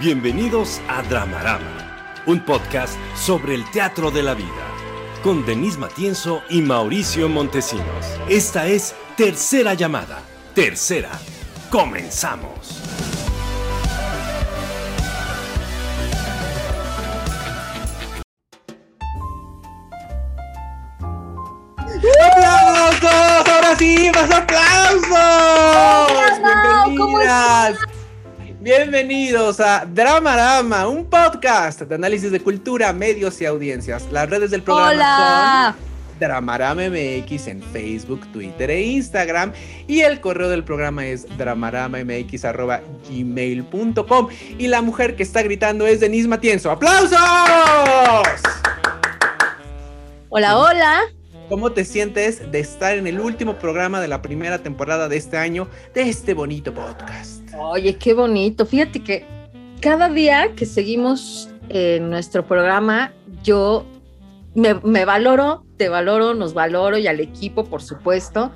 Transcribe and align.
Bienvenidos 0.00 0.80
a 0.88 1.02
Dramarama, 1.02 2.22
un 2.24 2.42
podcast 2.42 2.98
sobre 3.14 3.54
el 3.54 3.70
teatro 3.70 4.10
de 4.10 4.22
la 4.22 4.32
vida, 4.32 4.48
con 5.22 5.44
Denise 5.44 5.76
Matienzo 5.76 6.40
y 6.48 6.62
Mauricio 6.62 7.28
Montesinos. 7.28 8.06
Esta 8.26 8.66
es 8.66 8.94
Tercera 9.18 9.74
Llamada. 9.74 10.22
Tercera. 10.54 11.10
Comenzamos. 11.68 12.80
¡Aplausos! 22.24 23.04
¡Ahora 23.04 23.76
sí! 23.76 24.10
¡Más 24.14 24.30
aplausos! 24.30 25.10
¡Bienvenidas! 26.88 27.89
Bienvenidos 28.62 29.58
a 29.58 29.86
Dramarama, 29.86 30.86
un 30.86 31.06
podcast 31.06 31.80
de 31.80 31.94
análisis 31.94 32.30
de 32.30 32.40
cultura, 32.40 32.92
medios 32.92 33.40
y 33.40 33.46
audiencias. 33.46 34.06
Las 34.12 34.28
redes 34.28 34.50
del 34.50 34.62
programa 34.62 34.90
Hola. 34.90 35.74
son 35.78 36.18
Dramarama 36.18 36.82
MX 36.90 37.46
en 37.46 37.62
Facebook, 37.62 38.20
Twitter 38.34 38.70
e 38.70 38.82
Instagram. 38.82 39.54
Y 39.86 40.00
el 40.00 40.20
correo 40.20 40.50
del 40.50 40.62
programa 40.62 41.06
es 41.06 41.26
dramaramamx.gmail.com. 41.38 44.28
Y 44.58 44.66
la 44.66 44.82
mujer 44.82 45.16
que 45.16 45.22
está 45.22 45.40
gritando 45.40 45.86
es 45.86 46.00
Denise 46.00 46.28
Matienzo. 46.28 46.70
¡Aplausos! 46.70 47.16
Hola, 50.28 50.58
hola. 50.58 51.00
¿Cómo 51.48 51.72
te 51.72 51.86
sientes 51.86 52.52
de 52.52 52.60
estar 52.60 52.98
en 52.98 53.06
el 53.06 53.20
último 53.20 53.58
programa 53.58 54.02
de 54.02 54.08
la 54.08 54.20
primera 54.20 54.58
temporada 54.58 55.08
de 55.08 55.16
este 55.16 55.38
año 55.38 55.66
de 55.94 56.10
este 56.10 56.34
bonito 56.34 56.74
podcast? 56.74 57.39
Oye, 57.58 57.96
qué 57.96 58.14
bonito. 58.14 58.66
Fíjate 58.66 59.00
que 59.00 59.24
cada 59.80 60.08
día 60.08 60.54
que 60.54 60.66
seguimos 60.66 61.48
en 61.68 62.10
nuestro 62.10 62.46
programa, 62.46 63.12
yo 63.42 63.86
me, 64.54 64.74
me 64.74 65.04
valoro, 65.04 65.64
te 65.76 65.88
valoro, 65.88 66.34
nos 66.34 66.54
valoro 66.54 66.98
y 66.98 67.06
al 67.06 67.20
equipo, 67.20 67.64
por 67.64 67.82
supuesto, 67.82 68.52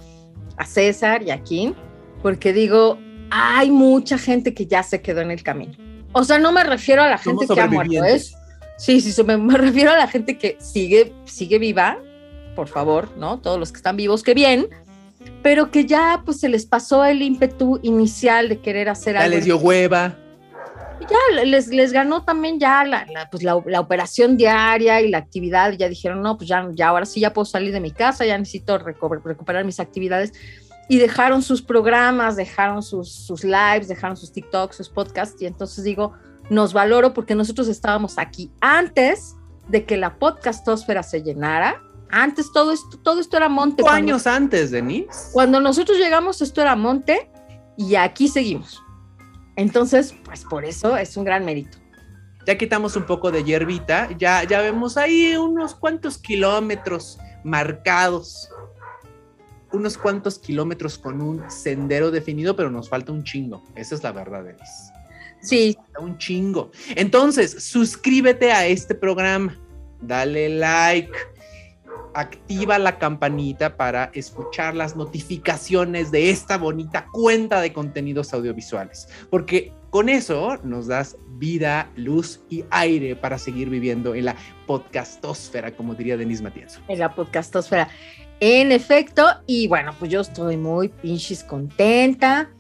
a 0.57 0.67
César 0.67 1.23
y 1.23 1.31
a 1.31 1.43
Kim, 1.43 1.75
porque 2.23 2.53
digo, 2.53 2.99
hay 3.31 3.71
mucha 3.71 4.19
gente 4.19 4.55
que 4.55 4.67
ya 4.67 4.83
se 4.83 5.03
quedó 5.03 5.21
en 5.21 5.31
el 5.31 5.43
camino. 5.43 5.75
O 6.13 6.25
sea, 6.25 6.39
no 6.39 6.53
me 6.53 6.63
refiero 6.65 7.03
a 7.03 7.09
la 7.09 7.19
gente 7.19 7.47
que 7.47 7.61
ha 7.61 7.67
muerto, 7.67 7.93
sobrevivientes. 7.93 8.33
es 8.33 8.45
Sí, 8.77 9.01
sí, 9.01 9.23
me, 9.23 9.37
me 9.37 9.57
refiero 9.57 9.93
a 9.93 9.97
la 9.97 10.09
gente 10.09 10.37
que 10.37 10.57
sigue, 10.61 11.13
sigue 11.25 11.59
viva, 11.59 11.99
por 12.57 12.69
favor, 12.69 13.17
¿no? 13.17 13.41
Todos 13.41 13.59
los 13.59 13.73
que 13.73 13.77
están 13.77 13.97
vivos, 13.97 14.23
que 14.23 14.35
bien, 14.35 14.69
pero 15.43 15.71
que 15.71 15.85
ya 15.87 16.23
pues 16.25 16.41
se 16.41 16.49
les 16.49 16.67
pasó 16.67 17.05
el 17.05 17.23
ímpetu 17.23 17.79
inicial 17.83 18.49
de 18.49 18.61
querer 18.61 18.89
hacer 18.89 19.15
Ya 19.15 19.23
algo. 19.23 19.37
les 19.37 19.45
dio 19.45 19.59
hueva. 19.59 20.17
Ya 21.01 21.43
les, 21.45 21.69
les 21.69 21.93
ganó 21.93 22.25
también 22.25 22.59
ya 22.59 22.83
la, 22.85 23.05
la, 23.13 23.29
pues, 23.29 23.43
la, 23.43 23.61
la 23.67 23.81
operación 23.81 24.37
diaria 24.37 25.03
y 25.03 25.11
la 25.11 25.19
actividad, 25.19 25.73
ya 25.73 25.89
dijeron, 25.89 26.23
no, 26.23 26.39
pues 26.39 26.49
ya, 26.49 26.67
ya 26.73 26.89
ahora 26.89 27.05
sí 27.05 27.21
ya 27.21 27.33
puedo 27.33 27.45
salir 27.45 27.73
de 27.73 27.81
mi 27.81 27.91
casa, 27.91 28.25
ya 28.25 28.39
necesito 28.39 28.79
recu- 28.79 29.21
recuperar 29.23 29.65
mis 29.65 29.81
actividades. 29.81 30.33
Y 30.89 30.99
dejaron 30.99 31.43
sus 31.43 31.63
programas, 31.63 32.37
dejaron 32.37 32.83
sus, 32.83 33.13
sus 33.13 33.43
lives, 33.45 33.89
dejaron 33.89 34.17
sus 34.17 34.33
TikToks, 34.33 34.77
sus 34.77 34.89
podcasts, 34.89 35.41
y 35.43 35.47
entonces 35.47 35.83
digo, 35.85 36.13
nos 36.49 36.73
valoro 36.73 37.13
porque 37.13 37.35
nosotros 37.35 37.69
estábamos 37.69 38.17
aquí 38.19 38.51
antes 38.61 39.35
de 39.69 39.85
que 39.85 39.97
la 39.97 40.19
podcastósfera 40.19 41.03
se 41.03 41.23
llenara. 41.23 41.83
Antes 42.17 42.53
todo 42.53 42.71
esto, 42.73 42.97
todo 42.99 43.21
esto 43.21 43.37
era 43.37 43.49
monte. 43.49 43.77
Cinco 43.83 43.89
Cuando- 43.91 44.13
años 44.13 44.27
antes, 44.29 44.71
Denise. 44.71 45.09
cuando 45.33 45.61
nosotros 45.61 45.99
llegamos, 45.99 46.41
esto 46.43 46.61
era 46.63 46.77
monte 46.77 47.29
y 47.77 47.97
aquí 47.97 48.29
seguimos. 48.29 48.81
Entonces, 49.57 50.15
pues 50.25 50.45
por 50.45 50.65
eso 50.65 50.97
es 50.97 51.17
un 51.17 51.25
gran 51.25 51.45
mérito. 51.45 51.79
Ya 52.47 52.57
quitamos 52.59 52.95
un 52.95 53.05
poco 53.05 53.33
de 53.33 53.43
hierbita. 53.43 54.09
Ya, 54.19 54.45
ya 54.45 54.61
vemos 54.61 54.97
ahí 54.97 55.35
unos 55.37 55.75
cuantos 55.75 56.19
kilómetros 56.19 57.19
marcados. 57.43 58.49
Unos 59.73 59.99
cuantos 59.99 60.39
kilómetros 60.39 60.99
con 60.99 61.21
un 61.21 61.51
sendero 61.51 62.11
definido, 62.13 62.55
pero 62.55 62.71
nos 62.71 62.89
falta 62.89 63.11
un 63.11 63.25
chingo. 63.25 63.65
Esa 63.75 63.95
es 63.97 64.03
la 64.05 64.13
verdad, 64.13 64.45
Denise. 64.45 64.93
Sí, 65.43 65.75
Falta 65.77 66.01
un 66.01 66.17
chingo. 66.19 66.71
Entonces, 66.95 67.65
suscríbete 67.65 68.53
a 68.53 68.67
este 68.67 68.95
programa. 68.95 69.59
Dale 70.01 70.49
like. 70.51 71.11
Activa 72.15 72.79
la 72.79 72.99
campanita 72.99 73.77
para 73.77 74.11
escuchar 74.15 74.75
las 74.75 74.97
notificaciones 74.97 76.11
de 76.11 76.31
esta 76.31 76.59
bonita 76.59 77.07
cuenta 77.13 77.61
de 77.61 77.73
contenidos 77.73 78.33
audiovisuales. 78.33 79.09
Porque 79.31 79.73
con 79.91 80.09
eso 80.09 80.59
nos 80.65 80.89
das 80.89 81.17
vida, 81.39 81.89
luz 81.95 82.41
y 82.51 82.65
aire 82.71 83.15
para 83.15 83.39
seguir 83.39 83.69
viviendo 83.71 84.15
en 84.15 84.25
la 84.25 84.37
podcastósfera, 84.67 85.77
como 85.77 85.95
diría 85.95 86.17
Denise 86.17 86.43
Matienzo. 86.43 86.81
en 86.89 86.99
la 86.99 87.15
podcastosfera. 87.15 87.89
En 88.41 88.73
efecto, 88.73 89.25
y 89.47 89.69
bueno, 89.69 89.95
pues 89.99 90.11
yo 90.11 90.21
estoy 90.21 90.57
muy 90.57 90.89
pinches 90.89 91.45
contenta 91.45 92.51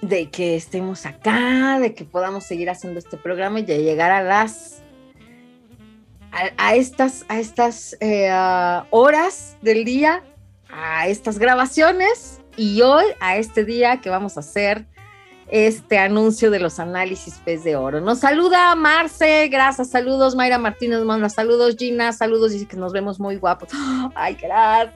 de 0.00 0.30
que 0.30 0.54
estemos 0.54 1.06
acá, 1.06 1.80
de 1.80 1.94
que 1.94 2.04
podamos 2.04 2.44
seguir 2.44 2.70
haciendo 2.70 3.00
este 3.00 3.16
programa 3.16 3.60
y 3.60 3.64
de 3.64 3.82
llegar 3.82 4.12
a 4.12 4.22
las 4.22 4.83
a, 6.56 6.74
estas 6.74 7.24
a 7.28 7.38
estas 7.38 7.96
ah, 8.02 8.86
horas 8.90 9.56
del 9.62 9.84
día, 9.84 10.22
a 10.68 11.08
estas 11.08 11.38
grabaciones 11.38 12.40
y 12.56 12.82
hoy 12.82 13.04
a 13.20 13.36
este 13.36 13.64
día 13.64 14.00
que 14.00 14.10
vamos 14.10 14.36
a 14.36 14.40
hacer 14.40 14.86
este 15.48 15.98
anuncio 15.98 16.50
de 16.50 16.58
los 16.58 16.80
análisis 16.80 17.34
pez 17.44 17.64
de 17.64 17.76
oro. 17.76 18.00
Nos 18.00 18.20
saluda 18.20 18.74
Marce, 18.74 19.48
gracias, 19.48 19.90
saludos, 19.90 20.34
Mayra 20.34 20.58
Martínez 20.58 21.00
manda 21.00 21.28
saludos, 21.28 21.76
Gina, 21.78 22.12
saludos, 22.12 22.52
dice 22.52 22.66
que 22.66 22.76
nos 22.76 22.92
vemos 22.92 23.20
muy 23.20 23.36
guapos. 23.36 23.68
Ay, 24.14 24.36
gracias. 24.40 24.94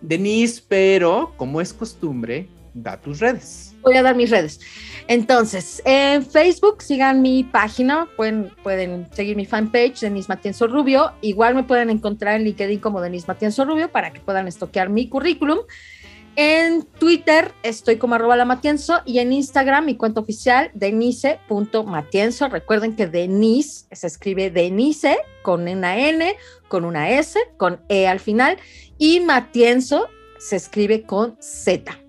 Denise, 0.00 0.62
pero 0.66 1.34
como 1.36 1.60
es 1.60 1.72
costumbre, 1.72 2.48
da 2.72 2.96
tus 2.96 3.20
redes. 3.20 3.69
Voy 3.82 3.96
a 3.96 4.02
dar 4.02 4.16
mis 4.16 4.30
redes. 4.30 4.60
Entonces, 5.08 5.82
en 5.84 6.24
Facebook 6.24 6.82
sigan 6.82 7.22
mi 7.22 7.42
página, 7.44 8.08
pueden, 8.16 8.50
pueden 8.62 9.08
seguir 9.12 9.36
mi 9.36 9.46
fanpage, 9.46 10.00
Denise 10.00 10.28
Matienzo 10.28 10.66
Rubio. 10.66 11.12
Igual 11.20 11.54
me 11.54 11.64
pueden 11.64 11.90
encontrar 11.90 12.36
en 12.36 12.44
LinkedIn 12.44 12.78
como 12.78 13.00
Denise 13.00 13.26
Matienzo 13.26 13.64
Rubio 13.64 13.90
para 13.90 14.12
que 14.12 14.20
puedan 14.20 14.46
estoquear 14.46 14.88
mi 14.88 15.08
currículum. 15.08 15.60
En 16.36 16.84
Twitter 16.84 17.52
estoy 17.62 17.96
como 17.96 18.14
arroba 18.14 18.36
la 18.36 18.44
Matienzo 18.44 19.00
y 19.04 19.18
en 19.18 19.32
Instagram 19.32 19.84
mi 19.84 19.96
cuenta 19.96 20.20
oficial 20.20 20.70
denise.matienzo. 20.74 22.48
Recuerden 22.48 22.94
que 22.94 23.06
Denise 23.06 23.86
se 23.90 24.06
escribe 24.06 24.50
Denise 24.50 25.18
con 25.42 25.66
una 25.66 25.98
N, 25.98 26.36
con 26.68 26.84
una 26.84 27.10
S, 27.10 27.38
con 27.56 27.80
E 27.88 28.06
al 28.06 28.20
final 28.20 28.58
y 28.96 29.20
Matienzo 29.20 30.08
se 30.38 30.56
escribe 30.56 31.02
con 31.02 31.36
Z. 31.40 31.99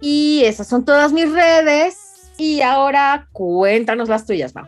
Y 0.00 0.42
esas 0.44 0.66
son 0.66 0.84
todas 0.84 1.12
mis 1.12 1.30
redes. 1.32 2.30
Y 2.38 2.60
ahora 2.60 3.28
cuéntanos 3.32 4.08
las 4.08 4.24
tuyas, 4.24 4.54
Mau. 4.54 4.66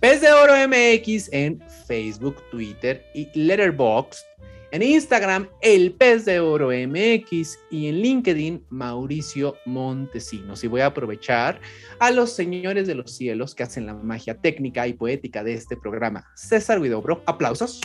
Pez 0.00 0.20
de 0.20 0.30
Oro 0.30 0.54
MX 0.54 1.32
en 1.32 1.60
Facebook, 1.86 2.36
Twitter 2.50 3.04
y 3.14 3.28
Letterboxd. 3.34 4.24
En 4.70 4.82
Instagram, 4.82 5.48
El 5.62 5.92
Pez 5.92 6.26
de 6.26 6.40
Oro 6.40 6.68
MX 6.68 7.58
y 7.70 7.88
en 7.88 8.02
LinkedIn, 8.02 8.66
Mauricio 8.68 9.56
Montesinos. 9.64 10.62
Y 10.62 10.68
voy 10.68 10.82
a 10.82 10.86
aprovechar 10.86 11.58
a 11.98 12.10
los 12.10 12.32
señores 12.32 12.86
de 12.86 12.94
los 12.94 13.10
cielos 13.10 13.54
que 13.54 13.62
hacen 13.62 13.86
la 13.86 13.94
magia 13.94 14.34
técnica 14.34 14.86
y 14.86 14.92
poética 14.92 15.42
de 15.42 15.54
este 15.54 15.76
programa. 15.76 16.30
César 16.34 16.82
Guidobro, 16.82 17.22
aplausos. 17.24 17.80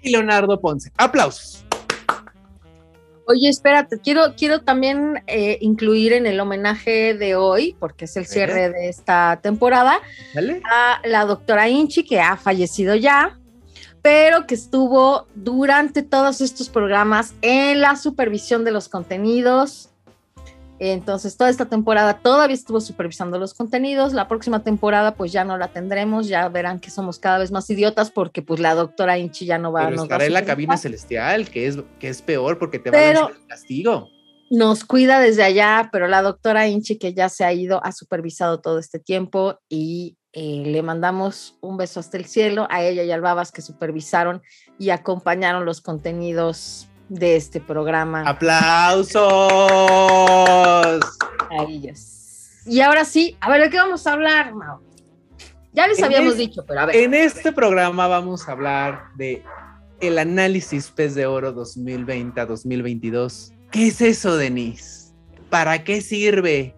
Y 0.00 0.10
Leonardo 0.10 0.58
Ponce, 0.60 0.90
aplausos. 0.96 1.61
Oye, 3.26 3.48
espérate, 3.48 4.00
quiero, 4.00 4.34
quiero 4.36 4.62
también 4.62 5.22
eh, 5.28 5.58
incluir 5.60 6.12
en 6.12 6.26
el 6.26 6.40
homenaje 6.40 7.14
de 7.14 7.36
hoy, 7.36 7.76
porque 7.78 8.06
es 8.06 8.16
el 8.16 8.26
cierre 8.26 8.70
de 8.70 8.88
esta 8.88 9.38
temporada, 9.40 10.00
¿Vale? 10.34 10.60
a 10.70 11.00
la 11.06 11.24
doctora 11.24 11.68
Inchi, 11.68 12.04
que 12.04 12.20
ha 12.20 12.36
fallecido 12.36 12.96
ya, 12.96 13.38
pero 14.02 14.46
que 14.48 14.56
estuvo 14.56 15.28
durante 15.36 16.02
todos 16.02 16.40
estos 16.40 16.68
programas 16.68 17.34
en 17.42 17.80
la 17.80 17.94
supervisión 17.94 18.64
de 18.64 18.72
los 18.72 18.88
contenidos. 18.88 19.91
Entonces, 20.90 21.36
toda 21.36 21.48
esta 21.48 21.66
temporada 21.66 22.18
todavía 22.18 22.54
estuvo 22.54 22.80
supervisando 22.80 23.38
los 23.38 23.54
contenidos. 23.54 24.14
La 24.14 24.26
próxima 24.26 24.64
temporada, 24.64 25.14
pues 25.14 25.30
ya 25.30 25.44
no 25.44 25.56
la 25.56 25.68
tendremos. 25.68 26.26
Ya 26.26 26.48
verán 26.48 26.80
que 26.80 26.90
somos 26.90 27.20
cada 27.20 27.38
vez 27.38 27.52
más 27.52 27.70
idiotas 27.70 28.10
porque, 28.10 28.42
pues, 28.42 28.58
la 28.58 28.74
doctora 28.74 29.16
Inchi 29.16 29.46
ya 29.46 29.58
no 29.58 29.70
va 29.70 29.84
Pero 29.84 29.90
nos 29.90 29.98
va 30.00 30.02
a 30.02 30.06
estará 30.06 30.24
en 30.24 30.32
la 30.32 30.44
cabina 30.44 30.76
celestial, 30.76 31.48
que 31.48 31.68
es, 31.68 31.78
que 32.00 32.08
es 32.08 32.20
peor 32.20 32.58
porque 32.58 32.80
te 32.80 32.90
va 32.90 32.98
a 32.98 33.00
lanzar 33.00 33.30
el 33.30 33.46
castigo. 33.46 34.08
nos 34.50 34.84
cuida 34.84 35.20
desde 35.20 35.44
allá, 35.44 35.88
pero 35.92 36.08
la 36.08 36.20
doctora 36.20 36.66
Inchi, 36.66 36.98
que 36.98 37.14
ya 37.14 37.28
se 37.28 37.44
ha 37.44 37.52
ido, 37.52 37.80
ha 37.84 37.92
supervisado 37.92 38.60
todo 38.60 38.80
este 38.80 38.98
tiempo 38.98 39.60
y 39.68 40.16
eh, 40.32 40.64
le 40.66 40.82
mandamos 40.82 41.58
un 41.60 41.76
beso 41.76 42.00
hasta 42.00 42.16
el 42.16 42.24
cielo 42.24 42.66
a 42.70 42.82
ella 42.82 43.04
y 43.04 43.12
al 43.12 43.20
Babas 43.20 43.52
que 43.52 43.62
supervisaron 43.62 44.42
y 44.80 44.90
acompañaron 44.90 45.64
los 45.64 45.80
contenidos 45.80 46.88
de 47.08 47.36
este 47.36 47.60
programa. 47.60 48.22
¡Aplausos! 48.26 49.20
A 51.50 51.64
ellos. 51.68 52.48
Y 52.66 52.80
ahora 52.80 53.04
sí, 53.04 53.36
a 53.40 53.50
ver, 53.50 53.62
¿de 53.62 53.70
qué 53.70 53.76
vamos 53.76 54.06
a 54.06 54.12
hablar, 54.12 54.54
Mau? 54.54 54.80
Ya 55.72 55.86
les 55.86 55.98
En 55.98 56.04
habíamos 56.04 56.32
es- 56.32 56.38
dicho, 56.38 56.64
pero 56.66 56.80
a 56.80 56.86
ver. 56.86 56.96
En 56.96 57.14
este 57.14 57.52
programa 57.52 58.06
vamos 58.06 58.48
a 58.48 58.52
hablar 58.52 59.04
de 59.16 59.42
el 60.00 60.18
análisis 60.18 60.90
pez 60.90 61.14
de 61.14 61.26
oro 61.26 61.52
2020 61.52 62.40
a 62.40 62.46
2022. 62.46 63.52
¿Qué 63.70 63.88
es 63.88 64.00
eso, 64.00 64.36
Denise? 64.36 65.12
¿Para 65.48 65.82
qué 65.84 66.00
sirve? 66.00 66.74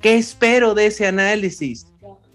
¿Qué 0.00 0.16
espero 0.16 0.74
de 0.74 0.86
ese 0.86 1.06
análisis? 1.06 1.86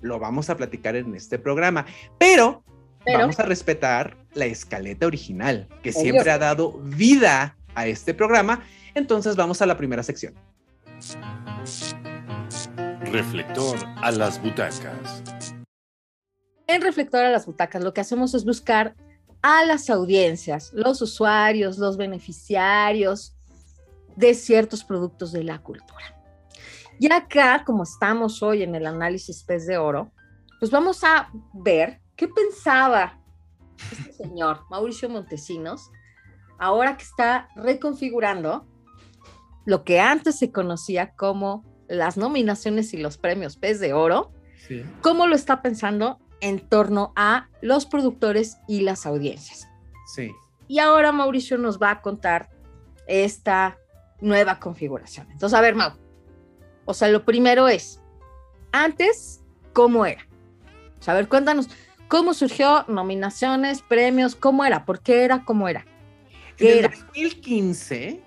Lo 0.01 0.18
vamos 0.18 0.50
a 0.50 0.57
platicar 0.57 0.95
en 0.95 1.13
este 1.15 1.38
programa, 1.38 1.86
pero, 2.18 2.63
Pero- 3.06 3.19
vamos 3.19 3.40
a 3.40 3.44
respetar 3.44 4.18
la 4.34 4.46
escaleta 4.46 5.06
original, 5.06 5.68
que 5.81 5.92
Obvio. 5.92 6.01
siempre 6.01 6.31
ha 6.31 6.38
dado 6.38 6.80
vida 6.84 7.56
a 7.75 7.88
este 7.88 8.13
programa. 8.13 8.63
Entonces 8.96 9.36
vamos 9.36 9.62
a 9.62 9.66
la 9.66 9.78
primera 9.78 10.04
sección. 10.04 10.34
Reflector 13.12 13.78
a 14.01 14.12
las 14.12 14.42
butacas. 14.42 15.24
En 16.68 16.81
Reflector 16.81 17.24
a 17.24 17.31
las 17.31 17.48
Butacas 17.48 17.84
lo 17.84 17.94
que 17.94 18.01
hacemos 18.01 18.36
es 18.36 18.46
buscar 18.46 18.96
a 19.42 19.66
las 19.66 19.90
audiencias, 19.90 20.72
los 20.74 21.01
usuarios, 21.01 21.80
los 21.80 21.98
beneficiarios 21.98 23.34
de 24.16 24.34
ciertos 24.36 24.84
productos 24.84 25.31
de 25.31 25.44
la 25.44 25.60
cultura. 25.60 26.16
Y 27.00 27.12
acá, 27.12 27.63
como 27.66 27.84
estamos 27.84 28.44
hoy 28.44 28.62
en 28.62 28.75
el 28.75 28.86
análisis 28.86 29.44
pez 29.44 29.66
de 29.66 29.78
oro, 29.78 30.12
pues 30.60 30.69
vamos 30.69 31.04
a 31.04 31.30
ver 31.54 32.01
qué 32.19 32.27
pensaba 32.27 33.18
este 33.94 34.12
señor, 34.12 34.66
Mauricio 34.69 35.07
Montesinos, 35.10 35.89
ahora 36.57 36.98
que 36.98 37.06
está 37.06 37.48
reconfigurando 37.56 38.68
lo 39.66 39.86
que 39.86 40.01
antes 40.01 40.38
se 40.38 40.51
conocía 40.51 41.16
como 41.16 41.63
las 41.88 42.18
nominaciones 42.18 42.94
y 42.94 42.98
los 42.98 43.18
premios 43.18 43.56
pez 43.56 43.80
de 43.80 43.94
oro, 43.94 44.33
Sí. 44.68 44.83
cómo 45.01 45.27
lo 45.27 45.36
está 45.36 45.62
pensando 45.62 46.19
en 46.42 46.60
torno 46.60 47.13
a 47.16 47.48
los 47.62 47.86
productores 47.86 48.57
y 48.68 48.81
las 48.81 49.06
audiencias. 49.06 49.69
Sí. 50.13 50.31
Y 50.68 50.80
ahora 50.80 51.13
Mauricio 51.13 51.57
nos 51.57 51.80
va 51.81 51.92
a 51.92 52.01
contar 52.01 52.50
esta 53.07 53.77
nueva 54.19 54.60
configuración. 54.60 55.31
Entonces, 55.31 55.57
a 55.57 55.62
ver, 55.62 55.75
Mau. 55.75 55.92
O 56.83 56.94
sea, 56.94 57.07
lo 57.07 57.24
primero 57.24 57.69
es, 57.69 58.01
antes, 58.74 59.42
¿cómo 59.72 60.06
era? 60.06 60.27
O 61.00 61.01
sea, 61.01 61.13
a 61.13 61.18
ver, 61.18 61.30
cuéntanos, 61.30 61.69
¿cómo 62.09 62.33
surgió? 62.33 62.83
Nominaciones, 62.89 63.81
premios, 63.81 64.35
¿cómo 64.35 64.65
era? 64.65 64.83
¿Por 64.85 65.00
qué 65.00 65.23
era? 65.23 65.45
¿Cómo 65.45 65.69
era? 65.69 65.85
¿Qué 66.57 66.73
En 66.73 66.77
el 66.79 66.85
era? 66.85 66.89
2015, 67.06 68.19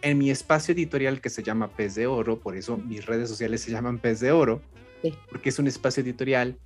en 0.00 0.18
mi 0.18 0.30
espacio 0.30 0.72
editorial 0.72 1.20
que 1.20 1.28
se 1.28 1.42
llama 1.42 1.68
Pez 1.68 1.94
de 1.94 2.06
Oro, 2.06 2.40
por 2.40 2.56
eso 2.56 2.78
mis 2.78 3.04
redes 3.04 3.28
sociales 3.28 3.60
se 3.60 3.70
llaman 3.70 3.98
Pez 3.98 4.20
de 4.20 4.32
Oro, 4.32 4.62
Sí. 5.02 5.12
porque 5.28 5.50
es 5.50 5.58
un 5.58 5.66
espacio 5.66 6.02
editorial 6.02 6.56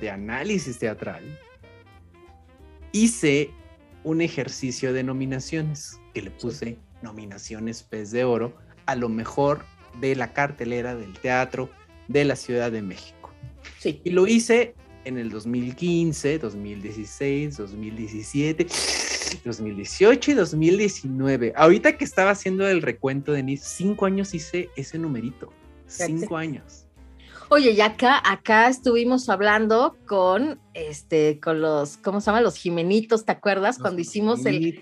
de 0.00 0.08
análisis 0.10 0.78
teatral, 0.78 1.22
hice 2.92 3.50
un 4.04 4.20
ejercicio 4.20 4.92
de 4.92 5.02
nominaciones 5.04 6.00
que 6.14 6.22
le 6.22 6.30
puse 6.30 6.78
nominaciones 7.02 7.82
Pez 7.82 8.10
de 8.10 8.24
Oro 8.24 8.54
a 8.86 8.94
lo 8.96 9.08
mejor 9.08 9.64
de 10.00 10.16
la 10.16 10.32
cartelera 10.32 10.94
del 10.94 11.12
teatro 11.18 11.70
de 12.08 12.24
la 12.24 12.36
Ciudad 12.36 12.72
de 12.72 12.82
México. 12.82 13.30
Sí. 13.78 14.00
Y 14.04 14.10
lo 14.10 14.26
hice 14.26 14.74
en 15.04 15.18
el 15.18 15.30
2015, 15.30 16.38
2016, 16.38 17.56
2017, 17.56 18.66
2018 19.44 20.30
y 20.30 20.34
2019. 20.34 21.52
Ahorita 21.56 21.96
que 21.96 22.04
estaba 22.04 22.30
haciendo 22.30 22.68
el 22.68 22.82
recuento 22.82 23.32
de 23.32 23.42
Nice, 23.42 23.64
cinco 23.66 24.06
años 24.06 24.34
hice 24.34 24.70
ese 24.76 24.98
numerito. 24.98 25.52
Cinco 25.86 26.36
años. 26.36 26.86
Oye, 27.48 27.72
y 27.72 27.82
acá, 27.82 28.22
acá 28.24 28.68
estuvimos 28.68 29.28
hablando 29.28 29.94
con, 30.06 30.58
este, 30.72 31.38
con 31.38 31.60
los, 31.60 31.98
¿cómo 31.98 32.22
se 32.22 32.26
llama? 32.26 32.40
Los 32.40 32.56
Jimenitos, 32.56 33.26
¿te 33.26 33.32
acuerdas? 33.32 33.78
Cuando 33.78 34.00
hicimos 34.00 34.46
el, 34.46 34.80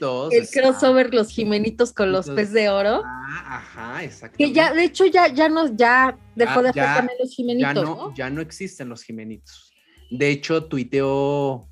crossover 0.52 1.12
Los 1.12 1.30
Jimenitos 1.30 1.92
con 1.92 2.12
los 2.12 2.30
pez 2.30 2.52
de 2.52 2.68
oro. 2.68 3.02
Ah, 3.04 3.56
ajá, 3.56 4.04
exacto. 4.04 4.36
Que 4.38 4.52
ya, 4.52 4.72
de 4.72 4.84
hecho, 4.84 5.04
ya, 5.06 5.26
ya 5.26 5.48
no, 5.48 5.74
ya 5.74 6.16
dejó 6.36 6.60
Ah, 6.60 6.62
de 6.62 6.68
hacer 6.68 6.84
también 6.84 7.18
los 7.18 7.30
ya 7.30 7.34
Jimenitos, 7.34 7.74
no, 7.74 7.82
¿no? 7.82 8.14
ya 8.14 8.30
no 8.30 8.40
existen 8.40 8.88
los 8.88 9.02
Jimenitos. 9.02 9.69
De 10.10 10.30
hecho, 10.30 10.64
tuiteó 10.64 11.68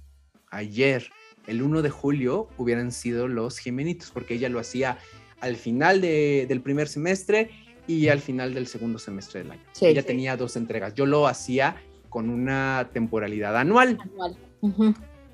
ayer, 0.50 1.11
el 1.46 1.62
1 1.62 1.82
de 1.82 1.90
julio, 1.90 2.49
hubieran 2.58 2.93
sido 2.93 3.26
los 3.29 3.58
Jimenitos, 3.58 4.11
porque 4.11 4.35
ella 4.35 4.49
lo 4.49 4.61
hacía 4.61 4.99
al 5.40 5.56
final 5.56 6.00
de- 6.00 6.46
del 6.49 6.61
primer 6.62 6.88
semestre 6.88 7.50
y 7.87 8.08
al 8.08 8.20
final 8.20 8.55
del 8.55 8.67
segundo 8.67 8.99
semestre 8.99 9.43
del 9.43 9.52
año. 9.52 9.62
Sí, 9.73 9.87
ella 9.87 10.02
sí. 10.02 10.06
tenía 10.08 10.37
dos 10.37 10.56
entregas. 10.56 10.94
Yo 10.94 11.06
lo 11.06 11.26
hacía 11.26 11.76
con 12.08 12.29
una 12.31 12.90
temporalidad 12.93 13.56
anual. 13.56 13.99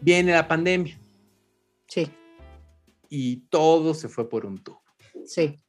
Viene 0.01 0.33
la 0.33 0.47
pandemia 0.49 0.99
Sí, 1.89 2.09
y 3.09 3.37
todo 3.49 3.95
se 3.95 4.09
fue 4.09 4.29
por 4.29 4.45
un 4.47 4.59
tubo. 4.63 4.83
sí. 5.25 5.61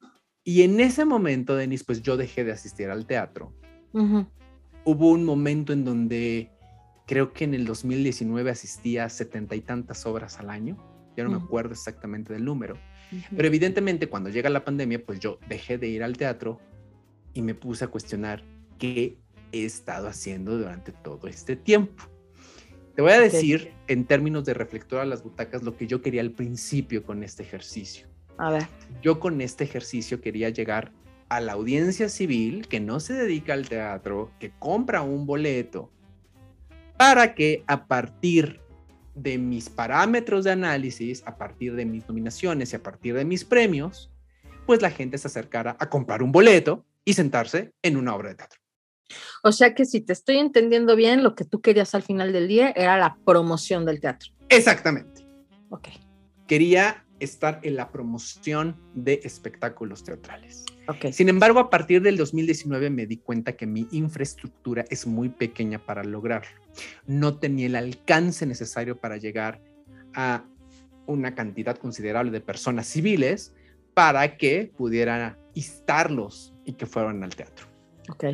Y 0.47 0.61
en 0.61 0.79
ese 0.79 1.05
momento, 1.05 1.55
Denis, 1.55 1.83
pues 1.83 2.03
yo 2.03 2.17
dejé 2.17 2.43
de 2.43 2.51
asistir 2.51 2.89
al 2.91 3.07
teatro. 3.07 3.51
Hubo 3.93 5.09
un 5.09 5.23
momento 5.25 5.73
en 5.73 5.83
donde 5.83 6.51
creo 7.05 7.33
que 7.33 7.43
en 7.43 7.53
el 7.53 7.65
2019 7.65 8.49
asistía 8.51 9.05
a 9.05 9.09
setenta 9.09 9.55
y 9.55 9.61
tantas 9.61 10.05
obras 10.05 10.39
al 10.39 10.49
año. 10.49 10.77
Ya 11.15 11.23
no 11.23 11.29
me 11.29 11.37
Ujú. 11.37 11.45
acuerdo 11.45 11.73
exactamente 11.73 12.33
del 12.33 12.43
número. 12.45 12.75
ujú. 13.11 13.35
Pero 13.35 13.47
evidentemente 13.47 14.07
cuando 14.07 14.29
llega 14.29 14.49
la 14.49 14.65
pandemia, 14.65 15.05
pues 15.05 15.19
yo 15.19 15.39
dejé 15.47 15.77
de 15.77 15.87
ir 15.87 16.03
al 16.03 16.17
teatro 16.17 16.59
y 17.33 17.41
me 17.41 17.53
puse 17.55 17.85
a 17.85 17.87
cuestionar 17.87 18.43
qué 18.77 19.17
he 19.51 19.63
estado 19.65 20.07
haciendo 20.07 20.57
durante 20.57 20.91
todo 20.91 21.27
este 21.27 21.55
tiempo. 21.55 22.03
Te 22.95 23.01
voy 23.01 23.11
a 23.11 23.19
decir 23.19 23.71
en 23.87 24.05
términos 24.05 24.45
de 24.45 24.53
reflector 24.53 24.99
a 24.99 25.05
las 25.05 25.21
butacas 25.23 25.63
lo 25.63 25.75
que 25.75 25.85
yo 25.85 26.01
quería 26.01 26.21
al 26.21 26.31
principio 26.31 27.03
con 27.03 27.23
este 27.23 27.43
ejercicio. 27.43 28.07
A 28.37 28.51
ver, 28.51 28.63
Yo 29.01 29.19
con 29.19 29.39
este 29.41 29.63
ejercicio 29.63 30.19
quería 30.21 30.49
llegar 30.49 30.91
a 31.29 31.39
la 31.41 31.53
audiencia 31.53 32.07
civil 32.09 32.67
que 32.67 32.79
no 32.79 32.99
se 32.99 33.13
dedica 33.13 33.53
al 33.53 33.67
teatro, 33.67 34.31
que 34.39 34.51
compra 34.59 35.01
un 35.01 35.25
boleto, 35.25 35.91
para 36.97 37.35
que 37.35 37.63
a 37.67 37.87
partir 37.87 38.61
de 39.15 39.37
mis 39.37 39.69
parámetros 39.69 40.43
de 40.43 40.51
análisis, 40.51 41.23
a 41.25 41.37
partir 41.37 41.75
de 41.75 41.85
mis 41.85 42.07
nominaciones 42.07 42.73
y 42.73 42.75
a 42.75 42.83
partir 42.83 43.15
de 43.15 43.25
mis 43.25 43.45
premios, 43.45 44.11
pues 44.65 44.81
la 44.81 44.91
gente 44.91 45.17
se 45.17 45.27
acercara 45.27 45.77
a 45.79 45.89
comprar 45.89 46.21
un 46.21 46.31
boleto 46.31 46.85
y 47.05 47.13
sentarse 47.13 47.73
en 47.81 47.97
una 47.97 48.15
obra 48.15 48.29
de 48.29 48.35
teatro. 48.35 48.59
o 49.43 49.51
sea 49.51 49.75
que 49.75 49.85
si 49.85 50.01
te 50.01 50.13
estoy 50.13 50.37
entendiendo 50.37 50.95
bien, 50.95 51.23
lo 51.23 51.35
que 51.35 51.45
tú 51.45 51.61
querías 51.61 51.93
al 51.95 52.03
final 52.03 52.33
del 52.33 52.47
día 52.47 52.71
era 52.75 52.97
la 52.97 53.17
promoción 53.25 53.85
del 53.85 54.01
teatro. 54.01 54.31
Exactamente. 54.49 55.25
Ok, 55.69 55.89
Quería 56.47 57.04
estar 57.19 57.59
en 57.63 57.75
la 57.75 57.91
promoción 57.91 58.75
de 58.93 59.21
espectáculos 59.23 60.03
teatrales. 60.03 60.65
ok. 60.87 61.11
Sin 61.11 61.29
embargo, 61.29 61.59
a 61.59 61.69
partir 61.69 62.01
del 62.01 62.17
2019 62.17 62.89
me 62.89 63.05
di 63.05 63.17
cuenta 63.17 63.55
que 63.55 63.65
mi 63.65 63.87
infraestructura 63.91 64.85
es 64.89 65.07
muy 65.07 65.29
pequeña 65.29 65.79
para 65.79 66.03
lograrlo. 66.03 66.61
No 67.07 67.37
tenía 67.37 67.67
el 67.67 67.75
alcance 67.75 68.45
necesario 68.45 68.99
para 68.99 69.17
llegar 69.17 69.61
a 70.13 70.45
una 71.07 71.35
cantidad 71.35 71.77
considerable 71.77 72.31
de 72.31 72.41
personas 72.41 72.87
civiles 72.87 73.53
para 73.93 74.37
que 74.37 74.71
pudiera 74.75 75.37
instarlos 75.53 76.53
y 76.65 76.73
que 76.73 76.85
fueran 76.85 77.23
al 77.23 77.35
teatro. 77.35 77.67
Ok, 78.09 78.25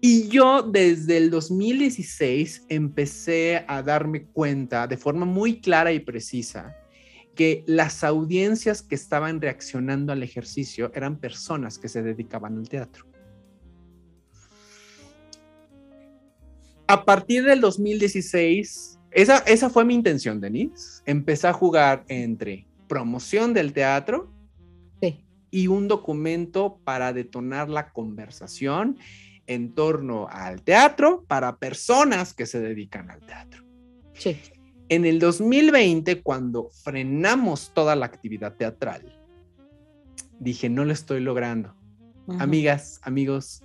Y 0.00 0.28
yo 0.28 0.62
desde 0.62 1.16
el 1.16 1.30
2016 1.30 2.66
empecé 2.68 3.64
a 3.66 3.82
darme 3.82 4.24
cuenta 4.24 4.86
de 4.86 4.96
forma 4.96 5.26
muy 5.26 5.60
clara 5.60 5.92
y 5.92 6.00
precisa 6.00 6.76
que 7.34 7.64
las 7.66 8.04
audiencias 8.04 8.82
que 8.82 8.94
estaban 8.94 9.40
reaccionando 9.40 10.12
al 10.12 10.22
ejercicio 10.22 10.90
eran 10.94 11.18
personas 11.18 11.78
que 11.78 11.88
se 11.88 12.02
dedicaban 12.02 12.58
al 12.58 12.68
teatro. 12.68 13.06
A 16.86 17.04
partir 17.04 17.44
del 17.44 17.60
2016, 17.60 18.98
esa, 19.12 19.38
esa 19.38 19.70
fue 19.70 19.84
mi 19.84 19.94
intención, 19.94 20.40
Denise. 20.40 21.02
Empecé 21.06 21.46
a 21.46 21.52
jugar 21.52 22.04
entre 22.08 22.66
promoción 22.88 23.54
del 23.54 23.72
teatro 23.72 24.32
sí, 25.00 25.24
y 25.50 25.68
un 25.68 25.86
documento 25.86 26.80
para 26.82 27.12
detonar 27.12 27.68
la 27.68 27.92
conversación 27.92 28.98
en 29.46 29.72
torno 29.74 30.28
al 30.28 30.62
teatro 30.62 31.24
para 31.28 31.56
personas 31.56 32.34
que 32.34 32.46
se 32.46 32.60
dedican 32.60 33.10
al 33.10 33.20
teatro. 33.20 33.64
sí. 34.14 34.36
En 34.90 35.04
el 35.06 35.20
2020, 35.20 36.20
cuando 36.20 36.68
frenamos 36.70 37.72
toda 37.72 37.94
la 37.94 38.06
actividad 38.06 38.56
teatral, 38.56 39.16
dije, 40.40 40.68
no 40.68 40.84
lo 40.84 40.92
estoy 40.92 41.20
logrando. 41.20 41.76
Amigas, 42.40 43.00
amigos, 43.04 43.62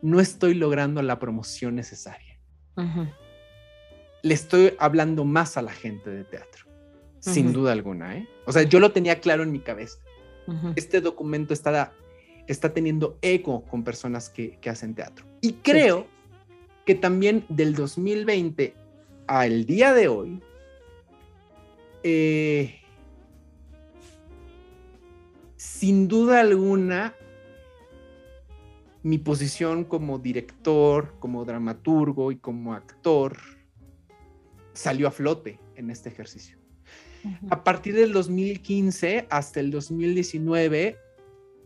no 0.00 0.20
estoy 0.20 0.54
logrando 0.54 1.02
la 1.02 1.18
promoción 1.18 1.74
necesaria. 1.74 2.38
Le 4.22 4.34
estoy 4.34 4.74
hablando 4.78 5.24
más 5.24 5.56
a 5.56 5.62
la 5.62 5.72
gente 5.72 6.08
de 6.08 6.22
teatro, 6.22 6.66
sin 7.18 7.52
duda 7.52 7.72
alguna. 7.72 8.16
¿eh? 8.16 8.28
O 8.46 8.52
sea, 8.52 8.62
yo 8.62 8.78
lo 8.78 8.92
tenía 8.92 9.20
claro 9.20 9.42
en 9.42 9.50
mi 9.50 9.58
cabeza. 9.58 9.98
Este 10.76 11.00
documento 11.00 11.52
está, 11.52 11.92
está 12.46 12.72
teniendo 12.72 13.18
eco 13.22 13.64
con 13.64 13.82
personas 13.82 14.30
que, 14.30 14.56
que 14.60 14.70
hacen 14.70 14.94
teatro. 14.94 15.26
Y 15.40 15.54
creo 15.54 16.06
que 16.86 16.94
también 16.94 17.44
del 17.48 17.74
2020 17.74 18.74
al 19.26 19.64
día 19.64 19.94
de 19.94 20.08
hoy, 20.08 20.40
eh, 22.02 22.80
sin 25.56 26.08
duda 26.08 26.40
alguna, 26.40 27.14
mi 29.02 29.18
posición 29.18 29.84
como 29.84 30.18
director, 30.18 31.14
como 31.18 31.44
dramaturgo 31.44 32.32
y 32.32 32.36
como 32.36 32.74
actor 32.74 33.36
salió 34.72 35.08
a 35.08 35.10
flote 35.10 35.58
en 35.76 35.90
este 35.90 36.08
ejercicio. 36.08 36.58
A 37.50 37.64
partir 37.64 37.94
del 37.94 38.12
2015 38.12 39.26
hasta 39.30 39.60
el 39.60 39.70
2019, 39.70 40.96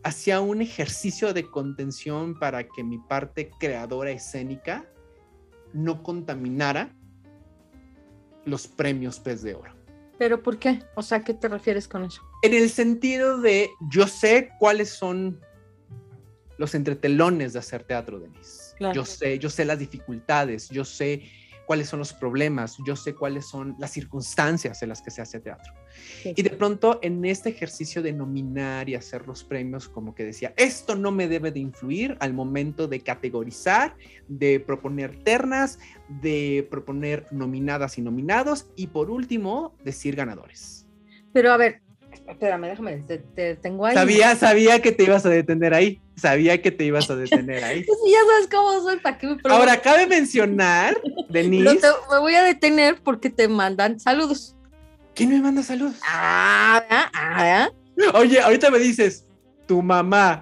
hacía 0.03 0.41
un 0.41 0.61
ejercicio 0.61 1.33
de 1.33 1.49
contención 1.49 2.37
para 2.37 2.67
que 2.67 2.83
mi 2.83 2.97
parte 2.97 3.49
creadora 3.59 4.11
escénica 4.11 4.85
no 5.73 6.03
contaminara 6.03 6.93
los 8.45 8.67
premios 8.67 9.19
Pez 9.19 9.41
de 9.41 9.55
Oro. 9.55 9.84
¿Pero 10.17 10.41
por 10.41 10.57
qué? 10.57 10.83
O 10.95 11.01
sea, 11.01 11.23
¿qué 11.23 11.33
te 11.33 11.47
refieres 11.47 11.87
con 11.87 12.03
eso? 12.03 12.21
En 12.41 12.53
el 12.53 12.69
sentido 12.69 13.39
de, 13.39 13.69
yo 13.89 14.07
sé 14.07 14.49
cuáles 14.59 14.89
son 14.89 15.41
los 16.57 16.73
entretelones 16.73 17.53
de 17.53 17.59
hacer 17.59 17.83
teatro, 17.83 18.19
Denise. 18.19 18.75
Claro. 18.77 18.95
Yo 18.95 19.05
sé, 19.05 19.39
yo 19.39 19.49
sé 19.49 19.65
las 19.65 19.79
dificultades, 19.79 20.69
yo 20.69 20.85
sé 20.85 21.23
cuáles 21.65 21.89
son 21.89 21.99
los 21.99 22.13
problemas, 22.13 22.77
yo 22.85 22.95
sé 22.95 23.13
cuáles 23.15 23.47
son 23.47 23.75
las 23.79 23.91
circunstancias 23.91 24.81
en 24.83 24.89
las 24.89 25.01
que 25.01 25.11
se 25.11 25.21
hace 25.21 25.39
teatro. 25.39 25.73
Y 26.23 26.41
de 26.41 26.49
pronto 26.51 26.99
en 27.01 27.23
este 27.25 27.49
ejercicio 27.49 28.01
de 28.01 28.13
nominar 28.13 28.89
y 28.89 28.95
hacer 28.95 29.27
los 29.27 29.43
premios, 29.43 29.89
como 29.89 30.13
que 30.13 30.23
decía, 30.23 30.53
esto 30.57 30.95
no 30.95 31.11
me 31.11 31.27
debe 31.27 31.51
de 31.51 31.59
influir 31.59 32.17
al 32.19 32.33
momento 32.33 32.87
de 32.87 33.01
categorizar, 33.01 33.95
de 34.27 34.59
proponer 34.59 35.23
ternas, 35.23 35.79
de 36.21 36.67
proponer 36.69 37.27
nominadas 37.31 37.97
y 37.97 38.01
nominados 38.01 38.67
y 38.75 38.87
por 38.87 39.09
último, 39.09 39.75
decir 39.83 40.15
ganadores. 40.15 40.87
Pero 41.33 41.51
a 41.51 41.57
ver, 41.57 41.81
espérame, 42.27 42.67
déjame, 42.67 42.97
te, 43.35 43.55
tengo 43.55 43.85
ahí. 43.85 43.95
Sabía, 43.95 44.35
sabía 44.35 44.81
que 44.81 44.91
te 44.91 45.03
ibas 45.03 45.25
a 45.25 45.29
detener 45.29 45.73
ahí. 45.73 46.01
Sabía 46.15 46.61
que 46.61 46.71
te 46.71 46.85
ibas 46.85 47.09
a 47.09 47.15
detener 47.15 47.63
ahí. 47.63 47.83
pues 47.83 47.97
ya 48.07 48.19
sabes 48.27 48.47
cómo 48.49 48.81
soy, 48.81 48.99
¿para 48.99 49.17
qué 49.17 49.27
me 49.27 49.37
Ahora, 49.45 49.81
cabe 49.81 50.07
mencionar, 50.07 50.97
Denise. 51.29 51.79
me 52.11 52.19
voy 52.19 52.35
a 52.35 52.43
detener 52.43 53.01
porque 53.03 53.29
te 53.29 53.47
mandan 53.47 53.99
saludos. 53.99 54.55
¿Quién 55.13 55.29
me 55.29 55.41
manda 55.41 55.63
saludos? 55.63 55.95
Ah, 56.05 56.83
ah, 56.89 57.09
ah. 57.13 57.69
Oye, 58.13 58.41
ahorita 58.41 58.69
me 58.69 58.79
dices, 58.79 59.25
tu 59.65 59.81
mamá. 59.81 60.41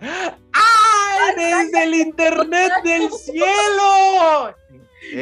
¡Ay, 0.53 1.35
desde 1.35 1.83
el 1.83 1.93
internet 1.95 2.71
del 2.83 3.09
cielo! 3.11 4.55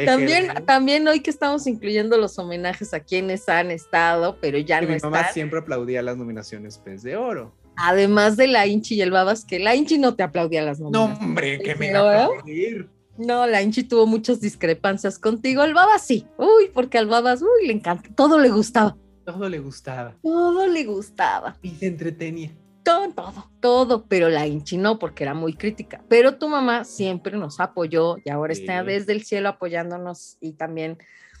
También, 0.04 0.52
también 0.66 1.06
hoy 1.08 1.20
que 1.20 1.30
estamos 1.30 1.66
incluyendo 1.66 2.16
los 2.16 2.38
homenajes 2.38 2.94
a 2.94 3.00
quienes 3.00 3.48
han 3.48 3.70
estado, 3.70 4.36
pero 4.40 4.58
ya 4.58 4.80
no 4.80 4.88
mi 4.88 4.94
están. 4.94 5.10
mamá 5.10 5.28
siempre 5.32 5.60
aplaudía 5.60 6.02
las 6.02 6.16
nominaciones 6.16 6.78
Pez 6.78 7.02
de 7.02 7.16
Oro. 7.16 7.54
Además 7.76 8.36
de 8.36 8.46
la 8.48 8.66
Inchi 8.66 8.96
y 8.96 9.00
el 9.00 9.10
Babas, 9.10 9.44
que 9.44 9.58
la 9.58 9.74
Inchi 9.74 9.98
no 9.98 10.14
te 10.14 10.22
aplaudía 10.22 10.62
las 10.62 10.78
nominaciones. 10.80 11.18
No, 11.20 11.26
hombre, 11.26 11.58
que 11.60 11.74
me 11.74 11.88
iba 11.90 12.00
a 12.00 12.24
aplaudir. 12.24 12.88
No, 13.16 13.46
la 13.46 13.62
Inchi 13.62 13.82
tuvo 13.84 14.06
muchas 14.06 14.40
discrepancias 14.40 15.18
contigo. 15.18 15.62
El 15.64 15.74
Babas 15.74 16.06
sí. 16.06 16.26
Uy, 16.38 16.70
porque 16.72 16.98
al 16.98 17.06
Babas, 17.06 17.42
uy, 17.42 17.66
le 17.66 17.72
encanta. 17.72 18.08
Todo 18.14 18.38
le 18.38 18.48
gustaba. 18.50 18.96
Todo 19.24 19.48
le 19.48 19.58
gustaba. 19.58 20.16
Todo 20.22 20.66
le 20.66 20.84
gustaba. 20.84 21.56
Y 21.62 21.70
se 21.70 21.86
entretenía 21.86 22.50
todo, 22.82 23.12
todo, 23.14 23.50
todo, 23.60 24.06
pero 24.06 24.28
la 24.28 24.46
Inchi 24.46 24.76
no, 24.76 24.98
porque 24.98 25.24
era 25.24 25.34
muy 25.34 25.54
crítica. 25.54 26.02
Pero 26.08 26.36
tu 26.36 26.48
mamá 26.48 26.84
siempre 26.84 27.36
nos 27.36 27.60
apoyó 27.60 28.16
y 28.24 28.30
ahora 28.30 28.52
está 28.52 28.82
desde 28.82 29.12
el 29.12 29.24
cielo 29.24 29.48
apoyándonos 29.48 30.36
y 30.40 30.52
también 30.52 30.98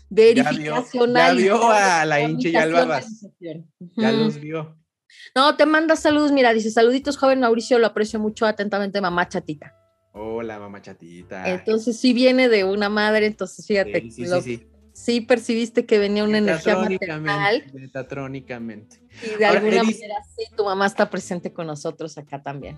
verificación. 0.08 1.14
Ya 1.14 1.32
vio, 1.32 1.70
a 1.70 2.04
la 2.04 2.20
Inchi 2.20 2.50
y 2.50 2.56
al 2.56 2.72
Babas. 2.72 3.26
Ya 3.96 4.12
los 4.12 4.38
vio. 4.38 4.76
No, 5.34 5.56
te 5.56 5.66
manda 5.66 5.96
saludos, 5.96 6.32
mira, 6.32 6.52
dice 6.52 6.70
saluditos, 6.70 7.16
joven 7.16 7.40
Mauricio, 7.40 7.78
lo 7.78 7.86
aprecio 7.86 8.18
mucho 8.18 8.46
atentamente, 8.46 9.00
mamá 9.00 9.28
chatita. 9.28 9.74
Hola, 10.12 10.58
mamá 10.58 10.80
chatita. 10.82 11.50
Entonces 11.50 11.98
sí 11.98 12.12
viene 12.12 12.48
de 12.48 12.64
una 12.64 12.88
madre, 12.88 13.26
entonces 13.26 13.66
fíjate. 13.66 14.00
Sí, 14.10 14.10
sí, 14.10 14.40
sí, 14.42 14.66
sí 15.02 15.20
percibiste 15.20 15.84
que 15.84 15.98
venía 15.98 16.22
una 16.22 16.38
energía 16.38 16.76
maternal. 16.76 17.64
Metatrónicamente. 17.74 19.02
Y 19.22 19.36
de 19.36 19.44
alguna 19.44 19.82
manera 19.82 20.14
sí, 20.36 20.44
tu 20.56 20.64
mamá 20.64 20.86
está 20.86 21.10
presente 21.10 21.52
con 21.52 21.66
nosotros 21.66 22.16
acá 22.18 22.40
también. 22.40 22.76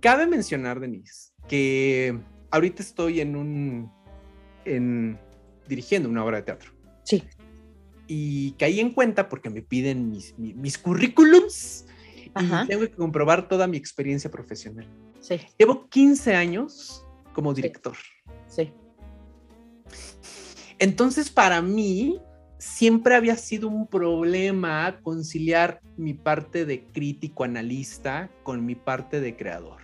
Cabe 0.00 0.26
mencionar, 0.26 0.80
Denise, 0.80 1.32
que 1.48 2.18
ahorita 2.50 2.82
estoy 2.82 3.20
en 3.20 3.36
un, 3.36 3.90
en, 4.66 5.18
dirigiendo 5.66 6.10
una 6.10 6.24
obra 6.24 6.38
de 6.38 6.42
teatro. 6.42 6.72
Sí. 7.04 7.24
Y 8.06 8.52
caí 8.52 8.78
en 8.78 8.92
cuenta 8.92 9.30
porque 9.30 9.48
me 9.48 9.62
piden 9.62 10.10
mis, 10.10 10.36
mis, 10.38 10.76
currículums 10.76 11.86
y 12.26 12.30
tengo 12.68 12.82
que 12.82 12.90
comprobar 12.90 13.48
toda 13.48 13.66
mi 13.66 13.78
experiencia 13.78 14.30
profesional. 14.30 14.86
Sí. 15.20 15.40
Llevo 15.56 15.88
15 15.88 16.34
años 16.34 17.06
como 17.32 17.54
director. 17.54 17.96
sí. 18.46 18.72
Entonces, 20.78 21.30
para 21.30 21.62
mí, 21.62 22.20
siempre 22.58 23.16
había 23.16 23.36
sido 23.36 23.68
un 23.68 23.88
problema 23.88 25.00
conciliar 25.02 25.80
mi 25.96 26.14
parte 26.14 26.64
de 26.64 26.84
crítico 26.84 27.42
analista 27.42 28.30
con 28.44 28.64
mi 28.64 28.76
parte 28.76 29.20
de 29.20 29.36
creador. 29.36 29.82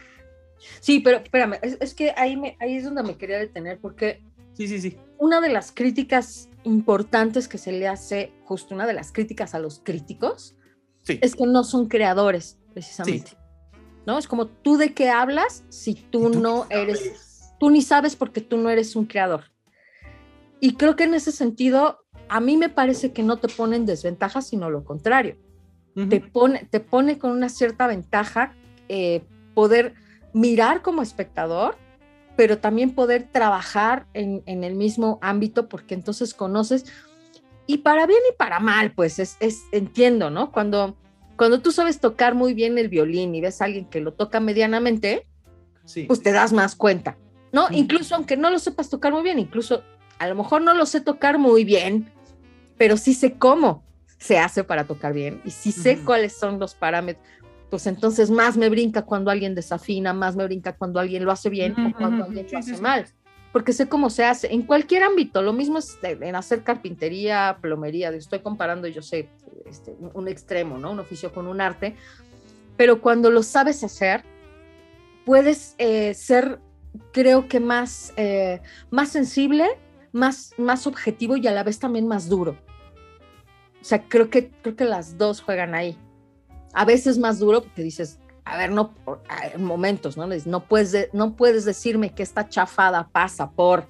Sí, 0.81 1.01
pero 1.01 1.19
espérame, 1.19 1.59
es, 1.63 1.95
que 1.95 2.13
ahí, 2.17 2.37
me, 2.37 2.57
ahí 2.61 2.77
es 2.77 2.85
donde 2.85 3.03
me 3.03 3.17
quería 3.17 3.39
detener, 3.39 3.81
porque 3.81 4.23
sí, 4.53 4.69
sí, 4.69 4.81
sí. 4.81 4.97
una 5.19 5.41
de 5.41 5.49
las 5.49 5.73
críticas 5.73 6.49
importantes 6.63 7.49
que 7.49 7.59
se 7.59 7.73
le 7.73 7.89
hace, 7.89 8.33
justo 8.45 8.75
una 8.77 8.87
de 8.87 8.93
las 8.93 9.11
críticas 9.11 9.55
a 9.55 9.59
los 9.59 9.81
críticos, 9.81 10.57
es 11.09 11.35
que 11.35 11.47
no 11.47 11.65
son 11.65 11.89
creadores, 11.89 12.59
precisamente. 12.75 13.33
¿No? 14.07 14.19
Es 14.19 14.29
como 14.29 14.47
tú 14.47 14.77
de 14.77 14.95
qué 14.95 15.11
hablas 15.11 15.65
si 15.69 15.95
tú, 15.95 16.29
no 16.29 16.67
eres, 16.71 17.51
tú 17.59 17.71
ni 17.71 17.83
sabes 17.83 18.15
porque 18.15 18.41
tú 18.41 18.57
no 18.57 18.71
eres 18.71 18.95
un 18.95 19.07
creador. 19.07 19.45
Y 20.61 20.75
creo 20.75 20.97
que 20.97 21.05
en 21.05 21.15
ese 21.15 21.33
sentido, 21.33 22.01
a 22.29 22.41
mí 22.41 22.57
me 22.57 22.69
parece 22.69 23.13
que 23.13 23.23
no 23.23 23.39
te 23.39 23.49
pone 23.49 23.77
en 23.77 23.87
desventaja, 23.87 24.43
sino 24.43 24.71
lo 24.71 24.85
contrario. 24.85 25.37
te, 26.09 26.21
pone, 26.21 26.67
te 26.71 26.81
pone 26.81 27.19
con 27.19 27.33
una 27.33 27.49
cierta 27.49 27.87
ventaja 27.87 28.55
eh, 28.89 29.23
poder 29.55 29.95
mirar 30.33 30.83
como 30.83 31.03
espectador, 31.03 31.77
pero 32.37 32.59
también 32.59 32.95
poder 32.95 33.29
trabajar 33.33 34.07
en, 34.15 34.43
el 34.47 34.75
mismo 34.77 35.19
ámbito, 35.23 35.69
porque 35.69 35.95
entonces 35.95 36.35
conoces, 36.35 36.85
y 37.67 37.79
para 37.79 38.07
bien 38.07 38.21
y 38.33 38.37
para 38.37 38.61
mal, 38.61 38.93
pues 38.93 39.19
es, 39.19 39.37
entiendo, 39.73 40.31
¿no? 40.31 40.53
Cuando, 40.53 40.97
cuando 41.37 41.61
tú 41.61 41.73
sabes 41.73 41.99
tocar 41.99 42.35
muy 42.37 42.55
bien 42.55 42.79
el 42.79 42.89
violín 42.89 43.35
y 43.35 43.41
ves 43.41 43.61
a 43.61 43.65
alguien 43.65 43.87
que 43.87 44.01
lo 44.01 44.15
toca 44.15 44.39
medianamente, 44.39 45.27
pues 46.07 46.23
te 46.23 46.33
das 46.33 46.53
más 46.53 46.77
cuenta, 46.77 47.19
¿no? 47.53 47.67
Incluso 47.73 48.15
aunque 48.15 48.37
no 48.37 48.51
lo 48.51 48.59
sepas 48.59 48.89
tocar 48.89 49.13
muy 49.13 49.23
bien, 49.23 49.39
incluso 49.39 49.83
a 50.19 50.29
lo 50.29 50.35
mejor 50.35 50.63
no 50.63 50.75
lo 50.75 50.87
sé 50.87 51.01
tocar 51.01 51.39
muy 51.39 51.65
bien, 51.65 52.11
pero 52.77 52.97
sí 52.97 53.15
sé 53.15 53.35
cómo 53.35 53.83
se 54.19 54.39
hace 54.39 54.65
para 54.65 54.85
tocar 54.85 55.13
bien 55.13 55.41
y 55.45 55.51
sí 55.51 55.73
sé 55.73 55.99
cuáles 56.05 56.37
son 56.37 56.59
los 56.59 56.75
parámetros. 56.75 57.25
Pues 57.71 57.87
entonces 57.87 58.31
más 58.31 58.57
me 58.57 58.69
brinca 58.69 59.03
cuando 59.03 59.31
alguien 59.31 59.55
desafina, 59.55 60.13
más 60.13 60.37
me 60.37 60.45
brinca 60.45 60.75
cuando 60.75 61.01
alguien 61.01 61.25
lo 61.25 61.33
hace 61.33 61.51
bien 61.51 61.73
o 61.79 61.97
cuando 61.97 62.25
alguien 62.25 62.47
lo 62.51 62.59
hace 62.59 62.79
mal, 62.79 63.07
porque 63.53 63.73
sé 63.73 63.89
cómo 63.89 64.09
se 64.11 64.25
hace 64.25 64.53
en 64.53 64.63
cualquier 64.63 65.03
ámbito. 65.03 65.43
Lo 65.43 65.53
mismo 65.53 65.79
es 65.79 65.99
en 66.03 66.35
hacer 66.35 66.63
carpintería, 66.63 67.59
plomería, 67.61 68.09
estoy 68.09 68.41
comparando, 68.41 68.89
yo 68.89 69.03
sé, 69.03 69.29
este, 69.67 69.95
un 70.15 70.29
extremo, 70.29 70.79
¿no? 70.79 70.93
Un 70.93 71.01
oficio 71.01 71.33
con 71.33 71.47
un 71.47 71.61
arte, 71.61 71.95
pero 72.79 73.03
cuando 73.03 73.31
lo 73.31 73.43
sabes 73.43 73.85
hacer, 73.85 74.25
puedes 75.27 75.75
eh, 75.77 76.15
ser, 76.15 76.59
creo 77.13 77.49
que 77.49 77.61
más, 77.61 78.15
eh, 78.17 78.63
más 78.91 79.11
sensible 79.11 79.67
más, 80.13 80.53
más 80.59 80.87
objetivo 80.87 81.37
y 81.37 81.47
a 81.47 81.53
la 81.53 81.65
vez 81.65 81.79
también 81.79 82.07
más 82.07 82.29
duro. 82.29 82.57
O 83.81 83.85
sea, 83.85 84.09
creo 84.09 84.31
que, 84.31 84.51
creo 84.63 84.77
que 84.77 84.85
las 84.85 85.19
dos 85.19 85.41
juegan 85.41 85.75
ahí. 85.75 85.97
A 86.73 86.85
veces 86.85 87.19
más 87.19 87.39
duro 87.39 87.63
porque 87.63 87.83
dices, 87.83 88.19
a 88.45 88.57
ver, 88.57 88.73
no, 88.73 88.95
en 89.55 89.63
momentos, 89.63 90.17
¿no? 90.17 90.27
No 90.27 90.65
puedes, 90.65 91.09
no 91.13 91.37
puedes 91.37 91.65
decirme 91.65 92.15
que 92.15 92.23
esta 92.23 92.49
chafada 92.49 93.09
pasa 93.09 93.51
por 93.51 93.87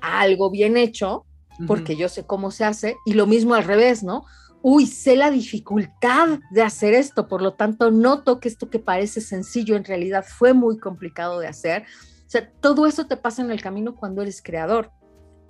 algo 0.00 0.50
bien 0.50 0.76
hecho, 0.76 1.26
porque 1.66 1.94
yo 1.94 2.08
sé 2.08 2.24
cómo 2.24 2.50
se 2.50 2.64
hace, 2.64 2.96
y 3.04 3.12
lo 3.12 3.26
mismo 3.26 3.54
al 3.54 3.64
revés, 3.64 4.02
¿no? 4.02 4.24
Uy, 4.62 4.86
sé 4.86 5.16
la 5.16 5.30
dificultad 5.30 6.38
de 6.50 6.62
hacer 6.62 6.94
esto, 6.94 7.28
por 7.28 7.42
lo 7.42 7.52
tanto, 7.52 7.90
noto 7.90 8.40
que 8.40 8.48
esto 8.48 8.70
que 8.70 8.78
parece 8.78 9.20
sencillo 9.20 9.76
en 9.76 9.84
realidad 9.84 10.24
fue 10.26 10.54
muy 10.54 10.78
complicado 10.78 11.38
de 11.38 11.48
hacer. 11.48 11.82
O 11.82 12.30
sea, 12.30 12.50
todo 12.60 12.86
eso 12.86 13.06
te 13.06 13.16
pasa 13.16 13.42
en 13.42 13.50
el 13.50 13.60
camino 13.60 13.94
cuando 13.94 14.22
eres 14.22 14.40
creador. 14.42 14.90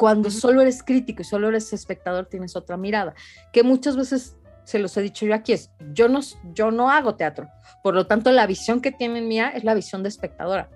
Cuando 0.01 0.31
solo 0.31 0.63
eres 0.63 0.83
crítico 0.83 1.21
y 1.21 1.27
solo 1.27 1.51
eres 1.51 1.75
espectador, 1.75 2.25
tienes 2.25 2.57
otra 2.57 2.79
mirada, 2.79 3.13
que 3.53 3.63
muchas 3.63 3.97
veces 3.99 4.35
se 4.65 4.79
los 4.79 4.97
he 4.97 5.03
dicho 5.03 5.27
yo 5.27 5.35
aquí, 5.35 5.53
es, 5.53 5.71
yo 5.93 6.09
no, 6.09 6.21
yo 6.55 6.71
no 6.71 6.91
hago 6.91 7.17
teatro, 7.17 7.51
por 7.83 7.95
lo 7.95 8.07
tanto 8.07 8.33
la 8.33 8.47
visión 8.47 8.81
que 8.81 8.93
tienen 8.93 9.29
mía 9.29 9.51
es 9.51 9.63
la 9.63 9.75
visión 9.75 10.03
de 10.03 10.09
espectadora, 10.09 10.71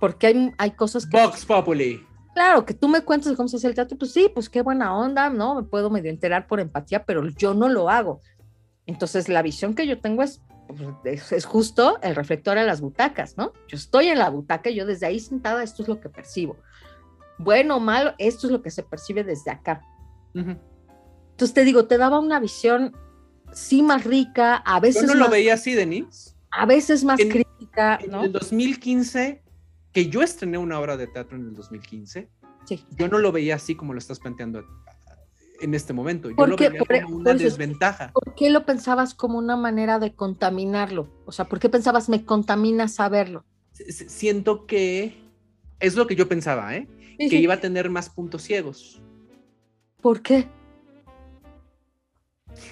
porque 0.00 0.26
hay, 0.26 0.52
hay 0.58 0.72
cosas 0.72 1.06
que... 1.06 1.16
Vox 1.16 1.46
Populi. 1.46 2.04
Claro, 2.34 2.66
que 2.66 2.74
tú 2.74 2.88
me 2.88 3.02
cuentes 3.02 3.30
de 3.30 3.36
cómo 3.36 3.48
se 3.48 3.58
hace 3.58 3.68
el 3.68 3.76
teatro, 3.76 3.96
pues 3.96 4.12
sí, 4.12 4.28
pues 4.34 4.50
qué 4.50 4.60
buena 4.60 4.92
onda, 4.96 5.30
¿no? 5.30 5.54
Me 5.54 5.62
puedo 5.62 5.88
medio 5.88 6.10
enterar 6.10 6.48
por 6.48 6.58
empatía, 6.58 7.04
pero 7.04 7.28
yo 7.28 7.54
no 7.54 7.68
lo 7.68 7.88
hago. 7.88 8.22
Entonces, 8.86 9.28
la 9.28 9.42
visión 9.42 9.76
que 9.76 9.86
yo 9.86 10.00
tengo 10.00 10.24
es, 10.24 10.42
pues, 10.66 10.80
es, 11.04 11.30
es 11.30 11.44
justo 11.44 12.00
el 12.02 12.16
reflector 12.16 12.58
a 12.58 12.64
las 12.64 12.80
butacas, 12.80 13.36
¿no? 13.36 13.52
Yo 13.68 13.76
estoy 13.76 14.08
en 14.08 14.18
la 14.18 14.30
butaca, 14.30 14.68
yo 14.70 14.84
desde 14.84 15.06
ahí 15.06 15.20
sentada, 15.20 15.62
esto 15.62 15.82
es 15.82 15.88
lo 15.88 16.00
que 16.00 16.08
percibo. 16.08 16.56
Bueno 17.38 17.76
o 17.76 17.80
malo, 17.80 18.12
esto 18.18 18.46
es 18.46 18.52
lo 18.52 18.62
que 18.62 18.70
se 18.70 18.82
percibe 18.82 19.24
desde 19.24 19.50
acá. 19.50 19.82
Entonces, 20.34 21.54
te 21.54 21.64
digo, 21.64 21.86
te 21.86 21.98
daba 21.98 22.18
una 22.18 22.40
visión, 22.40 22.96
sí, 23.52 23.82
más 23.82 24.04
rica, 24.04 24.56
a 24.56 24.80
veces, 24.80 25.02
Yo 25.02 25.08
no 25.08 25.14
lo 25.14 25.28
veía 25.30 25.54
así, 25.54 25.74
Denise. 25.74 26.34
a 26.50 26.66
veces 26.66 27.04
más 27.04 27.20
En- 27.20 27.28
crítica, 27.30 27.98
En 28.02 28.10
¿no? 28.10 28.24
el 28.24 28.32
2015, 28.32 29.42
que 29.92 30.08
yo 30.08 30.22
estrené 30.22 30.58
una 30.58 30.78
obra 30.78 30.96
de 30.96 31.06
teatro 31.06 31.36
en 31.36 31.44
el 31.46 31.54
2015, 31.54 32.28
Sí. 32.66 32.84
yo 32.96 33.08
no 33.08 33.18
lo 33.18 33.30
veía 33.32 33.56
así 33.56 33.74
como 33.74 33.92
lo 33.92 33.98
estás 33.98 34.18
planteando 34.20 34.64
en 35.60 35.74
este 35.74 35.92
momento. 35.92 36.30
Yo 36.30 36.36
¿Por 36.36 36.48
lo 36.48 36.56
veía 36.56 36.72
Por- 36.78 37.02
como 37.02 37.16
una 37.16 37.24
por 37.32 37.36
eso- 37.36 37.44
desventaja. 37.44 38.10
¿Por 38.12 38.34
qué 38.34 38.50
lo 38.50 38.64
pensabas 38.66 39.14
como 39.14 39.38
una 39.38 39.56
manera 39.56 39.98
de 39.98 40.14
contaminarlo? 40.14 41.08
O 41.26 41.32
sea, 41.32 41.44
¿por 41.46 41.58
qué 41.60 41.68
pensabas 41.68 42.08
me 42.08 42.24
contamina 42.24 42.88
saberlo? 42.88 43.44
Siento 43.72 44.66
que 44.66 45.20
es 45.80 45.94
lo 45.96 46.06
que 46.06 46.16
yo 46.16 46.28
pensaba, 46.28 46.74
¿eh? 46.76 46.88
Que 47.18 47.36
iba 47.36 47.54
a 47.54 47.60
tener 47.60 47.90
más 47.90 48.10
puntos 48.10 48.42
ciegos. 48.42 49.02
¿Por 50.00 50.20
qué? 50.22 50.46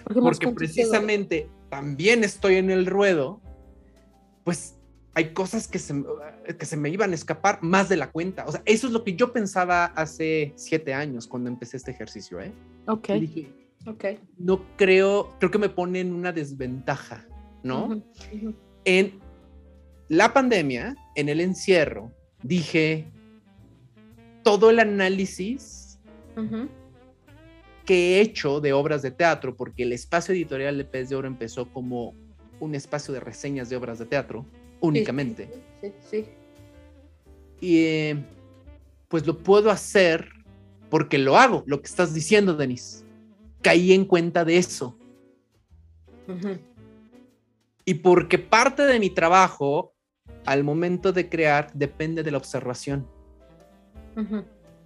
¿Por 0.05 0.15
qué 0.15 0.21
más 0.21 0.39
Porque 0.39 0.39
ciegos? 0.47 0.55
precisamente 0.57 1.49
también 1.71 2.23
estoy 2.25 2.57
en 2.57 2.71
el 2.71 2.87
ruedo, 2.87 3.41
pues 4.45 4.77
hay 5.15 5.33
cosas 5.33 5.69
que 5.69 5.79
se, 5.79 5.95
que 6.59 6.67
se 6.67 6.77
me 6.77 6.89
iban 6.91 7.13
a 7.13 7.15
escapar 7.15 7.63
más 7.63 7.89
de 7.89 7.97
la 7.97 8.11
cuenta. 8.11 8.45
O 8.47 8.53
sea, 8.53 8.63
eso 8.65 8.87
es 8.87 8.93
lo 8.93 9.05
que 9.05 9.15
yo 9.15 9.33
pensaba 9.33 9.87
hace 9.87 10.53
siete 10.57 10.95
años 10.95 11.27
cuando 11.27 11.49
empecé 11.51 11.77
este 11.77 11.91
ejercicio, 11.91 12.41
¿eh? 12.41 12.53
Ok, 12.87 13.11
Y 13.11 13.21
dije, 13.21 13.53
ok. 13.87 14.05
no 14.39 14.65
creo, 14.77 15.35
creo 15.39 15.51
que 15.51 15.59
me 15.59 15.69
pone 15.69 16.01
en 16.01 16.13
una 16.13 16.33
desventaja, 16.33 17.27
¿no? 17.63 18.03
En 18.85 19.21
la 20.09 20.33
pandemia, 20.33 20.97
en 21.15 21.29
el 21.29 21.41
encierro, 21.41 22.13
dije, 22.43 23.11
todo 24.43 24.71
el 24.71 24.79
análisis 24.79 25.99
que 27.85 28.17
he 28.17 28.21
hecho 28.21 28.61
de 28.61 28.73
obras 28.73 29.03
de 29.03 29.11
teatro, 29.11 29.57
porque 29.57 29.83
el 29.83 29.93
espacio 29.93 30.35
editorial 30.35 30.79
de 30.79 30.85
Pez 30.85 31.09
de 31.09 31.17
Oro 31.17 31.29
empezó 31.29 31.67
como 31.73 32.15
un 32.61 32.75
espacio 32.75 33.13
de 33.13 33.21
reseñas 33.21 33.69
de 33.69 33.77
obras 33.77 33.99
de 33.99 34.07
teatro, 34.07 34.47
únicamente. 34.81 35.49
Sí, 35.81 35.93
sí. 36.11 36.25
Y 37.61 37.79
eh, 37.85 38.25
pues 39.09 39.27
lo 39.27 39.39
puedo 39.39 39.71
hacer 39.71 40.29
porque 40.91 41.19
lo 41.19 41.37
hago, 41.37 41.65
lo 41.67 41.81
que 41.81 41.87
estás 41.87 42.15
diciendo, 42.15 42.55
Denise. 42.55 43.05
Caí 43.63 43.93
en 43.93 44.05
cuenta 44.05 44.45
de 44.45 44.59
eso. 44.59 44.97
Y 47.85 47.95
porque 47.95 48.39
parte 48.39 48.85
de 48.85 49.01
mi 49.01 49.11
trabajo 49.11 49.93
al 50.45 50.65
momento 50.65 51.13
de 51.13 51.29
crear 51.29 51.73
depende 51.73 52.23
de 52.23 52.31
la 52.31 52.39
observación, 52.39 53.07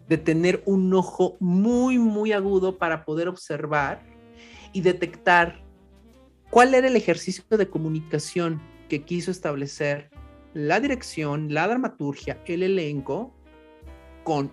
De 0.09 0.19
tener 0.19 0.63
un 0.67 0.93
ojo 0.95 1.37
muy, 1.41 1.99
muy 1.99 2.33
agudo 2.33 2.79
para 2.79 3.05
poder 3.05 3.29
observar 3.29 4.03
y 4.73 4.81
detectar 4.83 5.65
cuál 6.51 6.75
era 6.75 6.87
el 6.87 6.97
ejercicio 6.97 7.45
de 7.57 7.69
comunicación 7.69 8.63
que 8.89 9.03
quiso 9.03 9.31
establecer 9.31 10.11
la 10.55 10.81
dirección, 10.81 11.53
la 11.53 11.69
dramaturgia, 11.69 12.43
el 12.47 12.63
elenco 12.63 13.35
con 14.25 14.53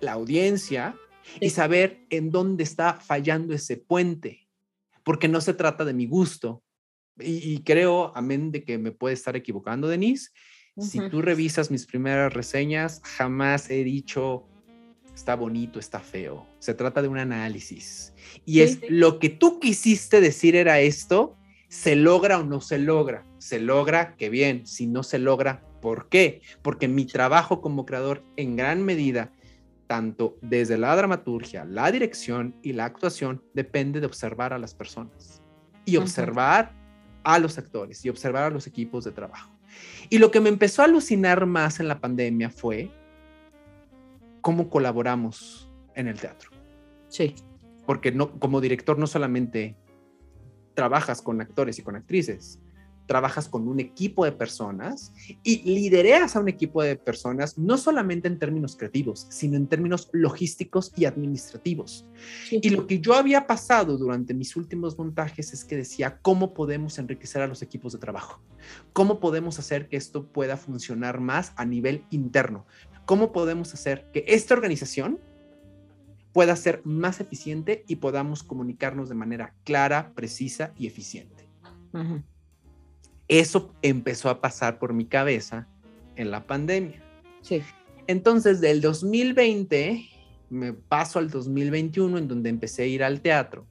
la 0.00 0.12
audiencia 0.12 0.96
y 1.40 1.50
saber 1.50 2.06
en 2.10 2.30
dónde 2.30 2.64
está 2.64 2.94
fallando 2.94 3.54
ese 3.54 3.76
puente, 3.76 4.48
porque 5.04 5.28
no 5.28 5.40
se 5.40 5.54
trata 5.54 5.84
de 5.84 5.94
mi 5.94 6.06
gusto. 6.06 6.62
Y, 7.18 7.52
y 7.52 7.62
creo, 7.62 8.12
amén 8.16 8.50
de 8.50 8.64
que 8.64 8.78
me 8.78 8.90
puede 8.90 9.14
estar 9.14 9.36
equivocando, 9.36 9.86
Denise, 9.86 10.30
si 10.78 11.00
tú 11.08 11.22
revisas 11.22 11.70
mis 11.70 11.86
primeras 11.86 12.32
reseñas, 12.32 13.00
jamás 13.04 13.70
he 13.70 13.84
dicho 13.84 14.46
está 15.14 15.36
bonito, 15.36 15.78
está 15.78 16.00
feo. 16.00 16.46
Se 16.58 16.74
trata 16.74 17.00
de 17.00 17.08
un 17.08 17.18
análisis. 17.18 18.12
Y 18.44 18.54
Sí, 18.54 18.62
es 18.62 18.72
sí. 18.72 18.86
lo 18.88 19.18
que 19.18 19.28
tú 19.28 19.60
quisiste 19.60 20.20
decir 20.20 20.56
era 20.56 20.80
esto, 20.80 21.36
¿se 21.68 21.96
logra 21.96 22.38
o 22.40 22.44
no 22.44 22.60
se 22.60 22.78
logra? 22.78 23.24
Se 23.38 23.60
logra, 23.60 24.16
qué 24.16 24.28
bien. 24.28 24.66
Si 24.66 24.86
no 24.86 25.02
se 25.02 25.18
logra, 25.18 25.62
¿por 25.80 26.08
qué? 26.08 26.42
Porque 26.62 26.88
mi 26.88 27.06
trabajo 27.06 27.60
como 27.60 27.86
creador 27.86 28.24
en 28.36 28.56
gran 28.56 28.82
medida, 28.82 29.30
tanto 29.86 30.36
desde 30.42 30.78
la 30.78 30.96
dramaturgia, 30.96 31.64
la 31.64 31.92
dirección 31.92 32.56
y 32.62 32.72
la 32.72 32.86
actuación, 32.86 33.42
depende 33.54 34.00
de 34.00 34.06
observar 34.06 34.52
a 34.52 34.58
las 34.58 34.74
personas 34.74 35.40
y 35.84 35.96
observar 35.96 36.74
a 37.22 37.38
los 37.38 37.56
actores 37.58 38.04
y 38.04 38.08
observar 38.08 38.44
a 38.44 38.50
los 38.50 38.66
equipos 38.66 39.04
de 39.04 39.12
trabajo. 39.12 39.53
Y 40.10 40.18
lo 40.18 40.30
que 40.30 40.40
me 40.40 40.48
empezó 40.48 40.82
a 40.82 40.86
alucinar 40.86 41.46
más 41.46 41.80
en 41.80 41.88
la 41.88 42.00
pandemia 42.00 42.50
fue 42.50 42.90
cómo 44.40 44.68
colaboramos 44.68 45.70
en 45.94 46.08
el 46.08 46.20
teatro. 46.20 46.50
Sí. 47.08 47.34
Porque 47.86 48.12
no, 48.12 48.38
como 48.38 48.60
director 48.60 48.98
no 48.98 49.06
solamente 49.06 49.76
trabajas 50.74 51.22
con 51.22 51.40
actores 51.40 51.78
y 51.78 51.82
con 51.82 51.96
actrices, 51.96 52.60
trabajas 53.06 53.48
con 53.48 53.68
un 53.68 53.80
equipo 53.80 54.24
de 54.24 54.32
personas 54.32 55.12
y 55.42 55.62
lidereas 55.62 56.36
a 56.36 56.40
un 56.40 56.48
equipo 56.48 56.82
de 56.82 56.96
personas 56.96 57.58
no 57.58 57.76
solamente 57.76 58.28
en 58.28 58.38
términos 58.38 58.76
creativos, 58.76 59.26
sino 59.30 59.56
en 59.56 59.66
términos 59.66 60.08
logísticos 60.12 60.92
y 60.96 61.04
administrativos. 61.04 62.06
sí. 62.48 62.60
Y 62.62 62.70
lo 62.70 62.86
que 62.86 63.00
yo 63.00 63.14
había 63.14 63.46
pasado 63.46 63.98
durante 63.98 64.34
mis 64.34 64.56
últimos 64.56 64.98
montajes 64.98 65.52
es 65.52 65.64
que 65.64 65.76
decía, 65.76 66.18
¿cómo 66.22 66.54
podemos 66.54 66.98
enriquecer 66.98 67.42
a 67.42 67.46
los 67.46 67.62
equipos 67.62 67.92
de 67.92 67.98
trabajo? 67.98 68.40
¿Cómo 68.92 69.20
podemos 69.20 69.58
hacer 69.58 69.88
que 69.88 69.96
esto 69.96 70.26
pueda 70.26 70.56
funcionar 70.56 71.20
más 71.20 71.52
a 71.56 71.64
nivel 71.64 72.04
interno? 72.10 72.66
¿Cómo 73.04 73.32
podemos 73.32 73.74
hacer 73.74 74.06
que 74.12 74.24
esta 74.26 74.54
organización 74.54 75.18
pueda 76.32 76.56
ser 76.56 76.80
más 76.84 77.20
eficiente 77.20 77.84
y 77.86 77.96
podamos 77.96 78.42
comunicarnos 78.42 79.08
de 79.08 79.14
manera 79.14 79.54
clara, 79.64 80.12
precisa 80.14 80.72
y 80.76 80.86
eficiente? 80.86 81.48
Ujú. 81.92 82.22
Eso 83.28 83.72
empezó 83.82 84.28
a 84.30 84.40
pasar 84.40 84.78
por 84.78 84.92
mi 84.92 85.06
cabeza 85.06 85.66
en 86.16 86.30
la 86.30 86.46
pandemia. 86.46 87.02
Sí. 87.40 87.62
Entonces, 88.06 88.60
del 88.60 88.80
2020 88.80 90.06
me 90.50 90.72
paso 90.72 91.18
al 91.18 91.30
2021 91.30 92.18
en 92.18 92.28
donde 92.28 92.50
empecé 92.50 92.82
a 92.82 92.86
ir 92.86 93.02
al 93.02 93.20
teatro. 93.20 93.66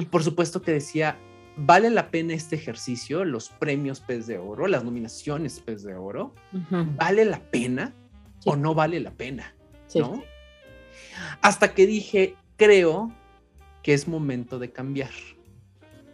Y 0.00 0.06
por 0.06 0.22
supuesto 0.24 0.62
que 0.62 0.72
decía, 0.72 1.18
¿vale 1.56 1.90
la 1.90 2.10
pena 2.10 2.32
este 2.32 2.56
ejercicio? 2.56 3.24
Los 3.26 3.50
premios 3.50 4.00
Pez 4.00 4.26
de 4.26 4.38
Oro, 4.38 4.66
las 4.66 4.82
nominaciones 4.84 5.60
Pez 5.60 5.82
de 5.82 5.94
Oro. 5.94 6.34
¿vale 6.96 7.24
la 7.24 7.40
pena 7.50 7.94
Sí. 8.38 8.50
o 8.50 8.56
no 8.56 8.74
vale 8.74 9.00
la 9.00 9.10
pena? 9.10 9.54
Sí. 9.88 9.98
¿no? 9.98 10.22
Hasta 11.42 11.74
que 11.74 11.86
dije, 11.86 12.36
creo 12.56 13.12
que 13.82 13.92
es 13.92 14.08
momento 14.08 14.58
de 14.58 14.70
cambiar. 14.70 15.10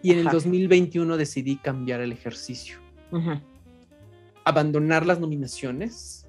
Y 0.05 0.13
en 0.13 0.19
el 0.19 0.27
Ajá. 0.29 0.35
2021 0.35 1.17
decidí 1.17 1.57
cambiar 1.57 2.01
el 2.03 2.13
ejercicio. 2.13 2.79
Ujú. 3.11 3.41
abandonar 4.45 5.07
las 5.07 5.21
nominaciones, 5.21 6.27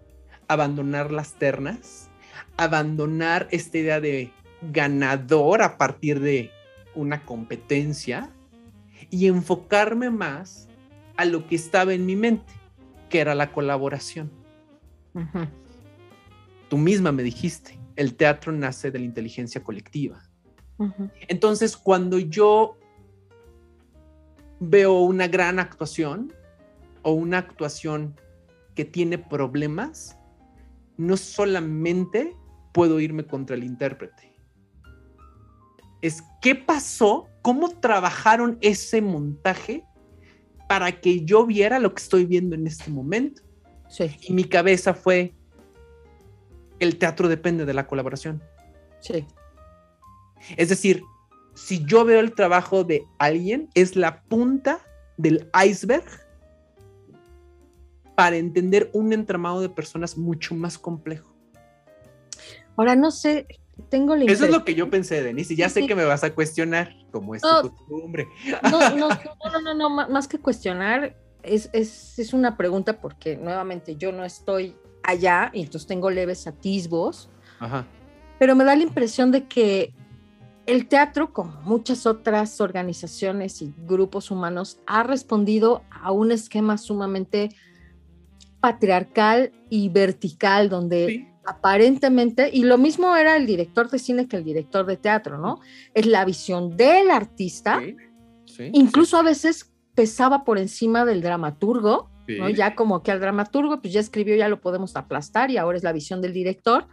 abandonar 0.48 1.12
las 1.12 1.34
ternas, 1.34 2.10
abandonar 2.56 3.48
esta 3.52 3.78
idea 3.78 4.00
de 4.00 4.32
ganador 4.72 5.62
a 5.62 5.78
partir 5.78 6.22
de 6.22 6.52
una 6.96 7.26
competencia 7.26 8.32
y 9.10 9.28
enfocarme 9.28 10.10
más 10.12 10.70
a 11.18 11.26
lo 11.26 11.46
que 11.48 11.56
estaba 11.56 11.94
en 11.94 12.06
mi 12.06 12.16
mente, 12.16 12.54
que 13.10 13.20
era 13.20 13.36
la 13.36 13.52
colaboración. 13.52 14.32
Ujú. 15.14 15.48
Tú 16.70 16.78
misma 16.78 17.12
me 17.12 17.24
dijiste, 17.24 17.78
el 17.98 18.16
teatro 18.16 18.54
nace 18.54 18.92
de 18.92 19.00
la 19.00 19.06
inteligencia 19.06 19.62
colectiva. 19.62 20.24
Entonces, 21.28 21.76
cuando 21.76 22.20
yo 22.20 22.78
veo 24.70 25.00
una 25.00 25.28
gran 25.28 25.60
actuación 25.60 26.34
o 27.02 27.12
una 27.12 27.38
actuación 27.40 28.20
que 28.74 28.86
tiene 28.86 29.18
problemas, 29.18 30.18
no 30.98 31.18
solamente 31.18 32.36
puedo 32.74 33.00
irme 33.00 33.26
contra 33.26 33.56
el 33.56 33.64
intérprete. 33.64 34.36
Es 36.02 36.24
qué 36.42 36.56
pasó, 36.56 37.28
cómo 37.42 37.70
trabajaron 37.70 38.58
ese 38.62 39.02
montaje 39.02 39.84
para 40.68 41.00
que 41.00 41.24
yo 41.24 41.46
viera 41.46 41.80
lo 41.80 41.94
que 41.94 42.02
estoy 42.02 42.26
viendo 42.26 42.56
en 42.56 42.68
este 42.68 42.92
momento. 42.92 43.42
Sí. 43.88 44.18
Y 44.22 44.34
mi 44.34 44.44
cabeza 44.44 44.94
fue, 44.94 45.34
el 46.80 46.98
teatro 46.98 47.28
depende 47.28 47.66
de 47.66 47.74
la 47.74 47.88
colaboración. 47.88 48.44
Sí. 49.00 49.26
Es 50.58 50.70
decir, 50.70 51.04
si 51.56 51.84
yo 51.86 52.06
veo 52.06 52.20
el 52.20 52.34
trabajo 52.36 52.84
de 52.84 53.04
alguien, 53.18 53.70
es 53.74 53.96
la 53.96 54.22
punta 54.24 54.80
del 55.18 55.50
iceberg 55.68 56.06
para 58.16 58.38
entender 58.38 58.90
un 58.94 59.12
entramado 59.14 59.62
de 59.62 59.70
personas 59.70 60.18
mucho 60.18 60.56
más 60.56 60.78
complejo. 60.78 61.34
Ahora 62.78 62.96
no 62.96 63.12
sé, 63.12 63.48
tengo 63.90 64.16
la 64.16 64.26
Eso 64.26 64.46
es 64.46 64.52
lo 64.52 64.64
que 64.64 64.76
yo 64.76 64.90
pensé, 64.90 65.22
Denise, 65.24 65.54
y 65.54 65.58
ya 65.58 65.70
sé 65.70 65.82
Sí. 65.82 65.88
que 65.88 65.96
me 65.96 66.06
vas 66.06 66.24
a 66.24 66.34
cuestionar, 66.34 66.94
como 67.12 67.36
es 67.36 67.44
No. 67.44 67.62
tu 67.62 67.76
costumbre. 67.76 68.28
No, 68.64 68.96
no, 68.96 69.10
no, 69.62 69.74
no, 69.76 69.90
más 69.90 70.28
que 70.28 70.40
cuestionar, 70.40 71.16
es, 71.44 71.70
es, 71.74 72.18
es 72.20 72.34
una 72.34 72.58
pregunta 72.58 73.00
porque 73.00 73.38
nuevamente 73.38 73.96
yo 73.96 74.12
no 74.12 74.24
estoy 74.26 74.76
allá 75.04 75.52
y 75.54 75.62
entonces 75.62 75.88
tengo 75.88 76.10
leves 76.10 76.48
atisbos, 76.48 77.30
Ajá. 77.60 77.86
pero 78.40 78.56
me 78.56 78.64
da 78.64 78.76
la 78.76 78.84
impresión 78.84 79.32
de 79.32 79.46
que 79.46 79.94
el 80.66 80.88
teatro, 80.88 81.32
como 81.34 81.62
muchas 81.62 82.06
otras 82.06 82.60
organizaciones 82.62 83.62
y 83.62 83.74
grupos 83.88 84.32
humanos, 84.32 84.80
ha 84.88 85.04
respondido 85.04 85.84
a 85.92 86.12
un 86.12 86.32
esquema 86.32 86.78
sumamente 86.78 87.50
patriarcal 88.60 89.52
y 89.70 89.90
vertical, 89.90 90.70
donde 90.70 91.08
Sí. 91.08 91.28
aparentemente, 91.46 92.50
y 92.52 92.64
lo 92.64 92.78
mismo 92.78 93.16
era 93.16 93.38
el 93.38 93.46
director 93.46 93.90
de 93.90 94.00
cine 94.00 94.28
que 94.28 94.38
el 94.38 94.44
director 94.44 94.86
de 94.86 94.98
teatro, 94.98 95.38
¿no? 95.38 95.60
Es 95.94 96.08
la 96.08 96.26
visión 96.26 96.76
del 96.76 97.12
artista, 97.12 97.80
Sí. 97.80 97.96
Sí. 98.46 98.70
incluso 98.74 99.18
a 99.18 99.22
veces 99.24 99.72
pesaba 99.94 100.44
por 100.44 100.58
encima 100.58 101.06
del 101.06 101.22
dramaturgo. 101.22 102.10
¿no? 102.28 102.50
Ya 102.50 102.74
como 102.74 103.04
que 103.04 103.12
al 103.12 103.20
dramaturgo, 103.20 103.80
pues 103.82 103.94
ya 103.94 104.00
escribió, 104.00 104.36
ya 104.36 104.50
lo 104.50 104.60
podemos 104.60 104.96
aplastar 104.96 105.52
y 105.52 105.58
ahora 105.58 105.78
es 105.78 105.84
la 105.84 105.92
visión 105.92 106.24
del 106.24 106.34
director. 106.34 106.88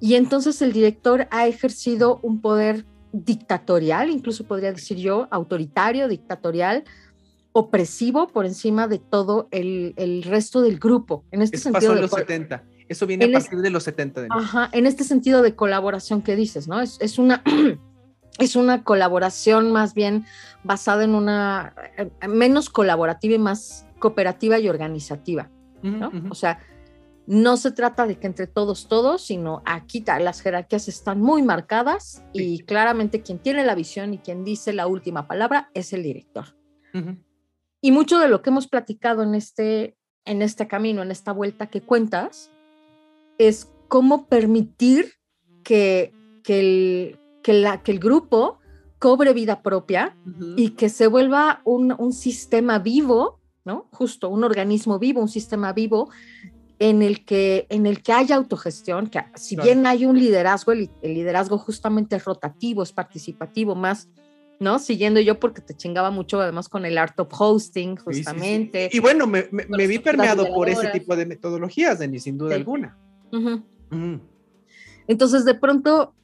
Y 0.00 0.14
entonces 0.14 0.62
el 0.62 0.72
director 0.72 1.26
ha 1.30 1.46
ejercido 1.46 2.20
un 2.22 2.40
poder 2.40 2.84
dictatorial, 3.12 4.10
incluso 4.10 4.44
podría 4.44 4.72
decir 4.72 4.98
yo, 4.98 5.28
autoritario, 5.30 6.08
dictatorial, 6.08 6.84
opresivo 7.52 8.28
por 8.28 8.46
encima 8.46 8.86
de 8.86 8.98
todo 8.98 9.48
el, 9.50 9.94
el 9.96 10.22
resto 10.22 10.60
del 10.62 10.78
grupo. 10.78 11.24
En 11.30 11.42
este 11.42 11.56
Eso 11.56 11.64
sentido 11.64 11.80
pasó 11.80 11.92
en 11.92 11.96
de 11.96 12.02
los 12.02 12.10
col- 12.10 12.20
70. 12.20 12.64
Eso 12.88 13.06
viene 13.06 13.24
En 13.26 13.34
a 13.34 13.38
es- 13.38 13.44
partir 13.44 13.60
de 13.60 13.70
los 13.70 13.82
70, 13.82 14.22
Denise. 14.22 14.38
Ajá, 14.40 14.70
en 14.72 14.86
este 14.86 15.04
sentido 15.04 15.42
de 15.42 15.54
colaboración 15.54 16.22
que 16.22 16.36
dices, 16.36 16.68
¿no? 16.68 16.80
Es, 16.80 16.98
es 17.00 17.18
una 17.18 17.42
es 18.38 18.54
una 18.56 18.84
colaboración 18.84 19.72
más 19.72 19.94
bien 19.94 20.24
basada 20.62 21.02
en 21.04 21.14
una 21.14 21.74
eh, 21.96 22.10
menos 22.28 22.70
colaborativa 22.70 23.34
y 23.34 23.38
más 23.38 23.84
cooperativa 23.98 24.58
y 24.60 24.68
organizativa, 24.68 25.50
¿no? 25.82 26.12
O 26.30 26.34
sea, 26.36 26.60
no 27.28 27.58
se 27.58 27.72
trata 27.72 28.06
de 28.06 28.18
que 28.18 28.26
entre 28.26 28.46
todos 28.46 28.88
todos, 28.88 29.20
sino 29.20 29.60
aquí 29.66 30.02
las 30.06 30.40
jerarquías 30.40 30.88
están 30.88 31.20
muy 31.20 31.42
marcadas 31.42 32.24
y 32.32 32.60
claramente 32.60 33.20
quien 33.20 33.38
tiene 33.38 33.66
la 33.66 33.74
visión 33.74 34.14
y 34.14 34.18
quien 34.18 34.44
dice 34.44 34.72
la 34.72 34.86
última 34.86 35.28
palabra 35.28 35.70
es 35.74 35.92
el 35.92 36.02
director. 36.02 36.56
Y 37.82 37.92
mucho 37.92 38.18
de 38.18 38.28
lo 38.28 38.40
que 38.40 38.48
hemos 38.48 38.66
platicado 38.66 39.22
en 39.22 39.34
este, 39.34 39.94
en 40.24 40.40
este 40.40 40.68
camino, 40.68 41.02
en 41.02 41.10
esta 41.10 41.32
vuelta 41.32 41.66
que 41.66 41.82
cuentas, 41.82 42.50
es 43.36 43.70
cómo 43.88 44.26
permitir 44.26 45.12
que, 45.62 46.14
que, 46.42 46.60
el, 46.60 47.20
que, 47.42 47.52
la, 47.52 47.82
que 47.82 47.92
el 47.92 47.98
grupo 47.98 48.58
cobre 48.98 49.34
vida 49.34 49.62
propia 49.62 50.16
y 50.56 50.70
que 50.70 50.88
se 50.88 51.06
vuelva 51.06 51.60
un, 51.66 51.94
un 51.98 52.14
sistema 52.14 52.78
vivo, 52.78 53.38
¿no? 53.66 53.86
Justo, 53.92 54.30
un 54.30 54.44
organismo 54.44 54.98
vivo, 54.98 55.20
un 55.20 55.28
sistema 55.28 55.74
vivo 55.74 56.08
en 56.80 57.02
el 57.02 57.24
que, 57.24 57.66
en 57.70 57.86
el 57.86 58.02
que 58.02 58.12
haya 58.12 58.36
autogestión, 58.36 59.08
que 59.08 59.20
si 59.34 59.56
Claro. 59.56 59.66
bien 59.66 59.86
hay 59.86 60.06
un 60.06 60.18
liderazgo, 60.18 60.72
el, 60.72 60.90
el 61.02 61.14
liderazgo 61.14 61.58
justamente 61.58 62.16
es 62.16 62.24
rotativo, 62.24 62.82
es 62.82 62.92
participativo, 62.92 63.74
más, 63.74 64.08
¿no? 64.60 64.78
Siguiendo 64.78 65.18
yo 65.20 65.40
porque 65.40 65.60
te 65.60 65.74
chingaba 65.76 66.10
mucho 66.10 66.40
además 66.40 66.68
con 66.68 66.84
el 66.84 66.96
art 66.98 67.18
of 67.18 67.28
hosting, 67.36 67.96
Sí, 67.96 68.02
sí, 68.06 68.12
sí. 68.12 68.18
justamente. 68.24 68.90
Y 68.92 69.00
bueno, 69.00 69.26
me, 69.26 69.48
me- 69.50 69.86
vi 69.86 69.98
permeado 69.98 70.46
por 70.54 70.68
ese 70.68 70.88
tipo 70.88 71.16
de 71.16 71.26
metodologías, 71.26 71.98
Denis, 71.98 72.22
sin 72.24 72.38
duda 72.38 72.54
alguna. 72.54 72.96
Ujú. 73.32 73.62
Entonces, 75.06 75.44
de 75.44 75.54
pronto, 75.54 76.14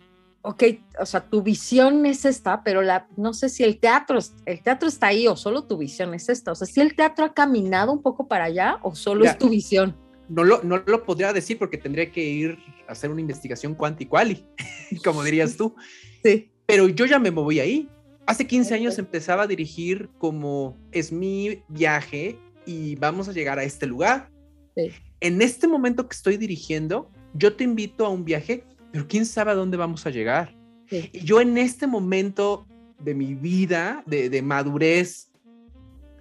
ok, 0.43 0.63
o 1.01 1.07
sea, 1.07 1.21
tu 1.29 1.43
visión 1.43 2.05
es 2.07 2.25
esta, 2.25 2.63
pero 2.63 2.83
la, 2.83 3.09
no 3.17 3.33
sé 3.33 3.49
si 3.49 3.65
el 3.65 3.79
teatro, 3.81 4.19
el 4.47 4.63
teatro 4.63 4.89
está 4.89 5.09
ahí 5.09 5.27
o 5.27 5.37
solo 5.37 5.65
tu 5.65 5.79
visión 5.79 6.13
es 6.15 6.29
esta. 6.29 6.53
O 6.53 6.55
sea, 6.55 6.67
si 6.67 6.81
el 6.81 6.95
teatro 6.95 7.25
ha 7.25 7.33
caminado 7.35 7.93
un 7.93 8.03
poco 8.03 8.29
para 8.29 8.45
allá 8.45 8.79
o 8.83 8.95
solo 8.95 9.25
es 9.25 9.39
tu 9.39 9.49
visión. 9.49 9.97
No 10.29 10.45
lo, 10.45 10.63
no 10.63 10.79
lo 10.79 11.05
podría 11.05 11.33
decir 11.33 11.59
porque 11.59 11.79
tendría 11.79 12.11
que 12.11 12.25
ir 12.25 12.59
a 12.89 12.93
hacer 12.93 13.11
una 13.11 13.21
investigación 13.21 13.75
cuanti 13.75 14.07
quali, 14.07 14.45
como 15.05 15.23
dirías 15.23 15.57
tú. 15.57 15.75
Sí. 16.25 16.51
Pero 16.65 16.89
yo 16.89 17.05
ya 17.05 17.19
me 17.19 17.31
moví 17.31 17.61
ahí. 17.61 17.87
Hace 18.25 18.47
15 18.47 18.73
años 18.73 18.99
empezaba 18.99 19.43
a 19.43 19.47
dirigir 19.47 20.09
como 20.17 20.79
es 20.91 21.13
mi 21.13 21.63
viaje 21.69 22.39
y 22.65 22.95
vamos 22.95 23.29
a 23.29 23.33
llegar 23.33 23.59
a 23.59 23.65
este 23.65 23.87
lugar. 23.87 24.31
Sí. 24.75 24.91
En 25.21 25.43
este 25.43 25.69
momento 25.69 26.09
que 26.09 26.15
estoy 26.15 26.39
dirigiendo, 26.39 27.11
yo 27.35 27.55
te 27.55 27.65
invito 27.65 28.07
a 28.07 28.09
un 28.09 28.25
viaje, 28.25 28.65
pero 28.91 29.07
quién 29.07 29.27
sabe 29.27 29.51
a 29.51 29.55
dónde 29.55 29.77
vamos 29.77 30.07
a 30.07 30.11
llegar. 30.11 30.57
Sí. 30.89 31.11
Y 31.13 31.21
yo 31.21 31.43
en 31.43 31.59
este 31.59 31.87
momento 31.87 32.67
de 32.99 33.15
mi 33.15 33.35
vida, 33.35 34.03
de, 34.07 34.31
de 34.31 34.41
madurez 34.41 35.31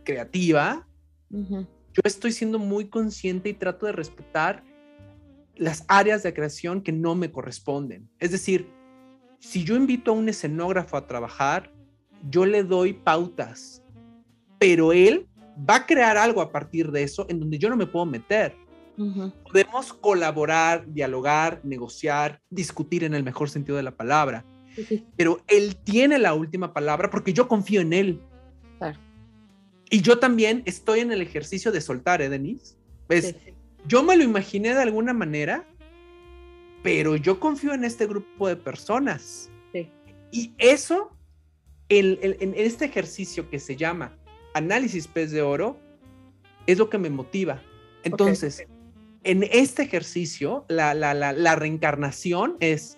creativa. 0.04 0.88
Yo 1.94 2.02
estoy 2.04 2.32
siendo 2.32 2.60
muy 2.60 2.86
consciente 2.86 3.50
y 3.50 3.54
trato 3.54 3.86
de 3.86 3.92
respetar 3.92 4.64
las 5.56 5.86
áreas 5.88 6.24
de 6.24 6.34
creación 6.34 6.82
que 6.82 6.92
no 6.92 7.16
me 7.16 7.32
corresponden. 7.32 8.10
Es 8.20 8.32
decir, 8.32 8.68
si 9.40 9.64
yo 9.64 9.76
invito 9.76 10.12
a 10.12 10.16
un 10.16 10.28
escenógrafo 10.30 10.98
a 10.98 11.06
trabajar, 11.08 11.72
yo 12.30 12.46
le 12.46 12.64
doy 12.64 12.94
pautas, 12.94 13.84
pero 14.58 14.94
él 14.94 15.28
va 15.70 15.76
a 15.76 15.86
crear 15.86 16.18
algo 16.18 16.42
a 16.42 16.52
partir 16.52 16.92
de 16.92 17.04
eso 17.04 17.26
en 17.30 17.40
donde 17.40 17.60
yo 17.60 17.70
no 17.70 17.76
me 17.76 17.86
puedo 17.86 18.06
meter. 18.06 18.56
Podemos 18.96 19.92
colaborar, 19.92 20.86
dialogar, 20.92 21.60
negociar, 21.64 22.42
discutir 22.50 23.04
en 23.04 23.16
el 23.16 23.24
mejor 23.24 23.50
sentido 23.50 23.76
de 23.76 23.84
la 23.84 23.96
palabra, 23.96 24.46
pero 25.18 25.42
él 25.48 25.76
tiene 25.76 26.20
la 26.20 26.34
última 26.34 26.74
palabra 26.74 27.10
porque 27.10 27.34
yo 27.34 27.48
confío 27.48 27.82
en 27.82 27.94
él. 27.94 28.22
Y 29.94 30.02
yo 30.02 30.18
también 30.18 30.64
estoy 30.66 31.02
en 31.02 31.12
el 31.12 31.22
ejercicio 31.22 31.72
de 31.72 31.80
soltar, 31.80 32.20
¿eh, 32.24 32.28
Denise? 32.28 32.76
¿Ves? 33.08 33.36
Sí. 33.46 33.54
Yo 33.86 34.02
me 34.02 34.18
lo 34.18 34.24
imaginé 34.24 34.74
de 34.74 34.82
alguna 34.82 35.14
manera, 35.14 35.68
pero 36.82 37.16
yo 37.16 37.40
confío 37.40 37.76
en 37.76 37.84
este 37.84 38.08
grupo 38.08 38.48
de 38.48 38.56
personas. 38.56 39.52
Sí. 39.72 39.92
Y 40.32 40.52
eso, 40.58 41.12
el- 41.90 42.18
el- 42.24 42.38
en 42.40 42.56
este 42.58 42.86
ejercicio 42.86 43.52
que 43.52 43.60
se 43.60 43.76
llama 43.76 44.18
análisis 44.56 45.08
pez 45.08 45.30
de 45.30 45.44
oro, 45.44 45.78
es 46.66 46.80
lo 46.80 46.90
que 46.90 46.98
me 46.98 47.12
motiva. 47.12 47.62
Entonces, 48.04 48.66
en 49.24 49.44
este 49.44 49.84
ejercicio, 49.84 50.66
la, 50.70 50.96
la- 50.96 51.14
la- 51.14 51.34
la 51.34 51.56
reencarnación 51.56 52.58
es, 52.62 52.98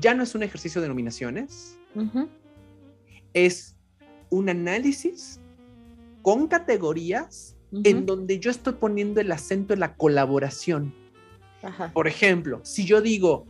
ya 0.00 0.14
no 0.14 0.22
es 0.22 0.34
un 0.34 0.42
ejercicio 0.42 0.80
de 0.80 0.88
nominaciones, 0.88 1.78
es 3.34 3.76
un 4.30 4.48
análisis 4.48 5.38
con 6.28 6.46
categorías 6.46 7.56
Ujú. 7.72 7.80
en 7.86 8.04
donde 8.04 8.38
yo 8.38 8.50
estoy 8.50 8.74
poniendo 8.74 9.18
el 9.18 9.32
acento 9.32 9.72
en 9.72 9.80
la 9.80 9.94
colaboración. 9.94 10.94
Ajá. 11.62 11.90
Por 11.94 12.06
ejemplo, 12.06 12.60
si 12.64 12.84
yo 12.84 13.00
digo 13.00 13.46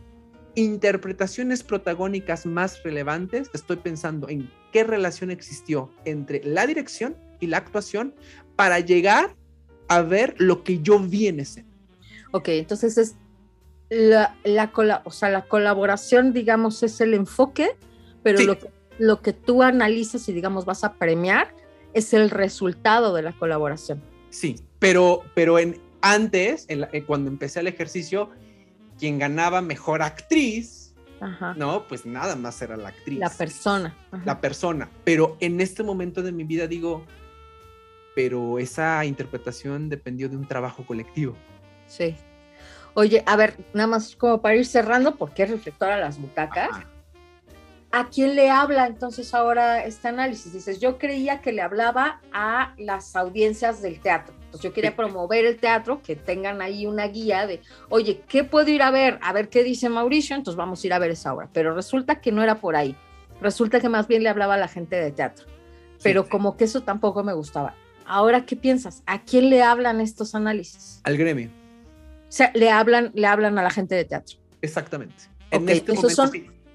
interpretaciones 0.55 1.61
protagónicas 1.61 2.45
más 2.45 2.81
relevantes, 2.81 3.49
estoy 3.53 3.75
pensando 3.75 4.29
en 4.29 4.49
qué 4.71 4.85
relación 4.85 5.29
existió 5.29 5.91
entre 6.05 6.41
la 6.45 6.65
dirección 6.67 7.17
y 7.41 7.47
la 7.47 7.57
actuación 7.57 8.15
para 8.55 8.79
llegar 8.79 9.35
a 9.89 10.01
ver 10.01 10.35
lo 10.37 10.63
que 10.63 10.79
yo 10.79 10.99
vi 11.01 11.27
en 11.27 11.41
escena. 11.41 11.67
Ok, 12.31 12.47
entonces 12.47 12.97
es 12.97 13.15
la, 13.89 14.37
la, 14.45 14.71
o 15.03 15.11
sea, 15.11 15.29
la 15.29 15.49
colaboración, 15.49 16.31
digamos, 16.31 16.81
es 16.83 17.01
el 17.01 17.13
enfoque, 17.13 17.71
pero 18.23 18.37
Sí. 18.37 18.45
lo, 18.45 18.57
que, 18.57 18.69
lo 18.99 19.21
que 19.21 19.33
tú 19.33 19.63
analizas 19.63 20.29
y, 20.29 20.31
digamos, 20.31 20.63
vas 20.63 20.85
a 20.85 20.93
premiar 20.93 21.53
es 21.93 22.13
el 22.13 22.29
resultado 22.29 23.13
de 23.13 23.21
la 23.23 23.31
colaboración. 23.33 24.01
Sí, 24.29 24.57
pero, 24.79 25.23
pero 25.33 25.57
en, 25.59 25.79
antes, 26.01 26.65
en 26.69 26.81
la- 26.81 26.89
eh, 26.93 27.03
cuando 27.03 27.29
empecé 27.29 27.59
el 27.61 27.67
ejercicio, 27.67 28.29
quien 28.97 29.17
ganaba 29.19 29.61
mejor 29.61 30.01
actriz, 30.01 30.93
Ajá. 31.21 31.53
no, 31.55 31.85
pues 31.87 32.05
nada 32.05 32.35
más 32.35 32.61
era 32.61 32.77
la 32.77 32.89
actriz. 32.89 33.19
La 33.19 33.29
persona. 33.29 33.95
Ajá. 34.11 34.23
la 34.25 34.39
persona. 34.41 34.89
Pero 35.03 35.35
en 35.39 35.59
este 35.61 35.83
momento 35.83 36.21
de 36.21 36.31
mi 36.31 36.43
vida 36.43 36.67
digo, 36.67 37.05
pero 38.15 38.59
esa 38.59 39.03
interpretación 39.05 39.89
dependió 39.89 40.29
de 40.29 40.35
un 40.37 40.47
trabajo 40.47 40.85
colectivo. 40.85 41.35
Sí. 41.87 42.15
Oye, 42.93 43.23
a 43.25 43.35
ver, 43.35 43.55
nada 43.73 43.87
más 43.87 44.15
como 44.15 44.41
para 44.41 44.55
ir 44.55 44.65
cerrando, 44.65 45.15
porque 45.15 45.43
es 45.43 45.49
reflector 45.51 45.89
a 45.89 45.97
las 45.97 46.19
butacas. 46.19 46.69
Ajá. 46.71 46.89
¿A 47.91 48.09
quién 48.09 48.35
le 48.35 48.51
habla 48.51 48.85
entonces 48.85 49.33
ahora 49.33 49.83
este 49.83 50.07
análisis? 50.09 50.53
Dices, 50.53 50.79
yo 50.79 50.99
creía 50.99 51.41
que 51.41 51.51
le 51.51 51.61
hablaba 51.63 52.21
a 52.31 52.73
las 52.77 53.15
audiencias 53.15 53.81
del 53.81 53.99
teatro. 53.99 54.35
Entonces 54.45 54.61
yo 54.61 54.73
quería 54.73 54.91
Sí. 54.91 54.95
promover 54.97 55.45
el 55.45 55.57
teatro, 55.57 56.01
que 56.03 56.15
tengan 56.15 56.61
ahí 56.61 56.85
una 56.85 57.07
guía 57.07 57.47
de, 57.47 57.61
oye, 57.89 58.21
¿qué 58.27 58.43
puedo 58.43 58.69
ir 58.69 58.83
a 58.83 58.91
ver? 58.91 59.17
A 59.23 59.33
ver 59.33 59.49
qué 59.49 59.63
dice 59.63 59.89
Mauricio, 59.89 60.35
entonces 60.35 60.55
vamos 60.57 60.83
a 60.83 60.87
ir 60.87 60.93
a 60.93 60.99
ver 60.99 61.11
esa 61.11 61.33
obra. 61.33 61.49
Pero 61.51 61.73
resulta 61.73 62.21
que 62.21 62.31
no 62.31 62.43
era 62.43 62.55
por 62.55 62.75
ahí. 62.75 62.95
Resulta 63.41 63.79
que 63.79 63.89
más 63.89 64.07
bien 64.07 64.21
le 64.21 64.29
hablaba 64.29 64.53
a 64.53 64.57
la 64.57 64.67
gente 64.67 64.95
de 64.95 65.11
teatro. 65.11 65.47
Pero 66.03 66.23
Sí. 66.23 66.29
como 66.29 66.57
que 66.57 66.65
eso 66.65 66.81
tampoco 66.81 67.23
me 67.23 67.33
gustaba. 67.33 67.73
Ahora, 68.05 68.45
¿qué 68.45 68.55
piensas? 68.55 69.01
¿A 69.07 69.21
quién 69.23 69.49
le 69.49 69.63
hablan 69.63 69.99
estos 69.99 70.35
análisis? 70.35 71.01
Al 71.03 71.17
gremio. 71.17 71.49
O 71.49 72.31
sea, 72.31 72.51
le 72.53 72.69
hablan, 72.69 73.11
le 73.15 73.25
hablan 73.25 73.57
a 73.57 73.63
la 73.63 73.69
gente 73.71 73.95
de 73.95 74.05
teatro. 74.05 74.37
Exactamente. 74.61 75.15
Ok, 75.51 75.69
esos 75.69 76.13
son 76.13 76.31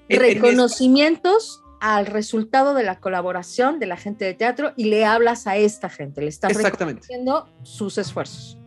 reconocimientos 0.09 1.61
al 1.79 2.05
resultado 2.05 2.73
de 2.73 2.83
la 2.83 2.99
colaboración 2.99 3.79
de 3.79 3.85
la 3.85 3.97
gente 3.97 4.25
de 4.25 4.33
teatro 4.33 4.73
y 4.75 4.85
le 4.85 5.05
hablas 5.05 5.47
a 5.47 5.57
esta 5.57 5.89
gente, 5.89 6.21
le 6.21 6.29
estás 6.29 6.55
reconociendo 6.55 7.47
sus 7.63 7.97
esfuerzos. 7.97 8.57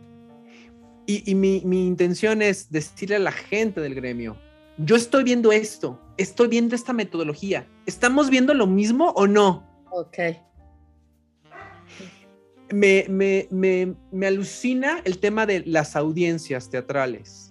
Y, 1.05 1.33
mi, 1.33 1.63
mi, 1.65 1.87
intención 1.87 2.43
es 2.43 2.71
decirle 2.71 3.15
a 3.15 3.19
la 3.19 3.31
gente 3.31 3.81
del 3.81 3.95
gremio, 3.95 4.37
yo 4.77 4.95
estoy 4.95 5.23
viendo 5.23 5.51
esto, 5.51 5.99
estoy 6.17 6.49
viendo 6.49 6.75
esta 6.75 6.93
metodología, 6.93 7.67
¿estamos 7.87 8.29
viendo 8.29 8.53
lo 8.53 8.67
mismo 8.67 9.09
o 9.15 9.25
no? 9.25 9.67
Ok. 9.89 10.17
Me, 12.71 13.05
me, 13.09 13.47
me, 13.49 13.95
me 14.11 14.27
alucina 14.27 15.01
el 15.03 15.17
tema 15.17 15.47
de 15.47 15.63
las 15.65 15.95
audiencias 15.95 16.69
teatrales 16.69 17.48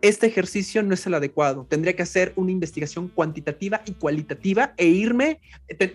este 0.00 0.26
ejercicio 0.26 0.82
no 0.82 0.94
es 0.94 1.06
el 1.06 1.14
adecuado. 1.14 1.66
Tendría 1.68 1.96
que 1.96 2.02
hacer 2.02 2.32
una 2.36 2.52
investigación 2.52 3.08
cuantitativa 3.08 3.82
y 3.84 3.92
cualitativa 3.92 4.74
e 4.76 4.86
irme. 4.86 5.40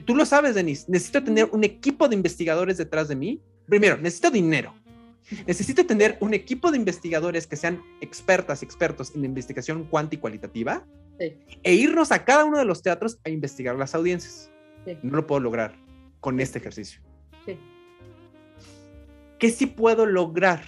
tú 0.06 0.16
lo 0.16 0.26
sabes, 0.26 0.56
Denise. 0.56 0.86
Necesito 0.88 1.24
tener 1.24 1.50
un 1.52 1.64
equipo 1.64 2.08
de 2.08 2.16
investigadores 2.16 2.78
detrás 2.78 3.08
de 3.08 3.16
mí. 3.16 3.42
Primero, 3.68 3.98
necesito 3.98 4.30
dinero. 4.30 4.74
Necesito 5.48 5.86
tener 5.86 6.18
un 6.20 6.34
equipo 6.34 6.70
de 6.72 6.78
investigadores 6.78 7.48
que 7.48 7.56
sean 7.56 7.82
expertas 8.02 8.62
y 8.62 8.66
expertos 8.66 9.14
en 9.16 9.24
investigación 9.24 9.86
cuanti 9.86 10.18
y 10.18 10.20
cualitativa 10.20 10.86
e 11.20 11.74
irnos 11.74 12.12
a 12.12 12.26
cada 12.26 12.44
uno 12.44 12.58
de 12.58 12.66
los 12.66 12.82
teatros 12.82 13.20
a 13.24 13.30
investigar 13.30 13.76
las 13.76 13.96
audiencias. 13.96 14.52
No 15.02 15.16
lo 15.16 15.28
puedo 15.28 15.40
lograr 15.40 15.76
con 16.20 16.40
este 16.40 16.60
ejercicio. 16.60 17.02
¿Qué 19.40 19.50
sí 19.50 19.66
puedo 19.66 20.06
lograr? 20.06 20.64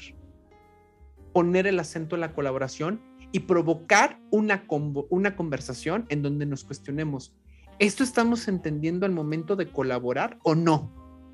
Poner 1.33 1.67
el 1.67 1.79
acento 1.79 2.15
en 2.15 2.21
la 2.21 2.31
colaboración 2.33 3.01
y 3.35 3.41
provocar 3.41 4.17
una, 4.31 4.65
una 5.09 5.35
conversación 5.35 6.05
en 6.07 6.21
donde 6.21 6.45
nos 6.45 6.63
cuestionemos, 6.63 7.35
¿esto 7.79 8.01
estamos 8.01 8.47
entendiendo 8.47 9.05
al 9.05 9.11
momento 9.11 9.57
de 9.57 9.69
colaborar 9.69 10.39
o 10.43 10.55
no? 10.55 10.89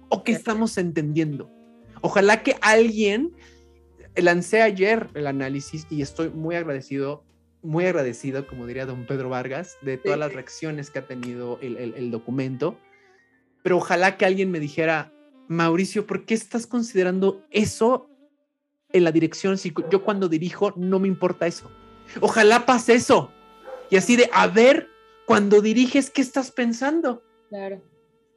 ¿O 0.10 0.24
qué 0.24 0.32
estamos 0.32 0.80
entendiendo? 0.80 1.52
Ojalá 2.02 2.42
que 2.42 2.56
alguien, 2.62 3.34
lancé 4.16 4.64
ayer 4.64 5.10
el 5.14 5.28
análisis 5.28 5.86
y 5.92 6.02
estoy 6.02 6.32
muy 6.32 6.56
agradecido, 6.56 7.24
muy 7.62 7.86
agradecido, 7.86 8.48
como 8.48 8.66
diría 8.66 8.88
don 8.88 9.06
Pedro 9.06 9.30
Vargas, 9.30 9.78
de 9.84 10.00
todas 10.00 10.18
las 10.18 10.34
reacciones 10.34 10.90
que 10.90 10.98
ha 10.98 11.06
tenido 11.06 11.60
el, 11.62 11.78
el 11.78 12.10
documento, 12.10 12.80
pero 13.62 13.78
ojalá 13.78 14.18
que 14.18 14.26
alguien 14.26 14.50
me 14.50 14.60
dijera, 14.60 15.14
Mauricio, 15.50 16.08
¿por 16.08 16.26
qué 16.26 16.34
estás 16.34 16.66
considerando 16.66 17.46
eso 17.52 18.10
en 18.92 19.04
la 19.04 19.12
dirección? 19.12 19.60
Si 19.60 19.72
yo 19.92 20.04
cuando 20.04 20.30
dirijo 20.30 20.74
no 20.76 20.98
me 20.98 21.08
importa 21.08 21.46
eso. 21.46 21.70
Ojalá 22.20 22.66
pase 22.66 22.96
eso. 22.96 23.32
Y 23.90 23.98
así 23.98 24.16
de, 24.16 24.30
a 24.34 24.48
ver, 24.48 24.90
cuando 25.26 25.62
diriges, 25.62 26.10
¿qué 26.10 26.22
estás 26.22 26.52
pensando? 26.52 27.24
Claro. 27.50 27.82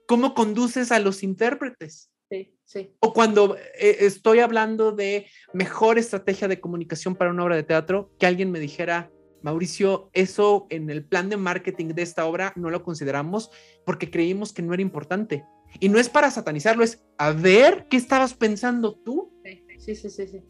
¿Cómo 0.07 0.35
conduces 0.35 0.93
a 0.93 0.99
los 0.99 1.23
intérpretes? 1.23 2.11
Sí, 2.31 2.57
sí. 2.65 2.95
O 3.01 3.13
cuando 3.13 3.57
eh, 3.57 3.97
estoy 4.01 4.41
hablando 4.41 4.93
de 4.93 5.27
mejor 5.53 5.99
estrategia 5.99 6.49
de 6.49 6.61
comunicación 6.61 7.15
para 7.15 7.31
una 7.31 7.45
obra 7.45 7.57
de 7.57 7.63
teatro, 7.63 8.11
que 8.19 8.27
alguien 8.27 8.51
me 8.51 8.61
dijera, 8.61 9.11
Mauricio, 9.43 10.11
eso 10.13 10.67
en 10.71 10.91
el 10.91 11.05
plan 11.05 11.29
de 11.29 11.37
marketing 11.37 11.89
de 11.89 12.03
esta 12.03 12.27
obra 12.27 12.53
no 12.57 12.71
lo 12.71 12.83
consideramos 12.83 13.51
porque 13.85 14.11
creímos 14.11 14.53
que 14.53 14.63
no 14.63 14.73
era 14.73 14.83
importante. 14.83 15.45
Y 15.81 15.89
no 15.89 15.99
es 15.99 16.09
para 16.09 16.31
satanizarlo, 16.31 16.83
es 16.83 17.05
a 17.19 17.33
ver 17.33 17.87
qué 17.91 17.97
estabas 17.97 18.35
pensando 18.35 18.95
tú. 18.95 19.33
Sí, 19.79 19.95
sí, 19.95 20.11
sí, 20.11 20.27
sí. 20.27 20.43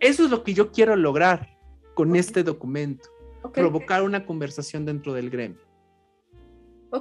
Eso 0.00 0.24
es 0.24 0.30
lo 0.30 0.44
que 0.44 0.54
yo 0.54 0.70
quiero 0.70 0.96
lograr 0.96 1.51
con 1.94 2.16
este 2.16 2.42
documento. 2.42 3.08
Provocar 3.52 4.02
una 4.02 4.24
conversación 4.24 4.84
dentro 4.84 5.12
del 5.12 5.30
gremio. 5.30 5.60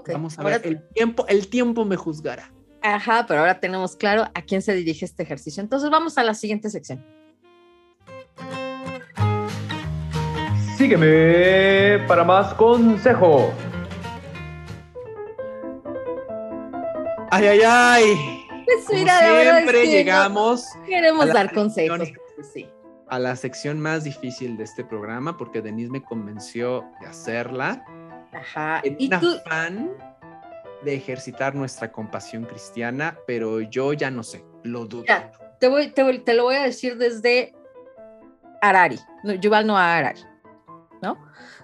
Vamos 0.07 0.39
a 0.39 0.43
ver, 0.43 0.61
el 0.63 0.87
tiempo, 0.89 1.25
el 1.27 1.47
tiempo 1.47 1.85
me 1.85 1.95
juzgará. 1.95 2.51
Ajá, 2.81 3.25
pero 3.27 3.41
ahora 3.41 3.59
tenemos 3.59 3.95
claro 3.95 4.23
a 4.33 4.41
quién 4.41 4.61
se 4.61 4.73
dirige 4.73 5.05
este 5.05 5.23
ejercicio. 5.23 5.61
Entonces 5.61 5.89
vamos 5.89 6.17
a 6.17 6.23
la 6.23 6.33
siguiente 6.33 6.69
sección. 6.69 7.05
Sígueme 10.77 12.03
para 12.07 12.23
más 12.23 12.53
consejo. 12.55 13.53
Ay, 17.29 17.47
ay, 17.47 17.59
ay. 17.63 18.45
Pues 18.65 18.85
siempre 18.85 19.85
llegamos. 19.85 20.65
queremos 20.87 21.27
dar 21.27 21.53
consejos. 21.53 22.09
Sí 22.51 22.67
a 23.11 23.19
la 23.19 23.35
sección 23.35 23.77
más 23.77 24.05
difícil 24.05 24.55
de 24.55 24.63
este 24.63 24.85
programa 24.85 25.35
porque 25.35 25.61
Denise 25.61 25.91
me 25.91 26.01
convenció 26.01 26.85
de 27.01 27.07
hacerla. 27.07 27.85
Ajá. 28.31 28.79
En 28.85 28.95
¿Y 28.97 29.07
un 29.07 29.13
afán 29.13 29.89
de 30.81 30.95
ejercitar 30.95 31.53
nuestra 31.53 31.91
compasión 31.91 32.45
cristiana, 32.45 33.17
pero 33.27 33.59
yo 33.59 33.91
ya 33.91 34.09
no 34.09 34.23
sé, 34.23 34.45
lo 34.63 34.85
dudo. 34.85 35.03
te, 35.59 35.67
voy, 35.67 35.89
te, 35.89 36.33
lo 36.33 36.43
voy 36.43 36.55
a 36.55 36.63
decir 36.63 36.97
desde 36.97 37.53
Harari, 38.61 38.97
Yuval 39.41 39.67
no 39.67 39.77
Harari, 39.77 40.21
¿no? 41.01 41.17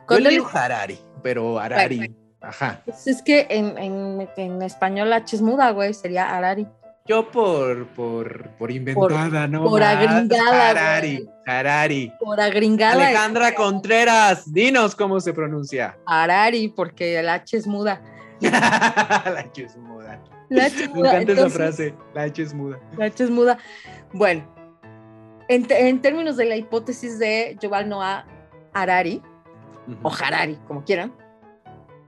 Cuando 0.06 0.30
yo 0.30 0.44
le 0.44 0.50
Harari, 0.52 1.00
pero 1.24 1.60
Harari, 1.60 2.14
ajá. 2.42 2.82
Pues 2.84 3.08
es 3.08 3.22
que 3.22 3.48
en, 3.50 3.78
en, 3.78 4.30
en 4.36 4.62
español 4.62 5.14
H 5.14 5.38
es 5.38 5.42
muda, 5.42 5.72
güey, 5.72 5.94
sería 5.94 6.36
Harari. 6.36 6.68
Yo 7.08 7.32
por, 7.32 7.88
por, 7.88 8.50
por 8.58 8.70
inventada, 8.70 9.48
¿no? 9.48 9.63
Por 9.63 9.82
agringada. 9.82 10.70
Harari, 10.72 11.30
Harari. 11.46 12.12
Por 12.20 12.39
agringada. 12.41 12.93
Alejandra 12.93 13.56
Contreras, 13.56 14.52
dinos 14.52 14.96
cómo 14.96 15.20
se 15.22 15.34
pronuncia. 15.34 15.98
Harari, 16.06 16.67
porque 16.67 17.20
el 17.20 17.30
H 17.30 17.56
es 17.58 17.67
muda. 17.67 18.02
la 18.41 19.39
H 19.39 19.63
es 19.63 19.78
muda. 19.78 20.22
La 20.50 20.65
H 20.65 20.84
es 20.84 20.89
muda. 20.89 21.13
Me 21.13 21.22
encanta 21.22 21.34
esa 21.34 21.50
frase, 21.50 21.96
la 22.13 22.24
H 22.24 22.41
es 22.41 22.54
muda. 22.54 22.80
La 22.98 23.06
H 23.06 23.24
es 23.24 23.30
muda. 23.30 23.58
Bueno, 24.12 24.46
en, 25.48 25.65
en 25.70 26.02
términos 26.02 26.36
de 26.36 26.46
la 26.46 26.58
hipótesis 26.58 27.20
de 27.20 27.58
Yuval 27.62 27.88
Noah 27.88 28.26
Harari, 28.74 29.22
o 30.04 30.12
Harari, 30.12 30.58
como 30.67 30.84
quieran, 30.84 31.13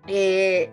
eh, 0.08 0.72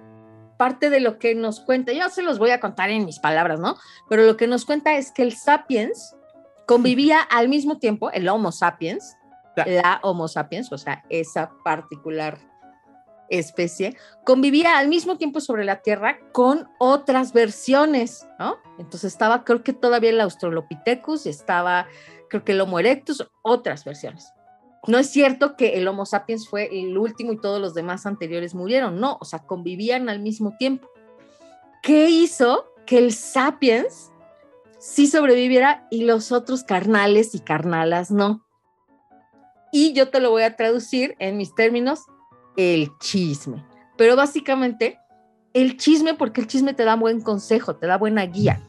parte 0.57 0.91
de 0.91 1.01
lo 1.01 1.19
que 1.19 1.35
nos 1.35 1.61
cuenta, 1.61 1.93
yo 1.93 2.09
se 2.09 2.23
los 2.23 2.39
voy 2.39 2.51
a 2.51 2.61
contar 2.61 2.91
en 2.91 3.05
mis 3.05 3.19
palabras, 3.19 3.61
¿no? 3.61 3.77
Pero 4.09 4.25
lo 4.25 4.37
que 4.37 4.47
nos 4.47 4.65
cuenta 4.65 4.97
es 4.97 5.13
que 5.13 5.23
el 5.23 5.35
sapiens 5.35 6.17
convivía 6.67 7.21
al 7.21 7.49
mismo 7.49 7.79
tiempo, 7.79 8.11
el 8.11 8.29
Homo 8.29 8.53
sapiens, 8.53 9.17
la 9.57 10.01
Homo 10.03 10.29
sapiens, 10.29 10.73
o 10.73 10.79
sea, 10.79 11.05
esa 11.09 11.53
particular 11.65 12.39
especie, 13.29 13.97
convivía 14.25 14.79
al 14.79 14.89
mismo 14.89 15.17
tiempo 15.17 15.41
sobre 15.41 15.65
la 15.65 15.83
Tierra 15.83 16.19
con 16.33 16.69
otras 16.79 17.33
versiones, 17.33 18.27
¿no? 18.39 18.59
Entonces 18.79 19.13
estaba, 19.13 19.45
creo 19.45 19.63
que 19.63 19.73
todavía 19.73 20.11
el 20.11 20.21
Australopithecus, 20.21 21.27
estaba, 21.27 21.87
creo 22.29 22.45
que 22.45 22.53
el 22.53 22.61
Homo 22.61 22.79
erectus, 22.79 23.27
otras 23.43 23.85
versiones 23.85 24.33
no 24.87 24.99
es 24.99 25.11
cierto 25.11 25.57
que 25.57 25.75
el 25.75 25.89
Homo 25.89 26.07
sapiens 26.07 26.49
fue 26.49 26.69
el 26.73 26.97
último 26.97 27.33
y 27.33 27.41
todos 27.41 27.61
los 27.61 27.75
demás 27.75 28.07
anteriores 28.07 28.55
murieron, 28.55 29.01
no, 29.01 29.19
o 29.21 29.25
sea, 29.25 29.41
convivían 29.41 30.09
al 30.09 30.21
mismo 30.21 30.57
tiempo. 30.59 30.89
¿Qué 31.83 32.09
hizo 32.09 32.67
que 32.87 32.99
el 32.99 33.13
sapiens 33.13 34.13
sí 34.79 35.07
sobreviviera 35.07 35.87
y 35.91 36.05
los 36.05 36.33
otros 36.33 36.63
carnales 36.63 37.35
y 37.35 37.41
carnalas 37.41 38.11
no? 38.11 38.45
Y 39.73 39.93
yo 39.93 40.09
te 40.11 40.21
lo 40.21 40.31
voy 40.31 40.45
a 40.45 40.57
traducir 40.57 41.17
en 41.19 41.37
mis 41.37 41.55
términos, 41.55 42.07
el 42.57 42.91
chisme. 42.99 43.65
Pero 43.97 44.17
básicamente, 44.17 44.99
el 45.53 45.77
chisme, 45.77 46.15
porque 46.15 46.41
el 46.41 46.47
chisme 46.47 46.75
te 46.75 46.85
da 46.85 46.97
buen 46.97 47.21
consejo, 47.21 47.77
te 47.77 47.87
da 47.87 47.99
buena 47.99 48.25
guía. 48.27 48.61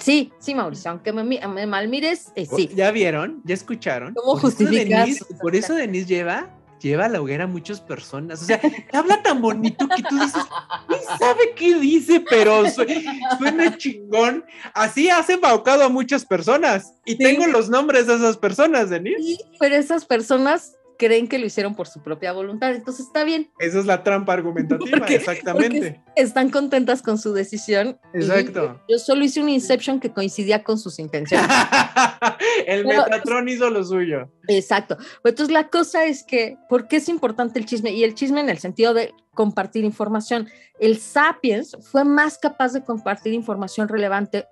Sí, 0.00 0.32
sí, 0.38 0.54
Mauricio, 0.54 0.90
aunque 0.90 1.12
me, 1.12 1.22
me 1.24 1.66
mal 1.66 1.88
mires, 1.88 2.32
eh, 2.34 2.46
sí. 2.46 2.70
¿Ya 2.74 2.90
vieron? 2.90 3.42
¿Ya 3.44 3.54
escucharon? 3.54 4.14
¿Cómo 4.14 4.38
justificas? 4.38 5.24
por 5.40 5.54
eso 5.54 5.74
Denise 5.74 6.06
lleva, 6.06 6.50
lleva 6.80 7.06
a 7.06 7.08
la 7.08 7.20
hoguera 7.20 7.44
a 7.44 7.46
muchas 7.46 7.80
personas. 7.80 8.42
O 8.42 8.44
sea, 8.44 8.60
habla 8.92 9.22
tan 9.22 9.42
bonito 9.42 9.86
que 9.94 10.02
tú 10.02 10.18
dices, 10.18 10.42
ni 10.88 10.96
sabe 11.18 11.54
qué 11.54 11.74
dice, 11.78 12.24
pero 12.28 12.64
suena 12.70 13.76
chingón. 13.76 14.44
Así 14.74 15.10
has 15.10 15.28
embaucado 15.28 15.84
a 15.84 15.88
muchas 15.88 16.24
personas. 16.24 16.94
Y 17.04 17.16
tengo 17.16 17.46
los 17.46 17.68
nombres 17.68 18.06
de 18.06 18.14
esas 18.14 18.36
personas, 18.38 18.90
Denise. 18.90 19.22
Sí, 19.22 19.38
pero 19.58 19.76
esas 19.76 20.04
personas 20.04 20.76
creen 21.02 21.26
que 21.26 21.40
lo 21.40 21.46
hicieron 21.46 21.74
por 21.74 21.88
su 21.88 22.00
propia 22.00 22.32
voluntad, 22.32 22.72
entonces 22.72 23.06
está 23.06 23.24
bien. 23.24 23.50
Esa 23.58 23.80
es 23.80 23.86
la 23.86 24.04
trampa 24.04 24.34
argumentativa, 24.34 25.04
exactamente. 25.08 26.00
están 26.14 26.48
contentas 26.48 27.02
con 27.02 27.18
su 27.18 27.32
decisión. 27.32 27.98
Exacto. 28.14 28.80
Yo 28.88 29.00
solo 29.00 29.24
hice 29.24 29.40
un 29.40 29.48
Inception 29.48 29.98
que 29.98 30.12
coincidía 30.12 30.62
con 30.62 30.78
sus 30.78 31.00
intenciones. 31.00 31.48
el 32.68 32.86
Metatron 32.86 33.48
hizo 33.48 33.68
lo 33.68 33.82
suyo. 33.82 34.30
Exacto. 34.46 34.96
Entonces 35.24 35.52
la 35.52 35.70
cosa 35.70 36.04
es 36.04 36.22
que, 36.22 36.56
¿por 36.68 36.86
qué 36.86 36.98
es 36.98 37.08
importante 37.08 37.58
el 37.58 37.66
chisme? 37.66 37.90
Y 37.90 38.04
el 38.04 38.14
chisme 38.14 38.40
en 38.40 38.48
el 38.48 38.58
sentido 38.58 38.94
de 38.94 39.12
compartir 39.34 39.82
información. 39.82 40.48
El 40.78 40.98
Sapiens 40.98 41.76
fue 41.90 42.04
más 42.04 42.38
capaz 42.38 42.74
de 42.74 42.84
compartir 42.84 43.32
información 43.32 43.88
relevante 43.88 44.46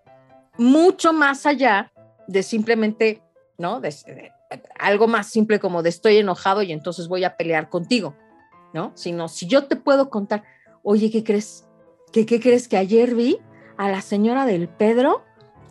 mucho 0.59 1.13
más 1.13 1.47
allá 1.47 1.93
de 2.27 2.43
simplemente, 2.43 3.23
¿no? 3.57 3.81
de 3.81 3.93
algo 4.79 5.07
más 5.07 5.29
simple 5.29 5.61
como 5.61 5.83
de 5.83 5.91
estoy 5.91 6.17
enojado 6.17 6.63
y 6.63 6.73
entonces 6.73 7.09
voy 7.09 7.25
a 7.25 7.37
pelear 7.37 7.69
contigo, 7.69 8.17
¿no? 8.73 8.93
Sino 8.95 9.29
si 9.29 9.47
yo 9.47 9.65
te 9.65 9.77
puedo 9.77 10.11
contar, 10.11 10.45
oye, 10.83 11.11
¿qué 11.11 11.25
crees? 11.25 11.67
¿Qué, 12.13 12.27
qué 12.27 12.41
crees 12.41 12.69
que 12.69 12.77
ayer 12.77 13.15
vi 13.15 13.39
a 13.77 13.89
la 13.89 14.03
señora 14.03 14.47
del 14.47 14.69
Pedro 14.69 15.23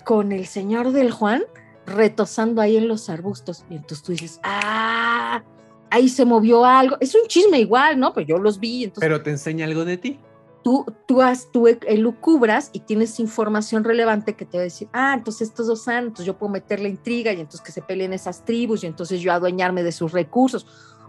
con 0.06 0.32
el 0.32 0.46
señor 0.46 0.92
del 0.92 1.12
Juan 1.12 1.44
retosando 1.86 2.62
ahí 2.62 2.78
en 2.78 2.88
los 2.88 3.10
arbustos? 3.10 3.66
Y 3.70 3.76
entonces 3.76 4.04
tú 4.04 4.12
dices, 4.14 4.40
ah, 4.44 5.44
ahí 5.90 6.08
se 6.08 6.24
movió 6.24 6.66
algo. 6.66 6.96
Es 7.02 7.14
un 7.16 7.28
chisme 7.28 7.60
igual, 7.60 8.00
¿no? 8.00 8.14
Pues 8.14 8.26
yo 8.28 8.38
los 8.38 8.60
vi. 8.60 8.92
Pero 9.00 9.22
te 9.22 9.32
enseña 9.32 9.66
algo 9.66 9.84
de 9.84 9.98
ti 9.98 10.20
tú, 10.64 10.86
tú, 11.08 11.22
has, 11.22 11.52
tú 11.52 11.68
elucubras 11.68 12.70
y 12.74 12.82
tienes 12.82 13.20
información 13.20 13.84
relevante 13.84 14.36
que 14.36 14.46
te 14.46 14.58
va 14.58 14.62
a 14.62 14.64
decir, 14.66 14.90
ah, 14.94 15.14
entonces 15.16 15.50
estos 15.50 15.68
dos 15.68 15.84
santos, 15.84 16.26
yo 16.26 16.38
puedo 16.38 16.52
meter 16.52 16.80
la 16.80 16.90
intriga 16.90 17.32
y 17.32 17.40
entonces 17.40 17.62
que 17.62 17.72
se 17.72 17.82
peleen 17.82 18.14
esas 18.14 18.46
tribus 18.46 18.84
y 18.84 18.88
entonces 18.88 19.22
yo 19.22 19.32
adueñarme 19.32 19.84
de 19.84 19.92
sus 19.92 20.12
recursos. 20.12 20.66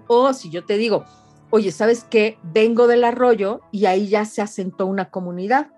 O 0.06 0.32
si 0.32 0.50
yo 0.50 0.64
te 0.64 0.76
digo, 0.76 1.04
oye, 1.50 1.72
¿sabes 1.72 2.04
qué? 2.08 2.38
Vengo 2.42 2.86
del 2.86 3.04
arroyo 3.04 3.60
y 3.70 3.86
ahí 3.86 4.08
ya 4.08 4.24
se 4.24 4.42
asentó 4.42 4.86
una 4.86 5.10
comunidad 5.10 5.68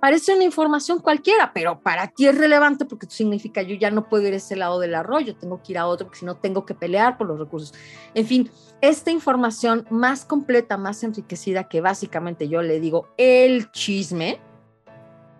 parece 0.00 0.34
una 0.34 0.44
información 0.44 0.98
cualquiera, 1.00 1.52
pero 1.52 1.80
para 1.80 2.08
ti 2.08 2.26
es 2.26 2.36
relevante 2.36 2.84
porque 2.84 3.06
significa 3.08 3.62
yo 3.62 3.76
ya 3.76 3.90
no 3.90 4.08
puedo 4.08 4.26
ir 4.26 4.32
a 4.32 4.38
ese 4.38 4.56
lado 4.56 4.80
del 4.80 4.94
arroyo, 4.94 5.36
tengo 5.36 5.62
que 5.62 5.72
ir 5.72 5.78
a 5.78 5.86
otro 5.86 6.06
porque 6.06 6.20
si 6.20 6.26
no 6.26 6.36
tengo 6.36 6.64
que 6.66 6.74
pelear 6.74 7.18
por 7.18 7.26
los 7.26 7.38
recursos. 7.38 7.74
En 8.14 8.26
fin, 8.26 8.50
esta 8.80 9.10
información 9.10 9.86
más 9.90 10.24
completa, 10.24 10.76
más 10.76 11.04
enriquecida, 11.04 11.68
que 11.68 11.80
básicamente 11.80 12.48
yo 12.48 12.62
le 12.62 12.80
digo 12.80 13.08
el 13.18 13.70
chisme, 13.72 14.40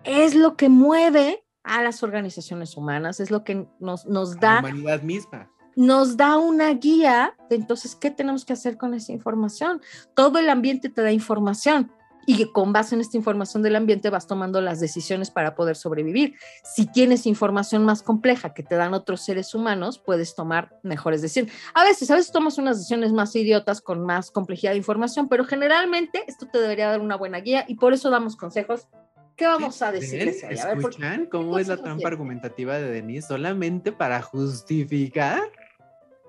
es 0.03 0.35
lo 0.35 0.55
que 0.55 0.69
mueve 0.69 1.43
a 1.63 1.81
las 1.83 2.03
organizaciones 2.03 2.77
humanas, 2.77 3.19
es 3.19 3.31
lo 3.31 3.43
que 3.43 3.67
nos, 3.79 4.05
nos 4.05 4.39
da... 4.39 4.61
La 4.61 4.69
humanidad 4.69 5.01
misma 5.01 5.49
nos 5.75 6.17
da 6.17 6.37
una 6.37 6.69
guía 6.73 7.33
de 7.49 7.55
entonces 7.55 7.95
qué 7.95 8.11
tenemos 8.11 8.43
que 8.43 8.51
hacer 8.51 8.77
con 8.77 8.93
esa 8.93 9.13
información. 9.13 9.81
Todo 10.15 10.37
el 10.37 10.49
ambiente 10.49 10.89
te 10.89 11.01
da 11.01 11.13
información 11.13 11.91
y 12.25 12.45
con 12.51 12.73
base 12.73 12.95
en 12.95 13.01
esta 13.01 13.17
información 13.17 13.63
del 13.63 13.75
ambiente 13.75 14.09
vas 14.09 14.27
tomando 14.27 14.61
las 14.61 14.79
decisiones 14.79 15.31
para 15.31 15.55
poder 15.55 15.75
sobrevivir. 15.75 16.35
Si 16.63 16.85
tienes 16.85 17.25
información 17.25 17.83
más 17.85 18.03
compleja 18.03 18.53
que 18.53 18.63
te 18.63 18.75
dan 18.75 18.93
otros 18.93 19.21
seres 19.21 19.53
humanos, 19.53 19.99
puedes 19.99 20.35
tomar 20.35 20.77
mejores 20.83 21.21
decisiones. 21.21 21.53
A 21.73 21.83
veces, 21.83 22.09
a 22.11 22.15
veces 22.15 22.31
tomas 22.31 22.57
unas 22.57 22.77
decisiones 22.77 23.11
más 23.11 23.35
idiotas 23.35 23.81
con 23.81 24.05
más 24.05 24.31
complejidad 24.31 24.71
de 24.71 24.77
información, 24.77 25.27
pero 25.27 25.45
generalmente 25.45 26.23
esto 26.27 26.47
te 26.47 26.59
debería 26.59 26.89
dar 26.89 27.01
una 27.01 27.15
buena 27.15 27.39
guía 27.39 27.65
y 27.67 27.75
por 27.75 27.93
eso 27.93 28.09
damos 28.09 28.35
consejos. 28.35 28.87
¿Qué 29.35 29.47
vamos 29.47 29.81
a 29.81 29.91
decir? 29.91 30.21
¿Escuchan 30.27 31.25
cómo 31.25 31.57
es 31.57 31.67
la 31.67 31.77
trampa 31.77 32.07
argumentativa 32.07 32.77
de 32.77 32.91
Denise 32.91 33.27
solamente 33.27 33.91
para 33.91 34.21
justificar 34.21 35.41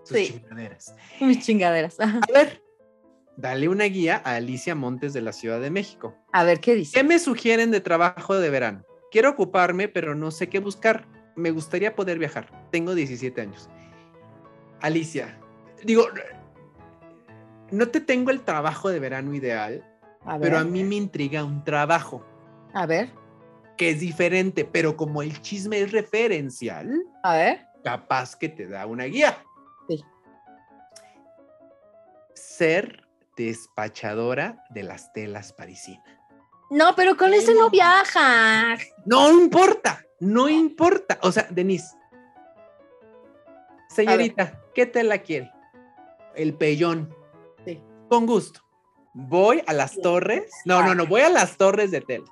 sus 0.05 0.17
chingaderas? 0.17 0.95
Mis 1.21 1.45
chingaderas. 1.45 2.01
A 2.01 2.21
ver, 2.33 2.62
dale 3.37 3.69
una 3.69 3.85
guía 3.85 4.21
a 4.25 4.37
Alicia 4.37 4.75
Montes 4.75 5.13
de 5.13 5.23
la 5.23 5.33
Ciudad 5.33 5.61
de 5.61 5.71
México. 5.71 6.15
A 6.33 6.45
ver, 6.45 6.61
¿qué 6.61 6.75
dice? 6.75 6.95
¿Qué 6.95 7.05
me 7.05 7.19
sugieren 7.19 7.71
de 7.71 7.81
trabajo 7.81 8.37
de 8.39 8.51
verano? 8.51 8.85
Quiero 9.11 9.31
ocuparme, 9.31 9.89
pero 9.89 10.15
no 10.15 10.31
sé 10.31 10.49
qué 10.49 10.59
buscar. 10.59 11.07
Me 11.37 11.51
gustaría 11.51 11.95
poder 11.95 12.19
viajar. 12.19 12.51
Tengo 12.71 12.95
17 12.95 13.41
años. 13.41 13.69
Alicia, 14.81 15.39
digo, 15.85 16.07
no 17.71 17.89
te 17.89 18.01
tengo 18.01 18.31
el 18.31 18.43
trabajo 18.43 18.89
de 18.91 18.99
verano 18.99 19.35
ideal, 19.35 19.85
pero 20.41 20.59
a 20.59 20.65
mí 20.65 20.85
me 20.85 20.97
intriga 20.97 21.45
un 21.45 21.63
trabajo. 21.65 22.25
A 22.75 22.87
ver. 22.87 23.11
Que 23.77 23.91
es 23.91 24.01
diferente, 24.01 24.65
pero 24.65 24.97
como 24.97 25.23
el 25.23 25.41
chisme 25.41 25.81
es 25.81 25.93
referencial, 25.93 27.03
a 27.23 27.37
ver. 27.37 27.61
Capaz 27.85 28.37
que 28.37 28.49
te 28.49 28.67
da 28.67 28.87
una 28.87 29.05
guía. 29.05 29.39
Sí. 29.89 30.05
Ser 32.35 33.02
despachadora 33.37 34.65
de 34.71 34.83
las 34.83 35.13
telas 35.13 35.53
parisinas. 35.53 36.05
No, 36.71 36.95
pero 36.95 37.17
con 37.17 37.35
ese 37.35 37.55
no 37.55 37.71
viaja. 37.71 38.77
No 39.05 39.31
importa, 39.31 40.05
no 40.21 40.49
importa. 40.49 41.19
O 41.23 41.31
sea, 41.31 41.47
Denise, 41.51 41.95
señorita, 43.89 44.61
¿qué 44.75 44.87
tela 44.87 45.19
quiere? 45.19 45.53
El 46.35 46.55
pellón. 46.55 47.15
Sí. 47.65 47.81
Con 48.09 48.27
gusto. 48.27 48.61
Voy 49.13 49.63
a 49.67 49.75
las 49.75 50.01
torres. 50.01 50.51
No, 50.65 50.83
no, 50.83 50.95
no, 50.95 51.07
voy 51.07 51.21
a 51.21 51.29
las 51.29 51.59
torres 51.59 51.91
de 51.91 52.01
telas. 52.01 52.31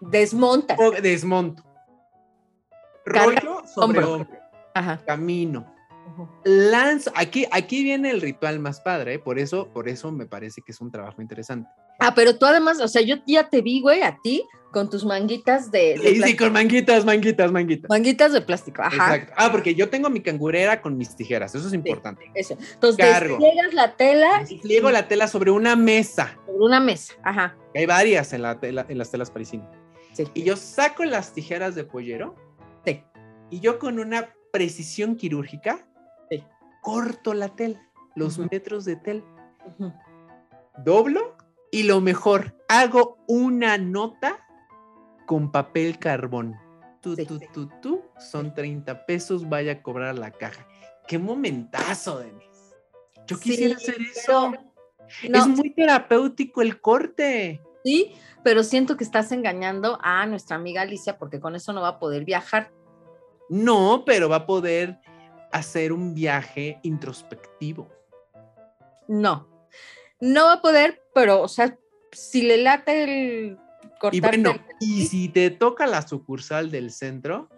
Desmonta. 0.00 0.76
desmonto. 1.02 1.62
Rollo 3.04 3.62
sobre 3.66 4.02
hombro. 4.02 4.28
Ajá. 4.74 5.02
Camino 5.04 5.77
lanza, 6.44 7.12
aquí, 7.14 7.46
aquí 7.50 7.82
viene 7.82 8.10
el 8.10 8.20
ritual 8.20 8.58
más 8.58 8.80
padre, 8.80 9.14
¿eh? 9.14 9.18
por 9.18 9.38
eso, 9.38 9.68
por 9.68 9.88
eso 9.88 10.10
me 10.12 10.26
parece 10.26 10.62
que 10.62 10.72
es 10.72 10.80
un 10.80 10.90
trabajo 10.90 11.22
interesante. 11.22 11.68
Ah, 11.98 12.14
pero 12.14 12.38
tú 12.38 12.46
además, 12.46 12.80
o 12.80 12.88
sea, 12.88 13.02
yo 13.02 13.16
ya 13.26 13.48
te 13.48 13.60
vi, 13.60 13.80
güey, 13.80 14.02
a 14.02 14.18
ti 14.22 14.44
con 14.70 14.90
tus 14.90 15.04
manguitas 15.04 15.70
de, 15.70 15.98
sí, 16.00 16.22
sí, 16.22 16.36
con 16.36 16.52
manguitas, 16.52 17.04
manguitas, 17.04 17.50
manguitas. 17.50 17.88
Manguitas 17.88 18.32
de 18.32 18.40
plástico, 18.40 18.82
ajá. 18.82 19.16
Exacto. 19.16 19.32
Ah, 19.36 19.50
porque 19.50 19.74
yo 19.74 19.88
tengo 19.88 20.10
mi 20.10 20.20
cangurera 20.20 20.80
con 20.80 20.96
mis 20.96 21.16
tijeras, 21.16 21.54
eso 21.54 21.66
es 21.66 21.74
importante. 21.74 22.30
eso. 22.34 22.56
Entonces, 22.74 23.20
despliegas 23.20 23.74
la 23.74 23.96
tela. 23.96 24.44
Despliego 24.48 24.90
la 24.90 25.08
tela 25.08 25.26
sobre 25.26 25.50
una 25.50 25.74
mesa. 25.74 26.38
Sobre 26.46 26.64
una 26.64 26.80
mesa, 26.80 27.14
ajá. 27.22 27.56
Hay 27.74 27.86
varias 27.86 28.32
en, 28.32 28.42
la 28.42 28.58
en 28.62 28.98
las 28.98 29.10
telas 29.10 29.30
parisinas. 29.30 29.68
Sí. 30.12 30.24
Y 30.34 30.42
yo 30.42 30.56
saco 30.56 31.04
las 31.04 31.32
tijeras 31.32 31.74
de 31.74 31.84
pollero. 31.84 32.36
Sí. 32.84 33.02
Y 33.50 33.60
yo 33.60 33.78
con 33.78 33.98
una 33.98 34.34
precisión 34.52 35.16
quirúrgica 35.16 35.86
corto 36.82 37.34
la 37.34 37.48
tela, 37.48 37.80
los 38.14 38.38
metros 38.38 38.84
de 38.84 38.96
tela, 38.96 39.24
doblo 40.84 41.36
y 41.70 41.82
lo 41.82 42.00
mejor, 42.00 42.56
hago 42.68 43.18
una 43.26 43.78
nota 43.78 44.46
con 45.26 45.52
papel 45.52 45.98
carbón. 45.98 46.56
Tú, 47.00 47.14
tú, 47.16 47.38
tú, 47.52 47.70
tú, 47.80 48.02
son 48.18 48.54
30 48.54 49.06
pesos, 49.06 49.48
vaya 49.48 49.72
a 49.72 49.82
cobrar 49.82 50.18
la 50.18 50.30
caja. 50.30 50.66
Qué 51.06 51.18
momentazo, 51.18 52.18
Denise. 52.18 52.76
Yo 53.26 53.38
quisiera 53.38 53.76
hacer 53.76 53.96
eso. 54.00 54.52
Es 55.22 55.46
muy 55.46 55.70
terapéutico 55.74 56.60
el 56.62 56.80
corte. 56.80 57.62
Sí, 57.84 58.12
pero 58.42 58.62
siento 58.62 58.96
que 58.96 59.04
estás 59.04 59.30
engañando 59.32 59.98
a 60.02 60.26
nuestra 60.26 60.56
amiga 60.56 60.82
Alicia 60.82 61.18
porque 61.18 61.40
con 61.40 61.54
eso 61.54 61.72
no 61.72 61.80
va 61.80 61.88
a 61.88 61.98
poder 61.98 62.24
viajar. 62.24 62.72
No, 63.48 64.04
pero 64.04 64.28
va 64.28 64.36
a 64.36 64.46
poder 64.46 64.98
hacer 65.52 65.92
un 65.92 66.14
viaje 66.14 66.78
introspectivo. 66.82 67.88
No, 69.06 69.48
no 70.20 70.46
va 70.46 70.54
a 70.54 70.62
poder, 70.62 71.02
pero, 71.14 71.42
o 71.42 71.48
sea, 71.48 71.78
si 72.12 72.42
le 72.42 72.58
late 72.58 73.04
el 73.04 73.58
cortar. 73.98 74.14
Y 74.14 74.20
bueno, 74.20 74.54
y 74.80 75.06
si 75.06 75.28
te 75.28 75.50
toca 75.50 75.86
la 75.86 76.06
sucursal 76.06 76.70
del 76.70 76.90
centro, 76.90 77.48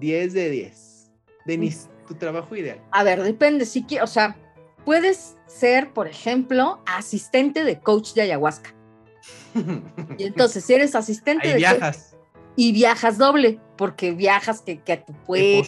10 0.00 0.32
de 0.32 0.50
10. 0.50 1.10
Denis, 1.46 1.88
tu 2.06 2.14
trabajo 2.14 2.54
ideal. 2.56 2.82
A 2.90 3.04
ver, 3.04 3.22
depende, 3.22 3.64
si 3.64 3.86
o 4.02 4.06
sea, 4.06 4.36
puedes 4.84 5.36
ser, 5.46 5.92
por 5.92 6.08
ejemplo, 6.08 6.82
asistente 6.86 7.64
de 7.64 7.80
coach 7.80 8.12
de 8.14 8.22
ayahuasca. 8.22 8.74
y 10.18 10.24
entonces, 10.24 10.64
si 10.64 10.74
eres 10.74 10.94
asistente 10.94 11.48
de 11.48 11.54
viajas. 11.54 12.16
y 12.56 12.72
viajas 12.72 13.18
doble, 13.18 13.60
porque 13.76 14.12
viajas 14.12 14.60
que, 14.60 14.80
que 14.82 14.92
a 14.92 15.04
tu 15.04 15.12
pueblo 15.24 15.62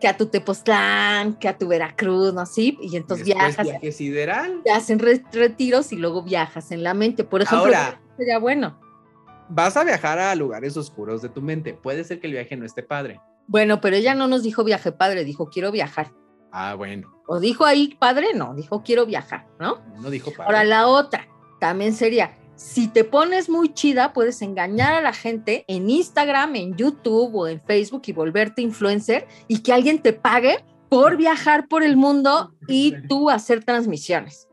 que 0.00 0.08
a 0.08 0.16
tu 0.16 0.26
Tepoztlán, 0.26 1.34
que 1.34 1.48
a 1.48 1.58
tu 1.58 1.68
Veracruz, 1.68 2.32
¿no? 2.32 2.46
Sí, 2.46 2.78
y 2.80 2.96
entonces 2.96 3.26
viajas. 3.26 3.66
Viaje 3.66 3.92
sideral. 3.92 4.60
Te 4.64 4.70
hacen 4.70 4.98
retiros 4.98 5.92
y 5.92 5.96
luego 5.96 6.22
viajas 6.22 6.70
en 6.70 6.82
la 6.82 6.94
mente. 6.94 7.24
Por 7.24 7.42
ejemplo, 7.42 7.66
Ahora, 7.66 8.00
sería 8.16 8.38
bueno. 8.38 8.78
Vas 9.48 9.76
a 9.76 9.84
viajar 9.84 10.18
a 10.18 10.34
lugares 10.34 10.76
oscuros 10.76 11.22
de 11.22 11.28
tu 11.28 11.42
mente. 11.42 11.74
Puede 11.74 12.04
ser 12.04 12.20
que 12.20 12.26
el 12.26 12.34
viaje 12.34 12.56
no 12.56 12.66
esté 12.66 12.82
padre. 12.82 13.20
Bueno, 13.46 13.80
pero 13.80 13.96
ella 13.96 14.14
no 14.14 14.28
nos 14.28 14.42
dijo 14.42 14.62
viaje 14.62 14.92
padre, 14.92 15.24
dijo 15.24 15.48
quiero 15.48 15.72
viajar. 15.72 16.12
Ah, 16.52 16.74
bueno. 16.74 17.10
O 17.26 17.40
dijo 17.40 17.64
ahí 17.64 17.96
padre, 17.98 18.28
no, 18.34 18.54
dijo 18.54 18.82
quiero 18.82 19.06
viajar, 19.06 19.46
¿no? 19.58 19.82
No 20.00 20.10
dijo 20.10 20.30
padre. 20.30 20.44
Ahora 20.44 20.64
la 20.64 20.86
otra 20.86 21.26
también 21.58 21.94
sería 21.94 22.38
si 22.58 22.88
te 22.88 23.04
pones 23.04 23.48
muy 23.48 23.72
chida, 23.72 24.12
puedes 24.12 24.42
engañar 24.42 24.92
a 24.92 25.00
la 25.00 25.12
gente 25.12 25.64
en 25.68 25.88
Instagram, 25.88 26.56
en 26.56 26.76
YouTube 26.76 27.32
o 27.32 27.46
en 27.46 27.62
Facebook 27.62 28.02
y 28.06 28.12
volverte 28.12 28.62
influencer 28.62 29.28
y 29.46 29.60
que 29.60 29.72
alguien 29.72 30.02
te 30.02 30.12
pague 30.12 30.64
por 30.88 31.16
viajar 31.16 31.68
por 31.68 31.84
el 31.84 31.96
mundo 31.96 32.52
y 32.66 32.94
tú 33.08 33.30
hacer 33.30 33.62
transmisiones. 33.62 34.48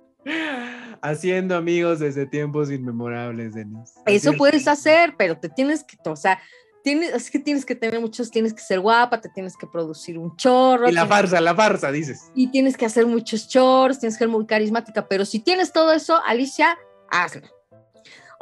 Haciendo 1.02 1.56
amigos 1.56 2.00
desde 2.00 2.28
tiempos 2.28 2.70
inmemorables, 2.70 3.56
Denise. 3.56 3.94
Eso 4.06 4.34
puedes 4.34 4.68
hacer, 4.68 5.16
pero 5.18 5.40
te 5.40 5.50
tienes 5.50 5.84
que, 5.84 5.98
o 6.08 6.16
sea, 6.16 6.40
tienes, 6.84 7.12
es 7.12 7.32
que 7.32 7.40
tienes 7.40 7.66
que 7.66 7.74
tener 7.74 8.00
muchos, 8.00 8.30
tienes 8.30 8.54
que 8.54 8.62
ser 8.62 8.82
guapa, 8.82 9.20
te 9.20 9.30
tienes 9.30 9.58
que 9.58 9.66
producir 9.66 10.20
un 10.20 10.36
chorro. 10.36 10.88
Y 10.88 10.92
la 10.92 11.08
farsa, 11.08 11.42
la 11.42 11.56
farsa, 11.56 11.92
dices. 11.92 12.32
Y 12.36 12.52
tienes 12.52 12.78
que 12.78 12.86
hacer 12.86 13.08
muchos 13.08 13.48
chorros, 13.48 14.00
tienes 14.00 14.16
que 14.16 14.20
ser 14.20 14.30
muy 14.30 14.46
carismática, 14.46 15.08
pero 15.08 15.26
si 15.26 15.40
tienes 15.40 15.74
todo 15.74 15.92
eso, 15.92 16.22
Alicia, 16.24 16.78
hazlo. 17.10 17.55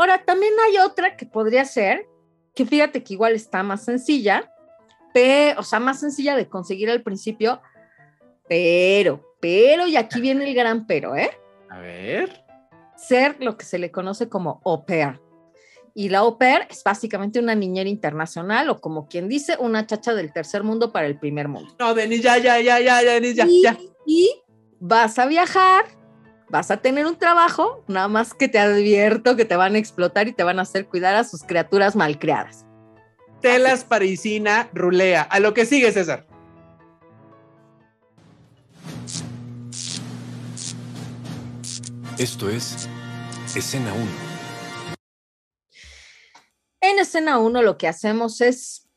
Ahora, 0.04 0.22
también 0.26 0.52
hay 0.68 0.80
otra 0.80 1.16
que 1.16 1.26
podría 1.26 1.64
ser, 1.64 2.06
que 2.54 2.66
fíjate 2.66 3.06
que 3.06 3.14
igual 3.14 3.36
está 3.36 3.64
más 3.64 3.86
sencilla, 3.86 4.52
pero, 5.14 5.62
o 5.62 5.64
sea, 5.64 5.80
más 5.80 6.02
sencilla 6.02 6.36
de 6.36 6.50
conseguir 6.50 6.90
al 6.90 7.04
principio, 7.04 7.62
pero, 8.50 9.34
pero, 9.40 9.88
y 9.88 9.96
aquí 9.96 10.20
viene 10.20 10.46
el 10.46 10.54
gran 10.54 10.88
pero, 10.88 11.16
¿eh? 11.16 11.32
A 11.70 11.80
ver. 11.80 12.44
Ser 12.98 13.38
lo 13.40 13.56
que 13.56 13.64
se 13.64 13.80
le 13.80 13.92
conoce 13.92 14.28
como 14.28 14.60
au 14.66 14.86
pair. 14.86 15.22
Y 15.96 16.10
la 16.10 16.20
au 16.20 16.38
pair 16.38 16.68
es 16.70 16.84
básicamente 16.84 17.40
una 17.40 17.56
niñera 17.56 17.90
internacional 17.90 18.70
o 18.72 18.82
como 18.82 19.08
quien 19.08 19.30
dice, 19.30 19.56
una 19.58 19.88
chacha 19.88 20.14
del 20.14 20.34
tercer 20.34 20.64
mundo 20.64 20.92
para 20.92 21.08
el 21.08 21.18
primer 21.18 21.48
mundo. 21.48 21.74
No, 21.80 21.94
Denis, 21.94 22.22
ya, 22.22 22.38
ya, 22.40 22.60
ya, 22.60 22.78
ya, 22.82 23.02
ya, 23.02 23.12
Denis, 23.14 23.36
ya, 23.36 23.48
ya. 23.64 23.78
y 24.06 24.30
vas 24.82 25.18
a 25.18 25.28
viajar, 25.28 25.86
vas 26.54 26.70
a 26.70 26.78
tener 26.78 27.08
un 27.08 27.18
trabajo, 27.18 27.84
nada 27.88 28.08
más 28.08 28.36
que 28.36 28.48
te 28.48 28.60
advierto 28.60 29.36
que 29.36 29.44
te 29.44 29.56
van 29.56 29.74
a 29.74 29.80
explotar 29.80 30.28
y 30.28 30.34
te 30.34 30.44
van 30.44 30.60
a 30.60 30.62
hacer 30.62 30.86
cuidar 30.86 31.16
a 31.16 31.24
sus 31.24 31.42
criaturas 31.42 31.96
malcriadas. 31.96 32.64
Telas 33.42 33.84
parisina, 33.84 34.70
rulea. 34.72 35.24
A 35.24 35.40
lo 35.40 35.56
que 35.56 35.66
sigue, 35.66 35.92
César. 35.92 36.28
Esto 42.20 42.48
es 42.52 42.88
Escena 43.56 43.92
1. 43.92 44.06
En 46.82 47.00
escena 47.00 47.40
1 47.40 47.64
lo 47.64 47.80
que 47.80 47.88
hacemos 47.88 48.42
es 48.42 48.88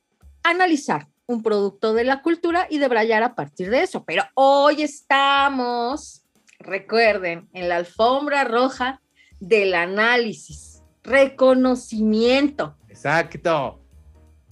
analizar 0.43 1.09
un 1.25 1.43
producto 1.43 1.95
de 1.95 2.05
la 2.05 2.21
cultura 2.21 2.67
y 2.69 2.77
debrayar 2.77 3.23
a 3.23 3.35
partir 3.35 3.71
de 3.71 3.83
eso. 3.83 4.05
Pero 4.05 4.25
hoy 4.35 4.83
estamos, 4.83 6.26
recuerden, 6.67 7.49
en 7.53 7.69
la 7.69 7.77
alfombra 7.77 8.45
roja 8.45 9.01
del 9.41 9.75
análisis, 9.75 10.83
reconocimiento. 11.03 12.77
Exacto. 12.89 13.81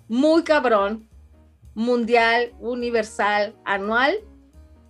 Muy 0.09 0.45
cabrón, 0.45 1.09
mundial, 1.75 2.53
universal, 2.61 3.57
anual 3.65 4.17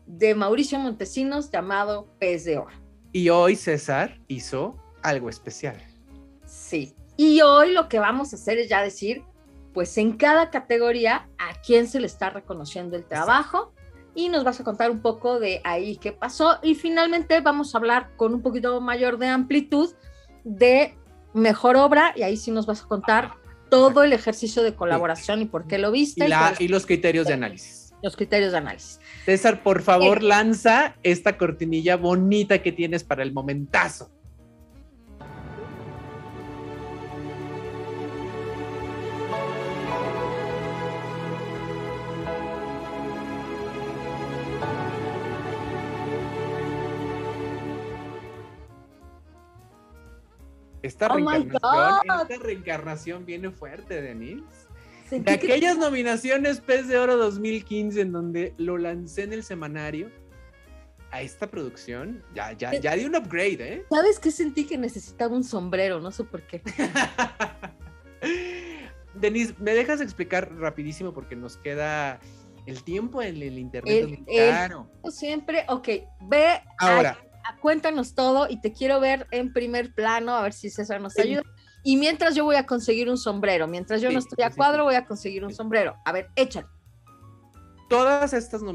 de 0.07 0.35
Mauricio 0.35 0.79
Montesinos 0.79 1.51
llamado 1.51 2.09
Pez 2.19 2.45
de 2.45 2.59
Oro. 2.59 2.77
Y 3.13 3.29
hoy 3.31 3.57
César 3.57 4.21
hizo 4.29 4.79
algo 5.03 5.29
especial. 5.29 5.77
Sí. 6.45 6.95
Y 7.17 7.41
hoy 7.43 7.73
lo 7.73 7.89
que 7.89 8.01
vamos 8.01 8.33
a 8.33 8.37
hacer 8.37 8.59
es 8.59 8.69
ya 8.69 8.83
decir, 8.83 9.23
pues 9.73 9.97
en 9.99 10.17
cada 10.17 10.51
categoría 10.51 11.29
a 11.39 11.61
quién 11.65 11.87
se 11.87 12.01
le 12.01 12.07
está 12.07 12.31
reconociendo 12.31 12.97
el 12.97 13.05
trabajo 13.05 13.73
y 14.15 14.29
nos 14.29 14.45
vas 14.45 14.61
a 14.61 14.65
contar 14.65 14.91
un 14.91 15.01
poco 15.01 15.39
de 15.41 15.61
ahí 15.65 15.97
qué 15.97 16.13
pasó 16.13 16.59
y 16.63 16.75
finalmente 16.75 17.41
vamos 17.41 17.75
a 17.75 17.79
hablar 17.79 18.11
con 18.17 18.35
un 18.35 18.43
poquito 18.43 18.81
mayor 18.81 19.19
de 19.19 19.27
amplitud 19.29 19.91
de 20.45 20.95
mejor 21.33 21.77
obra 21.77 22.13
y 22.17 22.23
ahí 22.23 22.37
sí 22.37 22.51
nos 22.51 22.67
vas 22.67 22.83
a 22.83 22.87
contar 22.87 23.33
todo 23.71 24.03
el 24.05 24.13
ejercicio 24.13 24.63
de 24.63 24.75
colaboración 24.75 25.43
y 25.43 25.47
por 25.47 25.67
qué 25.67 25.79
lo 25.79 25.91
viste 25.91 26.25
Y, 26.27 26.29
la- 26.29 26.55
y 26.59 26.69
los 26.69 26.87
criterios 26.87 27.27
de 27.27 27.33
análisis. 27.33 27.93
los 28.03 28.15
criterios 28.17 28.53
de 28.53 28.59
análisis. 28.59 29.01
César, 29.25 29.63
por 29.63 29.81
favor, 29.83 30.23
lanza 30.23 30.95
esta 31.03 31.37
cortinilla 31.39 31.97
bonita 31.97 32.63
que 32.63 32.71
tienes 32.71 33.03
para 33.03 33.23
el 33.23 33.33
momentazo. 33.33 34.11
Esta 50.95 51.09
Oh 51.09 51.17
reencarnación, 51.17 52.21
esta 52.31 52.45
reencarnación 52.45 53.27
viene 53.27 53.51
fuerte, 53.51 54.01
Denise. 54.01 54.45
De 55.11 55.23
que- 55.25 55.31
aquellas 55.33 55.77
nominaciones 55.77 56.61
Pez 56.61 56.87
de 56.87 56.99
Oro 56.99 57.17
2015 57.17 58.01
en 58.01 58.13
donde 58.13 58.55
lo 58.59 58.79
lancé 58.79 59.25
en 59.25 59.33
el 59.33 59.43
semanario, 59.43 60.09
a 61.11 61.21
esta 61.21 61.51
producción 61.51 62.23
ya, 62.33 62.53
ya, 62.53 62.79
ya 62.79 62.95
di 62.95 63.05
un 63.05 63.17
upgrade, 63.17 63.75
¿eh? 63.75 63.85
¿Sabes 63.91 64.21
qué 64.21 64.31
sentí 64.31 64.67
que 64.67 64.79
necesitaba 64.79 65.35
un 65.35 65.43
sombrero? 65.45 66.01
No 66.01 66.11
sé 66.13 66.23
por 66.25 66.43
qué. 66.47 66.63
Denise, 69.15 69.55
¿me 69.59 69.75
dejas 69.75 70.01
explicar 70.01 70.53
rapidísimo 70.57 71.13
porque 71.13 71.35
nos 71.37 71.57
queda 71.57 72.21
el 72.67 72.83
tiempo 72.85 73.21
en 73.23 73.37
el 73.43 73.59
internet? 73.59 74.05
El- 74.05 74.13
es 74.15 74.19
muy 74.21 74.25
el- 74.39 74.51
caro. 74.51 74.89
Siempre, 75.11 75.65
ok, 75.69 75.89
ve, 76.23 76.61
Ahora, 76.79 77.19
cuéntanos 77.61 78.15
todo 78.15 78.47
y 78.49 78.61
te 78.61 78.73
quiero 78.73 79.01
ver 79.01 79.27
en 79.31 79.53
primer 79.53 79.95
plano, 79.95 80.35
a 80.35 80.43
ver 80.43 80.53
si 80.53 80.71
César 80.71 81.01
nos 81.01 81.15
Sí. 81.15 81.23
ayuda. 81.23 81.43
Y 81.83 81.97
mientras 81.97 82.35
yo 82.35 82.45
voy 82.45 82.57
a 82.57 82.65
conseguir 82.67 83.11
un 83.11 83.19
sombrero, 83.19 83.67
mientras 83.69 84.01
yo 84.01 84.09
Sí, 84.09 84.15
no 84.15 84.19
estoy 84.21 84.43
a 84.45 84.51
cuadro, 84.51 84.85
voy 84.85 84.95
a 84.95 85.05
conseguir 85.05 85.45
un 85.45 85.53
sombrero. 85.55 85.97
A 86.05 86.13
ver, 86.13 86.29
échale. 86.37 86.67
todas 87.91 88.33
estas 88.33 88.63
no- 88.63 88.75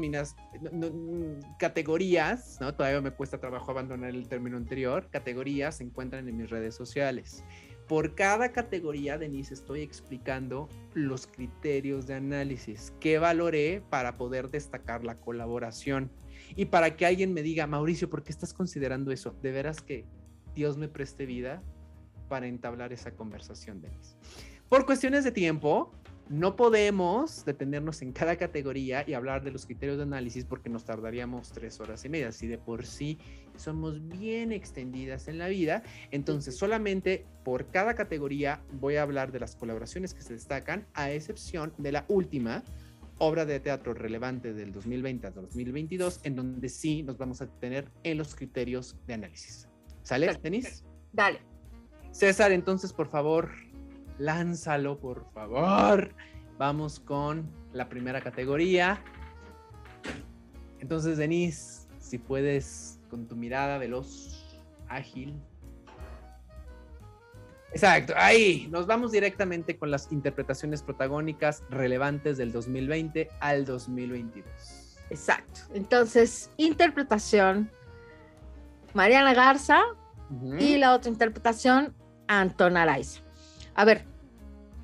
categorías, 1.58 2.56
¿no? 2.60 2.72
Todavía 2.74 3.00
me 3.00 3.10
cuesta 3.10 3.38
trabajo 3.38 3.70
abandonar 3.70 4.10
el 4.10 4.28
término 4.28 4.56
anterior, 4.56 5.08
categorías 5.10 5.76
se 5.78 5.84
encuentran 5.84 6.28
en 6.28 6.36
mis 6.36 6.48
redes 6.48 6.74
sociales. 6.76 7.44
Por 7.88 8.14
cada 8.14 8.52
categoría, 8.52 9.18
Denise, 9.18 9.52
estoy 9.52 9.82
explicando 9.82 10.68
los 10.94 11.26
criterios 11.26 12.06
de 12.06 12.14
análisis 12.14 12.92
que 13.00 13.18
valoré 13.18 13.82
para 13.90 14.16
poder 14.16 14.48
destacar 14.48 15.04
la 15.04 15.16
colaboración 15.16 16.10
y 16.60 16.66
para 16.66 16.94
que 16.94 17.06
alguien 17.06 17.32
me 17.32 17.40
diga, 17.40 17.66
Mauricio, 17.66 18.10
¿por 18.10 18.22
qué 18.22 18.30
estás 18.30 18.52
considerando 18.52 19.12
eso? 19.12 19.34
De 19.40 19.50
veras 19.50 19.80
que 19.80 20.04
Dios 20.54 20.76
me 20.76 20.88
preste 20.88 21.24
vida 21.24 21.62
para 22.28 22.48
entablar 22.48 22.92
esa 22.92 23.12
conversación, 23.12 23.80
Denise. 23.80 24.14
Por 24.68 24.84
cuestiones 24.84 25.24
de 25.24 25.32
tiempo, 25.32 25.90
no 26.28 26.56
podemos 26.56 27.46
detenernos 27.46 28.02
en 28.02 28.12
cada 28.12 28.36
categoría 28.36 29.04
y 29.08 29.14
hablar 29.14 29.42
de 29.42 29.52
los 29.52 29.64
criterios 29.64 29.96
de 29.96 30.02
análisis 30.02 30.44
porque 30.44 30.68
nos 30.68 30.84
tardaríamos 30.84 31.50
tres 31.50 31.80
horas 31.80 32.04
y 32.04 32.10
media. 32.10 32.30
Si 32.30 32.46
de 32.46 32.58
por 32.58 32.84
sí 32.84 33.18
somos 33.56 34.06
bien 34.06 34.52
extendidas 34.52 35.28
en 35.28 35.38
la 35.38 35.48
vida, 35.48 35.82
entonces 36.10 36.58
solamente 36.58 37.24
por 37.42 37.68
cada 37.70 37.94
categoría 37.94 38.60
voy 38.72 38.96
a 38.96 39.02
hablar 39.02 39.32
de 39.32 39.40
las 39.40 39.56
colaboraciones 39.56 40.12
que 40.12 40.20
se 40.20 40.34
destacan, 40.34 40.86
a 40.92 41.10
excepción 41.10 41.72
de 41.78 41.92
la 41.92 42.04
última 42.08 42.62
obra 43.20 43.44
de 43.44 43.60
teatro 43.60 43.92
relevante 43.92 44.54
del 44.54 44.72
2020 44.72 45.26
a 45.26 45.30
2022, 45.30 46.20
en 46.24 46.36
donde 46.36 46.68
sí 46.68 47.02
nos 47.02 47.18
vamos 47.18 47.42
a 47.42 47.46
detener 47.46 47.86
en 48.02 48.16
los 48.18 48.34
criterios 48.34 48.96
de 49.06 49.14
análisis. 49.14 49.68
¿Sale. 50.02 50.34
Denise? 50.42 50.82
Dale. 51.12 51.40
César, 52.12 52.50
entonces, 52.50 52.92
por 52.94 53.08
favor, 53.08 53.50
lánzalo, 54.18 54.98
por 54.98 55.30
favor. 55.32 56.14
Vamos 56.58 56.98
con 56.98 57.48
la 57.72 57.88
primera 57.88 58.22
categoría. 58.22 59.02
Entonces, 60.80 61.18
Denise, 61.18 61.86
si 61.98 62.16
puedes, 62.16 63.00
con 63.10 63.28
tu 63.28 63.36
mirada 63.36 63.76
veloz, 63.76 64.58
ágil. 64.88 65.34
Exacto, 67.72 68.14
ahí 68.16 68.66
nos 68.70 68.86
vamos 68.86 69.12
directamente 69.12 69.76
con 69.78 69.90
las 69.90 70.10
interpretaciones 70.10 70.82
protagónicas 70.82 71.62
relevantes 71.70 72.36
del 72.36 72.50
2020 72.52 73.28
al 73.40 73.64
2022. 73.64 74.44
Exacto. 75.10 75.60
Entonces, 75.74 76.50
interpretación, 76.56 77.70
Mariana 78.94 79.34
Garza 79.34 79.80
Ujú. 80.30 80.56
y 80.56 80.78
la 80.78 80.94
otra 80.94 81.10
interpretación, 81.10 81.94
Anton 82.26 82.76
Araiza. 82.76 83.20
A 83.74 83.84
ver, 83.84 84.04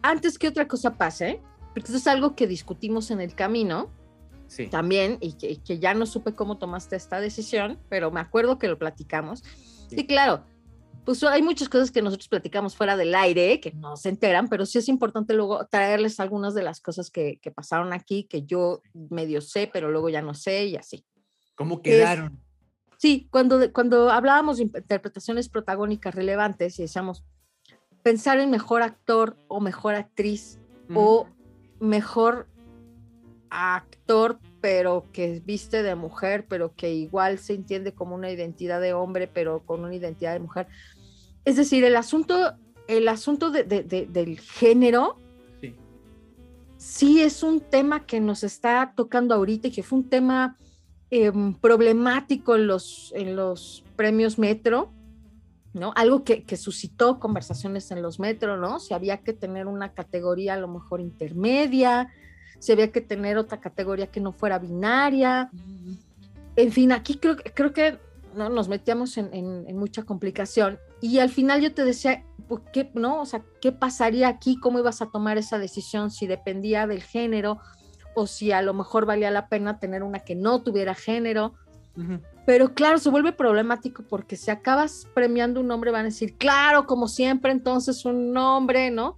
antes 0.02 0.38
que 0.38 0.48
otra 0.48 0.68
cosa 0.68 0.94
pase, 0.96 1.40
porque 1.74 1.88
eso 1.88 1.96
es 1.96 2.06
algo 2.06 2.36
que 2.36 2.46
discutimos 2.46 3.10
en 3.10 3.20
el 3.20 3.34
camino, 3.34 3.90
Sí. 4.48 4.68
también 4.68 5.18
y 5.20 5.32
que, 5.32 5.50
y 5.50 5.56
que 5.56 5.80
ya 5.80 5.92
no 5.92 6.06
supe 6.06 6.32
cómo 6.34 6.56
tomaste 6.56 6.94
esta 6.94 7.18
decisión, 7.20 7.80
pero 7.88 8.12
me 8.12 8.20
acuerdo 8.20 8.58
que 8.60 8.68
lo 8.68 8.78
platicamos. 8.78 9.40
Sí. 9.88 9.96
Sí, 9.96 10.06
claro, 10.06 10.44
pues 11.06 11.22
hay 11.22 11.40
muchas 11.40 11.68
cosas 11.68 11.92
que 11.92 12.02
nosotros 12.02 12.28
platicamos 12.28 12.74
fuera 12.74 12.96
del 12.96 13.14
aire 13.14 13.60
que 13.60 13.70
no 13.72 13.96
se 13.96 14.08
enteran, 14.08 14.48
pero 14.48 14.66
sí 14.66 14.78
es 14.78 14.88
importante 14.88 15.34
luego 15.34 15.64
traerles 15.66 16.18
algunas 16.18 16.52
de 16.52 16.64
las 16.64 16.80
cosas 16.80 17.10
que, 17.12 17.38
que 17.40 17.52
pasaron 17.52 17.92
aquí, 17.92 18.24
que 18.24 18.42
yo 18.42 18.82
medio 18.92 19.40
sé, 19.40 19.70
pero 19.72 19.88
luego 19.88 20.08
ya 20.08 20.20
no 20.20 20.34
sé 20.34 20.66
y 20.66 20.74
así. 20.74 21.06
¿Cómo 21.54 21.80
quedaron? 21.80 22.42
Sí, 22.96 23.28
cuando, 23.30 23.72
cuando 23.72 24.10
hablábamos 24.10 24.56
de 24.56 24.64
interpretaciones 24.64 25.48
protagónicas 25.48 26.12
relevantes 26.12 26.76
y 26.80 26.82
decíamos 26.82 27.22
pensar 28.02 28.40
en 28.40 28.50
mejor 28.50 28.82
actor 28.82 29.36
o 29.46 29.60
mejor 29.60 29.94
actriz 29.94 30.58
o 30.92 31.28
mejor 31.78 32.48
actor, 33.48 34.40
pero 34.60 35.04
que 35.12 35.40
viste 35.44 35.84
de 35.84 35.94
mujer, 35.94 36.46
pero 36.48 36.74
que 36.74 36.92
igual 36.92 37.38
se 37.38 37.54
entiende 37.54 37.92
como 37.92 38.16
una 38.16 38.30
identidad 38.30 38.80
de 38.80 38.92
hombre, 38.92 39.28
pero 39.28 39.64
con 39.64 39.84
una 39.84 39.94
identidad 39.94 40.32
de 40.32 40.40
mujer. 40.40 40.66
Es 41.46 41.56
decir, 41.56 41.82
el 41.84 41.96
asunto, 41.96 42.52
el 42.88 43.08
asunto 43.08 43.50
de- 43.50 43.64
de- 43.64 43.82
de- 43.82 44.06
del 44.06 44.38
género 44.40 45.16
Sí. 45.60 45.74
sí 46.76 47.22
es 47.22 47.42
un 47.42 47.60
tema 47.60 48.04
que 48.04 48.20
nos 48.20 48.44
está 48.44 48.92
tocando 48.94 49.34
ahorita 49.34 49.68
y 49.68 49.70
que 49.70 49.82
fue 49.82 50.00
un 50.00 50.08
tema 50.08 50.56
em, 51.10 51.54
problemático 51.54 52.56
en 52.56 52.66
los, 52.66 53.12
en 53.14 53.36
los 53.36 53.84
premios 53.94 54.38
Metro, 54.40 54.90
¿no? 55.72 55.92
Algo 55.94 56.24
que, 56.24 56.42
que 56.42 56.56
suscitó 56.56 57.20
conversaciones 57.20 57.92
en 57.92 58.02
los 58.02 58.18
Metro, 58.18 58.56
¿no? 58.56 58.80
Si 58.80 58.92
había 58.92 59.18
que 59.18 59.32
tener 59.32 59.68
una 59.68 59.92
categoría 59.92 60.54
a 60.54 60.56
lo 60.58 60.66
mejor 60.66 61.00
intermedia, 61.00 62.08
si 62.58 62.72
había 62.72 62.90
que 62.90 63.00
tener 63.00 63.38
otra 63.38 63.60
categoría 63.60 64.08
que 64.08 64.20
no 64.20 64.32
fuera 64.32 64.58
binaria. 64.58 65.48
en 66.56 66.72
fin, 66.72 66.90
aquí 66.90 67.18
creo, 67.18 67.36
creo 67.54 67.72
que 67.72 67.98
¿no? 68.34 68.48
nos 68.48 68.66
metíamos 68.68 69.16
en, 69.16 69.32
en, 69.32 69.64
en, 69.68 69.76
mucha 69.78 70.02
complicación 70.02 70.78
y 71.00 71.18
al 71.18 71.28
final 71.28 71.60
yo 71.60 71.74
te 71.74 71.84
decía, 71.84 72.24
pues, 72.48 72.62
¿qué, 72.72 72.90
no? 72.94 73.20
O 73.20 73.26
sea, 73.26 73.42
¿qué 73.60 73.72
pasaría 73.72 74.28
aquí? 74.28 74.58
¿Cómo 74.58 74.78
ibas 74.78 75.02
a 75.02 75.06
tomar 75.06 75.38
esa 75.38 75.58
decisión? 75.58 76.10
Si 76.10 76.26
dependía 76.26 76.86
del 76.86 77.02
género 77.02 77.60
o 78.14 78.26
si 78.26 78.52
a 78.52 78.62
lo 78.62 78.72
mejor 78.72 79.04
valía 79.04 79.30
la 79.30 79.48
pena 79.48 79.78
tener 79.78 80.02
una 80.02 80.20
que 80.20 80.34
no 80.34 80.62
tuviera 80.62 80.94
género. 80.94 81.54
Uh 81.96 82.00
-huh. 82.00 82.20
Pero 82.46 82.74
claro, 82.74 82.98
se 82.98 83.10
vuelve 83.10 83.32
problemático 83.32 84.04
porque 84.08 84.36
si 84.36 84.50
acabas 84.50 85.06
premiando 85.14 85.60
un 85.60 85.70
hombre 85.70 85.90
van 85.90 86.02
a 86.02 86.04
decir, 86.04 86.36
claro, 86.36 86.86
como 86.86 87.08
siempre, 87.08 87.52
entonces 87.52 88.04
un 88.04 88.36
hombre, 88.36 88.90
¿no? 88.90 89.16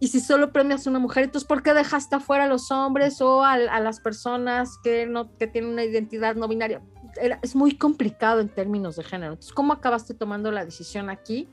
Y 0.00 0.08
si 0.08 0.20
solo 0.20 0.52
premias 0.52 0.86
a 0.86 0.90
una 0.90 0.98
mujer, 0.98 1.24
entonces 1.24 1.46
¿por 1.46 1.62
qué 1.62 1.74
dejaste 1.74 2.16
afuera 2.16 2.44
a 2.44 2.48
los 2.48 2.70
hombres 2.70 3.20
o 3.20 3.44
a, 3.44 3.52
a 3.52 3.80
las 3.80 4.00
personas 4.00 4.78
que, 4.82 5.06
no, 5.06 5.36
que 5.36 5.46
tienen 5.46 5.70
una 5.70 5.84
identidad 5.84 6.36
no 6.36 6.48
binaria? 6.48 6.80
Era, 7.20 7.38
es 7.42 7.54
muy 7.54 7.76
complicado 7.76 8.40
en 8.40 8.48
términos 8.48 8.96
de 8.96 9.04
género. 9.04 9.32
Entonces, 9.32 9.52
¿cómo 9.52 9.72
acabaste 9.72 10.14
tomando 10.14 10.50
la 10.50 10.64
decisión 10.64 11.10
aquí 11.10 11.48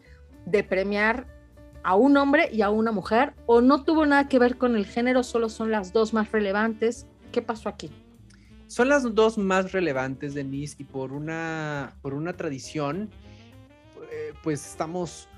de 0.46 0.64
premiar 0.64 1.28
a 1.84 1.96
un 1.96 2.18
hombre 2.18 2.50
y 2.52 2.62
a 2.62 2.70
una 2.70 2.92
mujer? 2.92 3.34
¿O 3.46 3.62
no 3.62 3.84
tuvo 3.84 4.06
nada 4.06 4.28
que 4.28 4.40
ver 4.40 4.58
con 4.58 4.76
el 4.76 4.86
género, 4.86 5.24
solo 5.24 5.50
son 5.50 5.72
las 5.72 5.94
dos 5.94 6.14
más 6.14 6.32
relevantes? 6.32 7.08
¿Qué 7.32 7.42
pasó 7.42 7.70
aquí? 7.70 7.92
Son 8.68 8.90
las 8.90 9.14
dos 9.14 9.38
más 9.38 9.72
relevantes, 9.72 10.34
Denise, 10.34 10.76
y 10.80 10.84
por 10.86 11.12
una, 11.12 11.94
por 12.02 12.16
una 12.16 12.34
tradición, 12.34 13.10
eh, 14.12 14.34
pues 14.42 14.66
estamos 14.66 15.30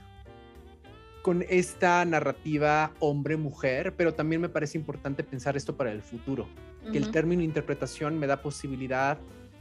con 1.22 1.44
esta 1.50 2.06
narrativa 2.06 2.92
hombre-mujer, 3.00 3.94
pero 3.98 4.14
también 4.14 4.40
me 4.40 4.48
parece 4.48 4.78
importante 4.78 5.24
pensar 5.24 5.58
esto 5.58 5.76
para 5.76 5.92
el 5.92 6.02
futuro, 6.02 6.44
uh 6.44 6.88
-huh. 6.88 6.92
que 6.94 6.98
el 6.98 7.12
término 7.12 7.42
interpretación 7.42 8.18
me 8.18 8.28
da 8.28 8.42
posibilidad 8.42 9.18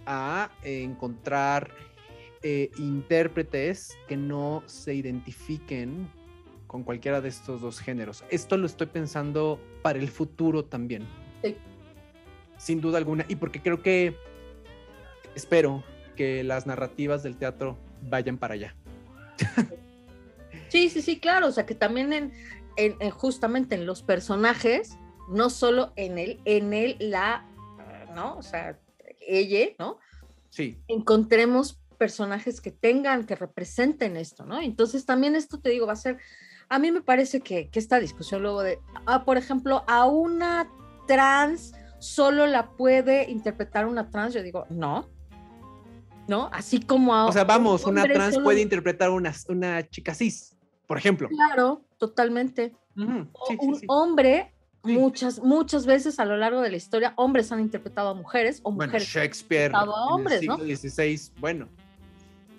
a 0.06 0.50
encontrar 0.62 1.70
eh, 2.42 2.70
intérpretes 2.78 3.96
que 4.06 4.16
no 4.16 4.62
se 4.66 4.94
identifiquen 4.94 6.08
con 6.66 6.82
cualquiera 6.82 7.20
de 7.20 7.28
estos 7.28 7.60
dos 7.60 7.80
géneros. 7.80 8.24
Esto 8.30 8.56
lo 8.56 8.66
estoy 8.66 8.86
pensando 8.86 9.60
para 9.82 9.98
el 9.98 10.08
futuro 10.08 10.64
también. 10.64 11.06
Sí. 11.42 11.56
Sin 12.58 12.80
duda 12.80 12.98
alguna. 12.98 13.24
Y 13.28 13.36
porque 13.36 13.60
creo 13.60 13.82
que 13.82 14.16
espero 15.34 15.82
que 16.16 16.42
las 16.44 16.66
narrativas 16.66 17.22
del 17.22 17.36
teatro 17.36 17.76
vayan 18.02 18.38
para 18.38 18.54
allá. 18.54 18.74
Sí, 20.68 20.88
sí, 20.88 21.02
sí, 21.02 21.20
claro. 21.20 21.46
O 21.46 21.52
sea, 21.52 21.66
que 21.66 21.74
también 21.74 22.12
en, 22.12 22.32
en, 22.76 22.96
en 23.00 23.10
justamente 23.10 23.74
en 23.74 23.86
los 23.86 24.02
personajes, 24.02 24.98
no 25.28 25.50
solo 25.50 25.92
en 25.96 26.18
él, 26.18 26.40
en 26.44 26.72
él 26.72 26.96
la, 26.98 27.46
¿no? 28.14 28.36
O 28.36 28.42
sea, 28.42 28.78
ella, 29.26 29.74
¿no? 29.78 29.98
Sí. 30.50 30.78
Encontremos 30.88 31.80
personajes 31.98 32.60
que 32.60 32.70
tengan, 32.70 33.26
que 33.26 33.34
representen 33.34 34.16
esto, 34.16 34.44
¿no? 34.44 34.60
Entonces 34.60 35.04
también 35.04 35.34
esto 35.34 35.58
te 35.58 35.70
digo, 35.70 35.86
va 35.86 35.94
a 35.94 35.96
ser, 35.96 36.18
a 36.68 36.78
mí 36.78 36.92
me 36.92 37.00
parece 37.00 37.40
que, 37.40 37.68
que 37.68 37.78
esta 37.78 37.98
discusión 38.00 38.42
luego 38.42 38.62
de, 38.62 38.78
ah, 39.06 39.24
por 39.24 39.36
ejemplo, 39.36 39.84
a 39.86 40.06
una 40.06 40.70
trans 41.06 41.72
solo 41.98 42.46
la 42.46 42.70
puede 42.70 43.30
interpretar 43.30 43.86
una 43.86 44.10
trans, 44.10 44.34
yo 44.34 44.42
digo, 44.42 44.66
no, 44.68 45.08
¿no? 46.28 46.48
Así 46.52 46.80
como 46.80 47.14
a... 47.14 47.26
O 47.26 47.32
sea, 47.32 47.44
vamos, 47.44 47.84
un 47.84 47.92
una 47.92 48.04
trans 48.04 48.34
solo... 48.34 48.44
puede 48.44 48.60
interpretar 48.60 49.10
una, 49.10 49.32
una 49.48 49.88
chica 49.88 50.14
cis, 50.14 50.56
por 50.86 50.98
ejemplo. 50.98 51.28
Claro, 51.28 51.82
totalmente. 51.98 52.74
Uh 52.96 53.00
-huh. 53.00 53.30
sí, 53.48 53.56
un 53.60 53.74
sí, 53.74 53.80
sí. 53.80 53.86
hombre 53.88 54.52
Muchas, 54.94 55.42
muchas 55.42 55.86
veces 55.86 56.18
a 56.18 56.24
lo 56.24 56.36
largo 56.36 56.60
de 56.60 56.70
la 56.70 56.76
historia, 56.76 57.12
hombres 57.16 57.52
han 57.52 57.60
interpretado 57.60 58.10
a 58.10 58.14
mujeres 58.14 58.60
o 58.62 58.72
bueno, 58.72 58.92
mujeres 58.92 59.08
Shakespeare, 59.08 59.74
han 59.74 59.82
interpretado 59.82 59.96
a 59.96 60.14
hombres, 60.14 60.40
en 60.42 60.48
¿no? 60.48 60.54
el 60.56 60.76
siglo 60.76 60.90
XVI, 60.90 61.40
bueno. 61.40 61.68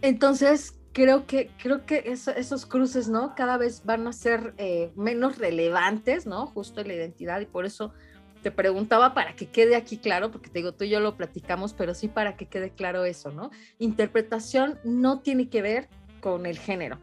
Entonces, 0.02 0.78
creo 0.94 1.28
que, 1.28 1.52
creo 1.62 1.86
que 1.86 2.04
eso, 2.08 2.32
esos 2.32 2.66
cruces, 2.66 3.08
¿no? 3.08 3.36
Cada 3.36 3.58
vez 3.58 3.84
van 3.86 4.08
a 4.08 4.14
ser 4.14 4.54
eh, 4.58 4.92
menos 4.96 5.38
relevantes, 5.38 6.26
¿no? 6.26 6.48
Justo 6.48 6.82
en 6.82 6.88
la 6.88 6.96
identidad 6.96 7.40
y 7.40 7.46
por 7.46 7.66
eso 7.66 7.94
te 8.42 8.52
preguntaba 8.52 9.14
para 9.14 9.36
que 9.36 9.48
quede 9.48 9.76
aquí 9.76 9.98
claro, 9.98 10.32
porque 10.32 10.50
te 10.50 10.60
digo, 10.60 10.74
tú 10.74 10.86
y 10.86 10.90
yo 10.90 11.00
lo 11.00 11.18
platicamos, 11.18 11.74
pero 11.74 11.94
sí 11.94 12.08
para 12.08 12.36
que 12.36 12.48
quede 12.48 12.72
claro 12.72 13.06
eso, 13.06 13.32
¿no? 13.32 13.52
Interpretación 13.80 14.80
no 14.84 15.20
tiene 15.20 15.50
que 15.50 15.62
ver 15.62 15.88
con 16.20 16.46
el 16.46 16.58
género. 16.58 17.00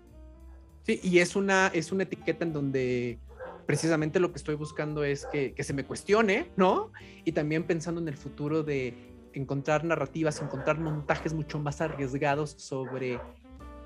Sí, 0.83 1.01
y 1.03 1.21
es 1.21 1.35
una, 1.35 1.69
es 1.69 1.93
una 1.93 2.03
etiqueta 2.03 2.45
en 2.45 2.53
donde 2.53 3.19
precisamente 3.67 4.21
lo 4.21 4.33
que 4.33 4.39
estoy 4.39 4.55
buscando 4.55 5.05
es 5.05 5.27
que, 5.27 5.55
que, 5.55 5.65
se 5.65 5.73
me 5.73 5.85
cuestione, 5.85 6.51
¿no? 6.57 6.93
Y 7.25 7.33
también 7.33 7.65
pensando 7.65 8.01
en 8.01 8.09
el 8.09 8.17
futuro 8.17 8.63
de 8.63 9.13
encontrar 9.33 9.85
narrativas, 9.85 10.41
encontrar 10.41 10.79
montajes 10.79 11.33
mucho 11.33 11.59
más 11.59 11.81
arriesgados 11.81 12.51
sobre 12.51 13.21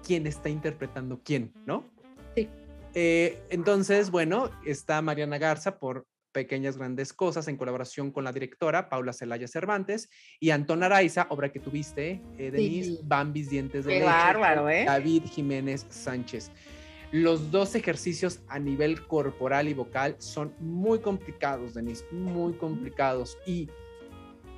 quién 0.05 0.27
está 0.27 0.49
interpretando 0.49 1.21
quién, 1.23 1.53
¿no? 1.67 1.85
Sí. 2.37 2.49
Eh, 2.95 3.43
entonces, 3.51 4.11
bueno, 4.11 4.51
está 4.65 5.03
Mariana 5.03 5.39
Garza 5.39 5.79
por 5.79 6.07
Pequeñas 6.33 6.77
Grandes 6.77 7.13
Cosas 7.13 7.49
en 7.49 7.57
colaboración 7.57 8.11
con 8.11 8.25
la 8.25 8.33
directora 8.33 8.89
Paula 8.89 9.13
Celaya 9.13 9.49
Cervantes 9.49 10.09
y 10.41 10.51
Antón 10.51 10.83
Araiza, 10.83 11.27
obra 11.31 11.51
que 11.51 11.61
tuviste, 11.61 12.23
eh, 12.39 12.51
Denise, 12.51 12.91
sí. 12.91 13.01
Bambis 13.03 13.51
Dientes 13.51 13.85
de 13.85 13.93
Qué 13.93 13.99
Leche, 14.01 14.11
bárbaro, 14.11 14.69
¿eh? 14.69 14.85
David 14.85 15.25
Jiménez 15.25 15.87
Sánchez. 15.89 16.51
Los 17.11 17.51
dos 17.51 17.75
ejercicios 17.75 18.41
a 18.49 18.59
nivel 18.59 19.07
corporal 19.07 19.69
y 19.69 19.75
vocal 19.75 20.17
son 20.19 20.53
muy 20.61 20.99
complicados, 20.99 21.75
Denise, 21.75 22.05
muy 22.13 22.53
complicados. 22.55 23.39
Y 23.47 23.69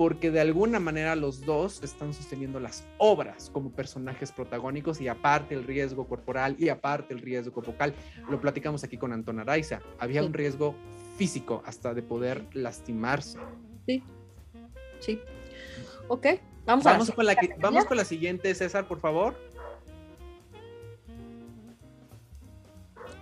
porque 0.01 0.31
de 0.31 0.41
alguna 0.41 0.81
manera 0.81 1.15
los 1.15 1.45
dos 1.45 1.83
están 1.83 2.15
sosteniendo 2.15 2.59
las 2.59 2.87
obras 2.97 3.51
como 3.51 3.71
personajes 3.71 4.33
protagónicos 4.33 4.99
y 5.01 5.09
aparte 5.09 5.55
el 5.55 5.65
riesgo 5.65 6.09
corporal 6.09 6.57
y 6.59 6.71
aparte 6.71 7.13
el 7.13 7.21
riesgo 7.21 7.61
vocal. 7.61 7.95
Lo 8.31 8.41
platicamos 8.41 8.83
aquí 8.83 8.97
con 8.97 9.13
Antón 9.13 9.41
Araiza. 9.41 9.81
Había 9.99 10.23
sí. 10.23 10.27
un 10.27 10.33
riesgo 10.33 10.75
físico 11.19 11.63
hasta 11.67 11.93
de 11.93 12.03
poder 12.03 12.47
lastimarse. 12.55 13.39
Sí, 13.87 14.03
sí. 15.01 15.21
Ok, 16.09 16.27
vamos, 16.65 16.85
vamos, 16.85 17.11
a 17.11 17.15
con, 17.15 17.27
la, 17.27 17.37
vamos 17.59 17.85
con 17.85 17.99
la 17.99 18.07
siguiente, 18.07 18.55
César, 18.55 18.89
por 18.89 19.01
favor. 19.01 19.37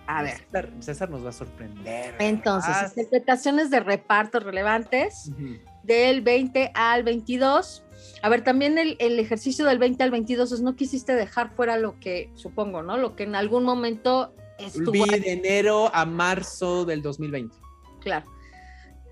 A 0.08 0.22
ver. 0.22 0.38
César, 0.38 0.70
César, 0.80 1.10
nos 1.10 1.24
va 1.24 1.28
a 1.28 1.32
sorprender. 1.32 2.14
Entonces, 2.18 2.74
¿verdad? 2.74 2.92
interpretaciones 2.96 3.70
de 3.70 3.80
reparto 3.80 4.40
relevantes 4.40 5.28
uh 5.28 5.38
-huh. 5.38 5.60
del 5.82 6.22
20 6.22 6.72
al 6.74 7.02
22. 7.02 7.84
A 8.22 8.28
ver, 8.30 8.42
también 8.42 8.78
el, 8.78 8.96
el, 9.00 9.18
ejercicio 9.18 9.66
del 9.66 9.78
20 9.78 10.02
al 10.02 10.10
22 10.10 10.52
es 10.52 10.62
no 10.62 10.76
quisiste 10.76 11.14
dejar 11.14 11.54
fuera 11.54 11.76
lo 11.76 12.00
que, 12.00 12.30
supongo, 12.34 12.82
¿no? 12.82 12.96
Lo 12.96 13.16
que 13.16 13.24
en 13.24 13.34
algún 13.34 13.64
momento 13.64 14.32
estuvo. 14.58 14.92
Vi 14.92 15.04
de 15.04 15.32
enero 15.32 15.90
a 15.94 16.06
marzo 16.06 16.86
del 16.86 17.02
2020. 17.02 17.54
Claro. 18.00 18.26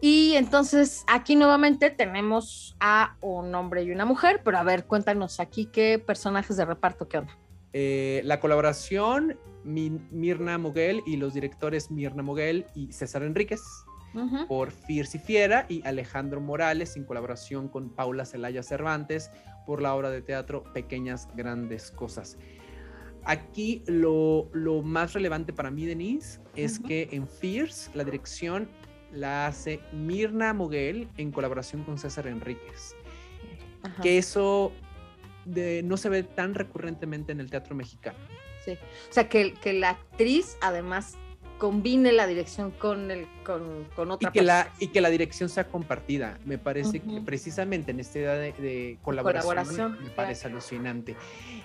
Y 0.00 0.34
entonces 0.36 1.04
aquí 1.06 1.36
nuevamente 1.36 1.90
tenemos 1.90 2.74
a 2.80 3.16
un 3.20 3.54
hombre 3.54 3.82
y 3.82 3.90
una 3.90 4.06
mujer, 4.06 4.40
pero 4.42 4.56
a 4.56 4.62
ver, 4.62 4.86
cuéntanos 4.86 5.40
aquí 5.40 5.66
qué 5.66 5.98
personajes 5.98 6.56
de 6.56 6.64
reparto, 6.64 7.06
qué 7.06 7.18
onda. 7.18 7.36
Eh, 7.78 8.22
la 8.24 8.40
colaboración 8.40 9.38
Mirna 9.62 10.56
Moguel 10.56 11.02
y 11.04 11.18
los 11.18 11.34
directores 11.34 11.90
Mirna 11.90 12.22
Moguel 12.22 12.64
y 12.74 12.90
César 12.90 13.22
Enríquez 13.22 13.60
uh 14.14 14.20
-huh. 14.20 14.46
por 14.46 14.70
Fierce 14.70 15.18
y 15.18 15.20
Fiera 15.20 15.66
y 15.68 15.86
Alejandro 15.86 16.40
Morales 16.40 16.96
en 16.96 17.04
colaboración 17.04 17.68
con 17.68 17.90
Paula 17.90 18.24
Celaya 18.24 18.62
Cervantes 18.62 19.30
por 19.66 19.82
la 19.82 19.94
obra 19.94 20.08
de 20.08 20.22
teatro 20.22 20.64
Pequeñas 20.72 21.28
Grandes 21.36 21.90
Cosas. 21.90 22.38
Aquí 23.26 23.82
lo, 23.86 24.48
lo 24.54 24.80
más 24.80 25.12
relevante 25.12 25.52
para 25.52 25.70
mí, 25.70 25.84
Denise, 25.84 26.40
es 26.54 26.78
uh 26.78 26.82
-huh. 26.82 26.86
que 26.88 27.08
en 27.12 27.28
Fierce 27.28 27.90
la 27.92 28.04
dirección 28.04 28.70
la 29.12 29.48
hace 29.48 29.80
Mirna 29.92 30.54
Moguel 30.54 31.08
en 31.18 31.30
colaboración 31.30 31.84
con 31.84 31.98
César 31.98 32.26
Enríquez. 32.26 32.94
Que 34.02 34.16
eso 34.16 34.72
de, 35.46 35.82
no 35.82 35.96
se 35.96 36.08
ve 36.10 36.22
tan 36.22 36.54
recurrentemente 36.54 37.32
en 37.32 37.40
el 37.40 37.48
teatro 37.48 37.74
mexicano. 37.74 38.18
Sí. 38.64 38.72
O 38.72 39.12
sea, 39.12 39.28
que, 39.28 39.54
que 39.54 39.72
la 39.72 39.90
actriz 39.90 40.56
además 40.60 41.16
combine 41.58 42.12
la 42.12 42.26
dirección 42.26 42.70
con, 42.70 43.10
el, 43.10 43.26
con, 43.42 43.84
con 43.96 44.10
otra 44.10 44.28
y 44.28 44.32
que 44.32 44.40
persona. 44.40 44.64
La, 44.64 44.72
y 44.78 44.88
que 44.88 45.00
la 45.00 45.08
dirección 45.08 45.48
sea 45.48 45.68
compartida. 45.68 46.38
Me 46.44 46.58
parece 46.58 46.98
uh 46.98 47.00
-huh. 47.00 47.14
que 47.14 47.20
precisamente 47.22 47.92
en 47.92 48.00
esta 48.00 48.18
idea 48.18 48.34
de, 48.34 48.52
de 48.52 48.98
colaboración, 49.00 49.54
colaboración, 49.54 50.04
me 50.04 50.10
parece 50.10 50.48
alucinante. 50.48 51.16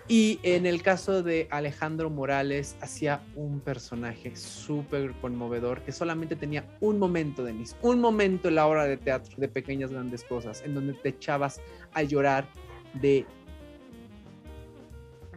Y 0.07 0.39
en 0.43 0.65
el 0.65 0.81
caso 0.81 1.23
de 1.23 1.47
Alejandro 1.51 2.09
Morales, 2.09 2.77
hacía 2.79 3.21
un 3.35 3.59
personaje 3.59 4.33
súper 4.37 5.11
conmovedor 5.19 5.81
que 5.81 5.91
solamente 5.91 6.37
tenía 6.37 6.63
un 6.79 6.97
momento, 6.97 7.43
Denise, 7.43 7.75
un 7.81 7.99
momento 7.99 8.47
en 8.47 8.55
la 8.55 8.67
obra 8.67 8.85
de 8.85 8.95
teatro 8.95 9.35
de 9.35 9.49
Pequeñas 9.49 9.91
Grandes 9.91 10.23
Cosas, 10.23 10.61
en 10.63 10.73
donde 10.73 10.93
te 10.93 11.09
echabas 11.09 11.59
a 11.93 12.03
llorar 12.03 12.47
de 12.93 13.25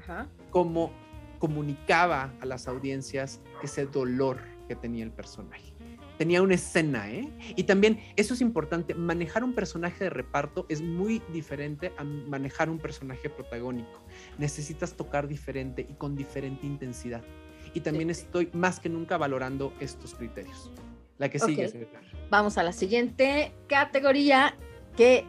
Ajá. 0.05 0.29
cómo 0.51 0.93
comunicaba 1.39 2.33
a 2.41 2.47
las 2.47 2.69
audiencias 2.69 3.41
ese 3.63 3.87
dolor 3.87 4.39
que 4.69 4.77
tenía 4.77 5.05
el 5.05 5.11
personaje. 5.11 5.73
tenía 6.17 6.43
una 6.43 6.55
escena, 6.55 7.11
¿eh? 7.11 7.29
Y 7.57 7.65
también, 7.65 8.01
eso 8.17 8.35
es 8.35 8.41
importante, 8.41 8.95
manejar 8.95 9.43
un 9.43 9.53
personaje 9.53 10.05
de 10.05 10.11
reparto 10.11 10.65
es 10.69 10.81
muy 10.81 11.21
diferente 11.33 11.93
a 11.99 12.05
manejar 12.05 12.71
un 12.71 12.79
personaje 12.79 13.29
protagónico. 13.29 14.01
Necesitas 14.39 14.95
tocar 14.95 15.27
diferente 15.27 15.87
y 15.89 15.95
con 15.95 16.15
diferente 16.15 16.67
intensidad. 16.67 17.25
Y 17.73 17.81
también 17.81 18.11
estoy 18.11 18.49
más 18.53 18.79
que 18.79 18.89
nunca 18.89 19.17
valorando 19.17 19.73
estos 19.81 20.15
criterios. 20.15 20.71
La 21.19 21.29
que 21.29 21.41
sigue. 21.41 21.67
Okay. 21.67 21.89
Vamos 22.31 22.59
a 22.59 22.63
la 22.63 22.73
siguiente 22.73 23.53
categoría, 23.67 24.57
que 24.97 25.27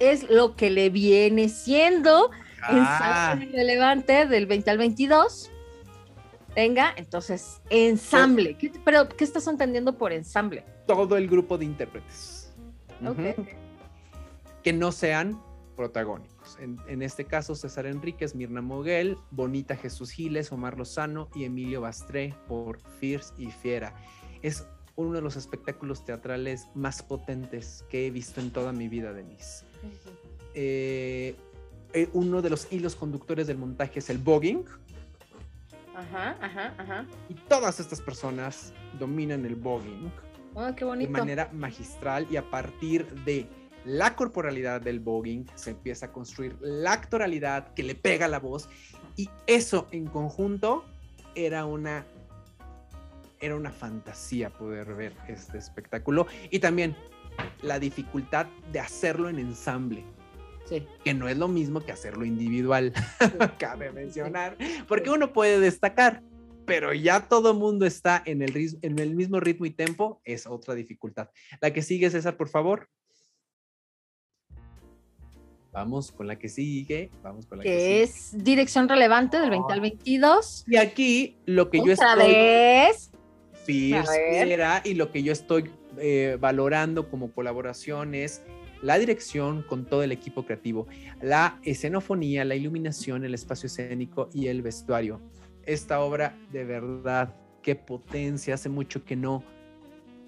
es 0.00 0.28
lo 0.28 0.56
que 0.56 0.70
le 0.70 0.90
viene 0.90 1.48
siendo. 1.48 2.32
Ensamble 2.68 3.50
relevante 3.52 4.26
del 4.26 4.46
20 4.46 4.70
al 4.70 4.78
22. 4.78 5.50
Venga, 6.54 6.92
entonces, 6.96 7.60
ensamble. 7.70 8.56
¿Qué, 8.56 8.72
pero, 8.84 9.08
¿qué 9.08 9.24
estás 9.24 9.46
entendiendo 9.46 9.96
por 9.96 10.12
ensamble? 10.12 10.64
Todo 10.86 11.16
el 11.16 11.28
grupo 11.28 11.56
de 11.56 11.64
intérpretes. 11.64 12.52
Okay. 13.06 13.34
Que 14.62 14.72
no 14.72 14.90
sean 14.90 15.40
protagónicos. 15.76 16.58
En, 16.58 16.80
en, 16.88 17.02
este 17.02 17.24
caso, 17.24 17.54
César 17.54 17.86
Enríquez, 17.86 18.34
Mirna 18.34 18.60
Moguel, 18.60 19.16
Bonita 19.30 19.76
Jesús 19.76 20.10
Giles, 20.10 20.50
Omar 20.50 20.76
Lozano 20.76 21.28
y 21.34 21.44
Emilio 21.44 21.82
Bastré 21.82 22.34
por 22.48 22.80
Fierce 22.98 23.32
y 23.38 23.52
Fiera. 23.52 23.94
Es 24.42 24.66
uno 24.96 25.12
de 25.12 25.20
los 25.20 25.36
espectáculos 25.36 26.04
teatrales 26.04 26.66
más 26.74 27.04
potentes 27.04 27.84
que 27.88 28.08
he 28.08 28.10
visto 28.10 28.40
en 28.40 28.50
toda 28.50 28.72
mi 28.72 28.88
vida, 28.88 29.12
Denise. 29.12 29.64
Uh 29.84 29.86
-huh. 29.86 30.12
eh, 30.54 31.36
eh, 31.92 32.08
uno 32.12 32.42
de 32.42 32.50
los 32.50 32.70
hilos 32.72 32.96
conductores 32.96 33.46
del 33.46 33.58
montaje 33.58 33.98
es 33.98 34.10
el 34.10 34.18
voguing. 34.18 34.64
Ajá, 35.94 36.36
ajá, 36.40 36.74
ajá. 36.78 37.06
Y 37.28 37.34
todas 37.34 37.80
estas 37.80 38.00
personas 38.00 38.72
dominan 38.98 39.44
el 39.44 39.56
voguing. 39.56 40.12
Oh, 40.54 40.74
qué 40.74 40.84
bonito. 40.84 41.12
De 41.12 41.18
manera 41.18 41.50
magistral 41.52 42.26
y 42.30 42.36
a 42.36 42.48
partir 42.48 43.06
de 43.24 43.48
la 43.84 44.14
corporalidad 44.14 44.80
del 44.80 45.00
voguing 45.00 45.46
se 45.54 45.70
empieza 45.70 46.06
a 46.06 46.12
construir 46.12 46.56
la 46.60 46.92
actoralidad 46.92 47.72
que 47.74 47.82
le 47.82 47.94
pega 47.94 48.26
a 48.26 48.28
la 48.28 48.38
voz 48.38 48.68
y 49.16 49.30
eso 49.46 49.88
en 49.90 50.06
conjunto 50.06 50.84
era 51.34 51.64
una 51.64 52.04
era 53.40 53.54
una 53.54 53.70
fantasía 53.70 54.50
poder 54.50 54.94
ver 54.94 55.14
este 55.28 55.58
espectáculo 55.58 56.26
y 56.50 56.58
también 56.58 56.96
la 57.62 57.78
dificultad 57.78 58.46
de 58.72 58.80
hacerlo 58.80 59.28
en 59.28 59.38
ensamble. 59.38 60.04
Sí. 60.68 60.86
Que 61.02 61.14
no 61.14 61.28
es 61.28 61.38
lo 61.38 61.48
mismo 61.48 61.80
que 61.80 61.92
hacerlo 61.92 62.24
individual, 62.24 62.92
sí. 62.94 63.26
cabe 63.58 63.90
mencionar, 63.90 64.56
porque 64.86 65.10
uno 65.10 65.32
puede 65.32 65.60
destacar, 65.60 66.22
pero 66.66 66.92
ya 66.92 67.26
todo 67.28 67.54
mundo 67.54 67.86
está 67.86 68.22
en 68.26 68.42
el, 68.42 68.54
en 68.82 68.98
el 68.98 69.14
mismo 69.14 69.40
ritmo 69.40 69.64
y 69.64 69.70
tempo, 69.70 70.20
es 70.24 70.46
otra 70.46 70.74
dificultad. 70.74 71.30
La 71.60 71.72
que 71.72 71.82
sigue, 71.82 72.10
César, 72.10 72.36
por 72.36 72.50
favor. 72.50 72.88
Vamos 75.72 76.12
con 76.12 76.26
la 76.26 76.38
que 76.38 76.48
sigue. 76.48 77.10
Vamos 77.22 77.46
con 77.46 77.58
la 77.58 77.64
que, 77.64 77.70
que 77.70 77.78
sigue. 77.78 78.02
es 78.02 78.44
dirección 78.44 78.88
relevante 78.88 79.38
del 79.38 79.50
20 79.50 79.72
al 79.72 79.80
22. 79.80 80.64
Y 80.66 80.76
aquí 80.76 81.36
lo 81.46 81.70
que 81.70 81.78
yo 81.78 81.92
¿Otra 81.92 82.12
estoy. 82.12 82.32
vez? 82.32 83.10
Fierce 83.64 84.52
era, 84.52 84.82
y 84.84 84.94
lo 84.94 85.12
que 85.12 85.22
yo 85.22 85.32
estoy 85.32 85.70
eh, 85.98 86.36
valorando 86.40 87.10
como 87.10 87.32
colaboración 87.32 88.14
es 88.14 88.42
la 88.82 88.98
dirección 88.98 89.62
con 89.62 89.84
todo 89.84 90.02
el 90.02 90.12
equipo 90.12 90.44
creativo, 90.44 90.86
la 91.20 91.58
escenofonía, 91.64 92.44
la 92.44 92.54
iluminación, 92.54 93.24
el 93.24 93.34
espacio 93.34 93.66
escénico 93.66 94.28
y 94.32 94.46
el 94.48 94.62
vestuario. 94.62 95.20
Esta 95.64 96.00
obra 96.00 96.36
de 96.52 96.64
verdad, 96.64 97.34
qué 97.62 97.74
potencia, 97.74 98.54
hace 98.54 98.68
mucho 98.68 99.04
que 99.04 99.16
no 99.16 99.44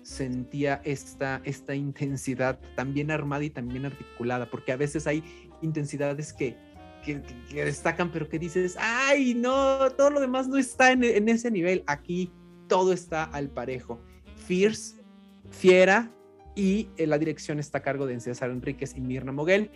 sentía 0.03 0.81
esta, 0.85 1.41
esta 1.45 1.75
intensidad 1.75 2.59
tan 2.75 2.95
bien 2.95 3.11
armada 3.11 3.45
y 3.45 3.51
tan 3.51 3.69
bien 3.69 3.87
articulada, 3.87 4.51
porque 4.51 4.73
a 4.73 4.77
veces 4.77 5.07
hay 5.07 5.23
intensidades 5.63 6.33
que, 6.33 6.57
que, 7.05 7.23
que 7.49 7.65
destacan, 7.65 8.11
pero 8.11 8.29
que 8.29 8.39
dices, 8.39 8.77
ay, 8.79 9.35
no, 9.35 9.91
todo 9.91 10.11
lo 10.11 10.21
demás 10.21 10.49
no 10.49 10.57
está 10.57 10.93
en, 10.93 11.05
en 11.05 11.29
ese 11.29 11.51
nivel. 11.51 11.85
Aquí 11.87 12.33
todo 12.67 12.93
está 12.93 13.25
al 13.25 13.51
parejo. 13.51 14.01
Fierce, 14.37 15.03
fiera, 15.51 16.11
y 16.55 16.89
eh, 16.97 17.07
la 17.07 17.19
dirección 17.19 17.59
está 17.59 17.79
a 17.79 17.83
cargo 17.83 18.07
de 18.07 18.19
César 18.21 18.51
Enríquez 18.51 18.95
y 18.97 19.01
Mirna 19.01 19.33
Moguel, 19.33 19.71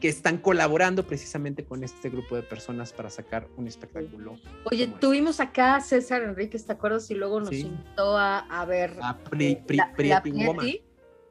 que 0.00 0.08
están 0.08 0.38
colaborando 0.38 1.06
precisamente 1.06 1.64
con 1.64 1.82
este 1.82 2.10
grupo 2.10 2.36
de 2.36 2.42
personas 2.42 2.92
para 2.92 3.08
sacar 3.08 3.48
un 3.56 3.66
espectáculo. 3.66 4.36
Oye, 4.70 4.88
tuvimos 5.00 5.32
este. 5.32 5.44
acá 5.44 5.76
a 5.76 5.80
César 5.80 6.22
Enríquez, 6.22 6.66
¿te 6.66 6.72
acuerdas? 6.72 7.10
Y 7.10 7.14
luego 7.14 7.40
nos 7.40 7.50
sí. 7.50 7.60
invitó 7.60 8.16
a, 8.16 8.40
a, 8.40 8.64
ver 8.66 8.96
a 9.00 9.16
pri, 9.18 9.56
pri, 9.56 9.76
la, 9.76 9.92
pri, 9.92 10.08
la 10.08 10.22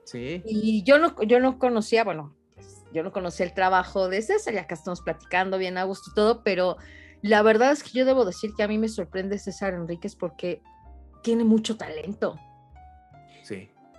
Sí. 0.04 0.44
Y 0.46 0.84
yo 0.84 1.00
no, 1.00 1.16
yo 1.24 1.40
no 1.40 1.58
conocía, 1.58 2.04
bueno, 2.04 2.36
yo 2.94 3.04
no 3.04 3.12
conocía 3.12 3.46
el 3.46 3.54
trabajo 3.54 4.08
de 4.08 4.22
César, 4.22 4.54
y 4.54 4.58
acá 4.58 4.76
estamos 4.76 5.02
platicando 5.02 5.58
bien 5.58 5.78
a 5.78 5.84
gusto 5.84 6.12
y 6.12 6.14
todo, 6.14 6.44
pero 6.44 6.78
la 7.22 7.42
verdad 7.42 7.72
es 7.72 7.84
que 7.84 7.90
yo 7.90 8.06
debo 8.06 8.24
decir 8.24 8.54
que 8.56 8.64
a 8.64 8.68
mí 8.68 8.78
me 8.78 8.88
sorprende 8.88 9.40
César 9.40 9.74
Enríquez 9.74 10.16
porque 10.16 10.62
tiene 11.24 11.44
mucho 11.44 11.76
talento. 11.76 12.40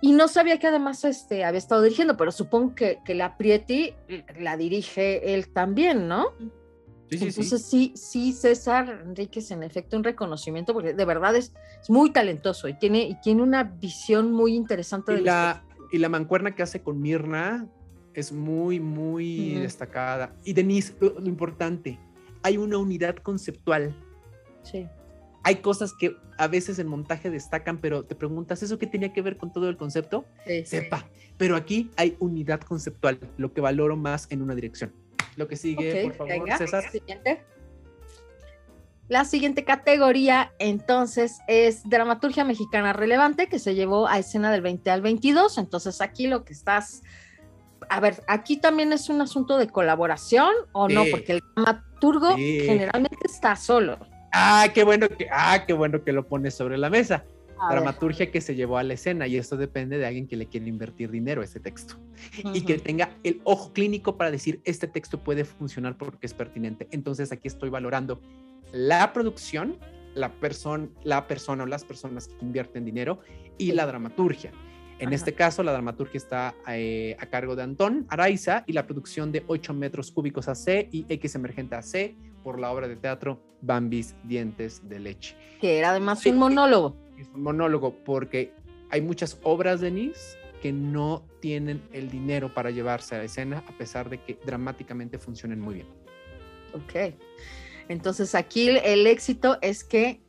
Y 0.01 0.11
no 0.11 0.27
sabía 0.27 0.59
que 0.59 0.67
además 0.67 1.03
este, 1.05 1.43
había 1.43 1.57
estado 1.57 1.81
dirigiendo, 1.81 2.17
pero 2.17 2.31
supongo 2.31 2.75
que, 2.75 2.99
que 3.03 3.15
la 3.15 3.37
Prieti 3.37 3.93
la 4.39 4.55
dirige 4.55 5.33
él 5.33 5.49
también, 5.49 6.07
¿no? 6.07 6.33
Sí, 7.09 7.17
sí, 7.17 7.25
Entonces 7.27 7.65
sí. 7.65 7.93
sí, 7.95 8.31
sí, 8.31 8.33
César 8.33 9.01
Enríquez 9.05 9.49
en 9.51 9.63
efecto 9.63 9.97
un 9.97 10.03
reconocimiento, 10.03 10.73
porque 10.73 10.93
de 10.93 11.05
verdad 11.05 11.35
es, 11.35 11.53
es 11.81 11.89
muy 11.89 12.11
talentoso 12.11 12.67
y 12.67 12.73
tiene, 12.73 13.03
y 13.03 13.15
tiene 13.21 13.41
una 13.41 13.63
visión 13.63 14.31
muy 14.31 14.53
interesante. 14.53 15.13
Y, 15.13 15.15
de 15.17 15.21
la, 15.21 15.63
y 15.91 15.97
la 15.97 16.09
mancuerna 16.09 16.53
que 16.53 16.63
hace 16.63 16.81
con 16.81 17.01
Mirna 17.01 17.67
es 18.13 18.31
muy, 18.31 18.79
muy 18.79 19.55
uh 19.55 19.59
-huh. 19.59 19.61
destacada. 19.61 20.35
Y 20.43 20.53
Denise, 20.53 20.93
lo, 20.99 21.19
lo 21.19 21.27
importante, 21.27 21.97
hay 22.43 22.57
una 22.57 22.77
unidad 22.77 23.15
conceptual. 23.15 23.95
Sí 24.63 24.87
hay 25.43 25.57
cosas 25.57 25.93
que 25.93 26.17
a 26.37 26.47
veces 26.47 26.79
el 26.79 26.87
montaje 26.87 27.29
destacan, 27.29 27.79
pero 27.79 28.03
te 28.03 28.15
preguntas, 28.15 28.61
¿eso 28.63 28.77
qué 28.77 28.87
tenía 28.87 29.13
que 29.13 29.21
ver 29.21 29.37
con 29.37 29.51
todo 29.51 29.69
el 29.69 29.77
concepto? 29.77 30.25
Sí, 30.45 30.65
Sepa. 30.65 30.99
Sí. 30.99 31.31
Pero 31.37 31.55
aquí 31.55 31.91
hay 31.95 32.15
unidad 32.19 32.61
conceptual, 32.61 33.19
lo 33.37 33.53
que 33.53 33.61
valoro 33.61 33.95
más 33.95 34.27
en 34.29 34.41
una 34.41 34.55
dirección. 34.55 34.93
Lo 35.35 35.47
que 35.47 35.55
sigue, 35.55 35.89
okay, 35.89 36.03
por 36.05 36.13
favor, 36.15 36.33
venga, 36.33 36.57
César. 36.57 36.89
Siguiente. 36.91 37.43
La 39.07 39.23
siguiente 39.23 39.63
categoría, 39.63 40.51
entonces, 40.59 41.39
es 41.47 41.87
dramaturgia 41.87 42.43
mexicana 42.43 42.91
relevante, 42.91 43.47
que 43.47 43.57
se 43.57 43.73
llevó 43.73 44.07
a 44.07 44.19
escena 44.19 44.51
del 44.51 44.61
20 44.61 44.89
al 44.91 45.01
22. 45.01 45.57
Entonces, 45.59 46.01
aquí 46.01 46.27
lo 46.27 46.43
que 46.43 46.51
estás. 46.51 47.03
A 47.89 48.01
ver, 48.01 48.21
aquí 48.27 48.57
también 48.57 48.91
es 48.91 49.07
un 49.07 49.21
asunto 49.21 49.57
de 49.57 49.69
colaboración 49.69 50.49
o 50.73 50.89
sí. 50.89 50.95
no, 50.95 51.05
porque 51.09 51.33
el 51.33 51.43
dramaturgo 51.55 52.35
generalmente 52.35 53.27
está 53.27 53.55
solo. 53.55 53.97
Ah, 54.31 54.67
qué 54.73 54.83
bueno 54.83 55.07
que, 55.09 55.27
ah, 55.31 55.63
qué 55.65 55.73
bueno 55.73 56.03
que 56.03 56.11
lo 56.11 56.27
pones 56.27 56.53
sobre 56.53 56.77
la 56.77 56.89
mesa. 56.89 57.25
A 57.59 57.73
Dramaturgia 57.73 58.25
ver. 58.25 58.31
que 58.31 58.41
se 58.41 58.53
llevó 58.53 58.77
a 58.77 58.83
la 58.83 58.93
escena 58.93 59.25
y 59.25 59.35
esto 59.35 59.57
depende 59.57 59.97
de 59.97 60.05
alguien 60.05 60.27
que 60.27 60.35
le 60.35 60.45
quiere 60.45 60.67
invertir 60.67 61.09
dinero 61.09 61.41
a 61.41 61.43
ese 61.43 61.59
texto 61.59 61.95
uh 61.97 62.49
-huh. 62.49 62.55
y 62.55 62.61
que 62.61 62.77
tenga 62.77 63.09
el 63.23 63.41
ojo 63.45 63.73
clínico 63.73 64.15
para 64.15 64.29
decir 64.29 64.61
este 64.63 64.87
texto 64.87 65.23
puede 65.23 65.43
funcionar 65.43 65.97
porque 65.97 66.27
es 66.27 66.35
pertinente. 66.35 66.87
Entonces 66.91 67.31
aquí 67.31 67.47
estoy 67.47 67.69
valorando 67.71 68.21
la 68.71 69.11
producción, 69.11 69.79
la, 70.13 70.33
persona, 70.33 70.87
la 71.03 71.27
persona 71.27 71.63
o 71.63 71.65
las 71.65 71.83
personas 71.83 72.27
que 72.27 72.45
invierten 72.45 72.85
dinero 72.85 73.21
y 73.57 73.71
la 73.71 73.87
dramaturgia. 73.87 74.51
En 74.99 75.07
Ajá. 75.07 75.15
este 75.15 75.33
caso, 75.33 75.61
la 75.61 75.71
dramaturgia 75.73 76.17
está 76.17 76.55
eh, 76.67 77.15
a 77.19 77.27
cargo 77.27 77.55
de 77.55 77.63
Antón 77.63 78.05
Araiza 78.09 78.63
y 78.65 78.73
la 78.73 78.87
producción 78.87 79.31
de 79.31 79.43
8 79.47 79.73
metros 79.73 80.11
cúbicos 80.11 80.47
AC 80.47 80.89
y 80.91 81.05
X 81.07 81.35
emergente 81.35 81.75
AC 81.75 82.15
por 82.47 82.61
la 82.61 82.71
obra 82.71 82.87
de 82.87 82.95
teatro 82.95 83.41
Bambis 83.59 84.15
Dientes 84.23 84.87
de 84.87 84.99
Leche. 84.99 85.35
Que 85.59 85.79
era 85.79 85.89
además 85.89 86.21
sí, 86.21 86.29
un 86.29 86.37
monólogo. 86.37 86.95
Es 87.19 87.27
un 87.33 87.43
monólogo 87.43 87.93
porque 88.05 88.53
hay 88.89 89.01
muchas 89.01 89.37
obras 89.43 89.81
de 89.81 89.91
Nis 89.91 90.37
que 90.61 90.71
no 90.71 91.25
tienen 91.41 91.81
el 91.91 92.09
dinero 92.09 92.53
para 92.53 92.71
llevarse 92.71 93.15
a 93.15 93.17
la 93.17 93.25
escena 93.25 93.65
a 93.67 93.77
pesar 93.77 94.09
de 94.09 94.19
que 94.19 94.39
dramáticamente 94.45 95.19
funcionen 95.19 95.59
muy 95.59 95.75
bien. 95.75 95.87
Ok. 96.71 97.13
Entonces 97.89 98.33
aquí 98.33 98.69
el 98.69 99.07
éxito 99.07 99.57
es 99.61 99.83
que 99.83 100.21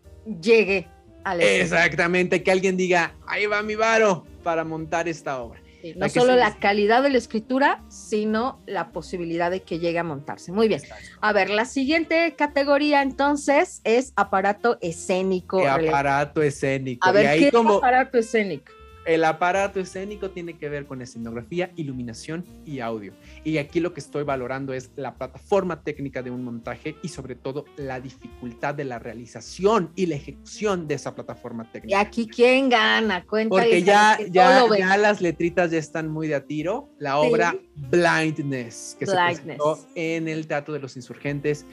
llegue 0.42 0.88
a 1.22 1.36
la 1.36 1.44
escena. 1.44 1.84
Exactamente, 1.84 2.42
que 2.42 2.50
alguien 2.50 2.76
diga, 2.76 3.14
ahí 3.28 3.46
va 3.46 3.62
mi 3.62 3.76
varo 3.76 4.26
para 4.42 4.64
montar 4.64 5.06
esta 5.06 5.40
obra. 5.40 5.60
Sí, 5.82 5.94
no 5.96 6.08
solo 6.08 6.34
la 6.34 6.56
calidad 6.56 7.02
de 7.02 7.10
la 7.10 7.18
escritura, 7.18 7.84
sino 7.88 8.60
la 8.66 8.90
posibilidad 8.90 9.50
de 9.50 9.62
que 9.62 9.78
llegue 9.78 9.98
a 9.98 10.04
montarse. 10.04 10.50
Muy 10.50 10.66
bien. 10.68 10.82
A 11.20 11.32
ver, 11.32 11.50
la 11.50 11.64
siguiente 11.64 12.34
categoría 12.36 13.02
entonces 13.02 13.80
es 13.84 14.12
aparato 14.16 14.78
escénico. 14.80 15.58
¿Qué 15.58 15.68
aparato 15.68 16.42
escénico. 16.42 17.08
A 17.08 17.12
ver, 17.12 17.38
¿qué 17.38 17.52
como... 17.52 17.76
aparato 17.76 18.18
escénico? 18.18 18.72
El 19.08 19.24
aparato 19.24 19.80
escénico 19.80 20.30
tiene 20.32 20.58
que 20.58 20.68
ver 20.68 20.84
con 20.86 21.00
escenografía, 21.00 21.72
iluminación 21.76 22.44
y 22.66 22.80
audio. 22.80 23.14
Y 23.42 23.56
aquí 23.56 23.80
lo 23.80 23.94
que 23.94 24.00
estoy 24.00 24.22
valorando 24.22 24.74
es 24.74 24.90
la 24.96 25.14
plataforma 25.14 25.82
técnica 25.82 26.22
de 26.22 26.30
un 26.30 26.44
montaje 26.44 26.94
y 27.02 27.08
sobre 27.08 27.34
todo 27.34 27.64
la 27.78 28.00
dificultad 28.00 28.74
de 28.74 28.84
la 28.84 28.98
realización 28.98 29.92
y 29.96 30.04
la 30.06 30.16
ejecución 30.16 30.86
de 30.86 30.96
esa 30.96 31.14
plataforma 31.14 31.64
Y 31.70 31.72
técnica. 31.72 32.00
aquí, 32.00 32.28
¿quién 32.28 32.68
gana? 32.68 33.24
Cuéntale. 33.24 33.62
Porque 33.62 33.82
ya, 33.82 34.18
ya, 34.30 34.66
ya 34.76 34.96
las 34.98 35.22
letritas 35.22 35.70
ya 35.70 35.78
están 35.78 36.08
muy 36.08 36.28
de 36.28 36.34
a 36.34 36.44
tiro. 36.44 36.90
La 36.98 37.12
Sí. 37.12 37.26
obra 37.28 37.56
Blindness, 37.76 38.94
que 38.98 39.06
se 39.06 39.14
presentó 39.16 39.78
en 39.94 40.28
el 40.28 40.46
Teatro 40.46 40.74
de 40.74 40.80
los 40.80 40.96
Insurgentes, 40.96 41.64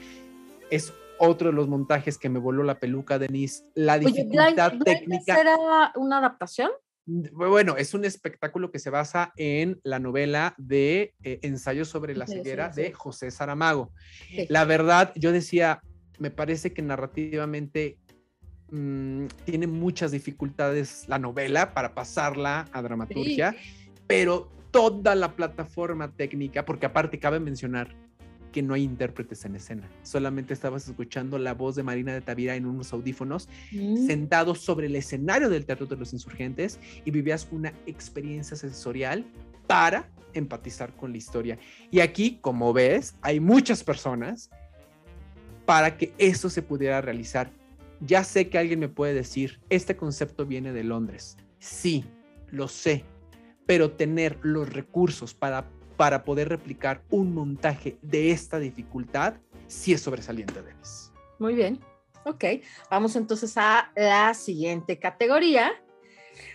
es 0.70 0.94
otro 1.18 1.48
de 1.50 1.54
los 1.54 1.68
montajes 1.68 2.16
que 2.16 2.30
me 2.30 2.38
voló 2.38 2.62
la 2.62 2.78
peluca, 2.78 3.18
Denise. 3.18 3.64
La 3.74 3.96
Oye, 3.96 4.06
dificultad 4.06 4.72
Blind- 4.72 4.84
técnica. 4.84 5.34
Blindness 5.34 5.58
¿Era 5.68 5.92
una 5.96 6.18
adaptación? 6.18 6.70
Bueno, 7.06 7.76
es 7.76 7.94
un 7.94 8.04
espectáculo 8.04 8.72
que 8.72 8.80
se 8.80 8.90
basa 8.90 9.32
en 9.36 9.80
la 9.84 10.00
novela 10.00 10.54
de 10.58 11.14
eh, 11.22 11.38
Ensayo 11.42 11.84
sobre 11.84 12.16
la 12.16 12.24
Ensayos 12.24 12.42
ceguera 12.44 12.68
de. 12.68 12.92
José 12.92 13.30
Saramago. 13.30 13.92
La 14.48 14.64
verdad, 14.64 15.12
yo 15.14 15.30
decía, 15.30 15.82
me 16.18 16.32
parece 16.32 16.72
que 16.72 16.82
narrativamente 16.82 17.98
mm, 18.70 19.26
tiene 19.44 19.68
muchas 19.68 20.10
dificultades 20.10 21.04
la 21.08 21.20
novela 21.20 21.74
para 21.74 21.94
pasarla 21.94 22.66
a 22.72 22.82
dramaturgia, 22.82 23.54
pero 24.08 24.50
toda 24.72 25.14
la 25.14 25.36
plataforma 25.36 26.12
técnica, 26.12 26.64
porque 26.64 26.86
aparte 26.86 27.20
cabe 27.20 27.38
mencionar 27.38 27.94
que 28.56 28.62
no 28.62 28.72
hay 28.72 28.84
intérpretes 28.84 29.44
en 29.44 29.54
escena, 29.54 29.86
solamente 30.02 30.54
estabas 30.54 30.88
escuchando 30.88 31.36
la 31.36 31.52
voz 31.52 31.76
de 31.76 31.82
Marina 31.82 32.14
de 32.14 32.22
Tavira 32.22 32.56
en 32.56 32.64
unos 32.64 32.90
audífonos 32.90 33.50
Mm. 33.70 34.06
sentado 34.06 34.54
sobre 34.54 34.86
el 34.86 34.96
escenario 34.96 35.50
del 35.50 35.66
Teatro 35.66 35.84
de 35.84 35.96
los 35.96 36.14
Insurgentes 36.14 36.80
y 37.04 37.10
vivías 37.10 37.46
una 37.50 37.74
experiencia 37.84 38.56
sensorial 38.56 39.26
para 39.66 40.08
empatizar 40.32 40.96
con 40.96 41.10
la 41.12 41.18
historia. 41.18 41.58
Y 41.90 42.00
aquí, 42.00 42.38
como 42.40 42.72
ves, 42.72 43.14
hay 43.20 43.40
muchas 43.40 43.84
personas 43.84 44.48
para 45.66 45.98
que 45.98 46.14
eso 46.16 46.48
se 46.48 46.62
pudiera 46.62 47.02
realizar. 47.02 47.50
Ya 48.00 48.24
sé 48.24 48.48
que 48.48 48.56
alguien 48.56 48.80
me 48.80 48.88
puede 48.88 49.12
decir, 49.12 49.60
este 49.68 49.96
concepto 49.96 50.46
viene 50.46 50.72
de 50.72 50.82
Londres. 50.82 51.36
Sí, 51.58 52.06
lo 52.50 52.68
sé, 52.68 53.04
pero 53.66 53.90
tener 53.90 54.38
los 54.40 54.72
recursos 54.72 55.34
para, 55.34 55.68
para 55.96 56.24
poder 56.24 56.48
replicar 56.48 57.02
un 57.10 57.34
montaje 57.34 57.98
de 58.02 58.30
esta 58.30 58.58
dificultad, 58.58 59.34
sí 59.66 59.92
es 59.92 60.00
sobresaliente, 60.00 60.62
Denis. 60.62 61.12
Muy 61.38 61.54
bien. 61.54 61.80
Ok. 62.24 62.44
Vamos 62.90 63.16
entonces 63.16 63.56
a 63.56 63.90
la 63.94 64.34
siguiente 64.34 64.98
categoría. 64.98 65.72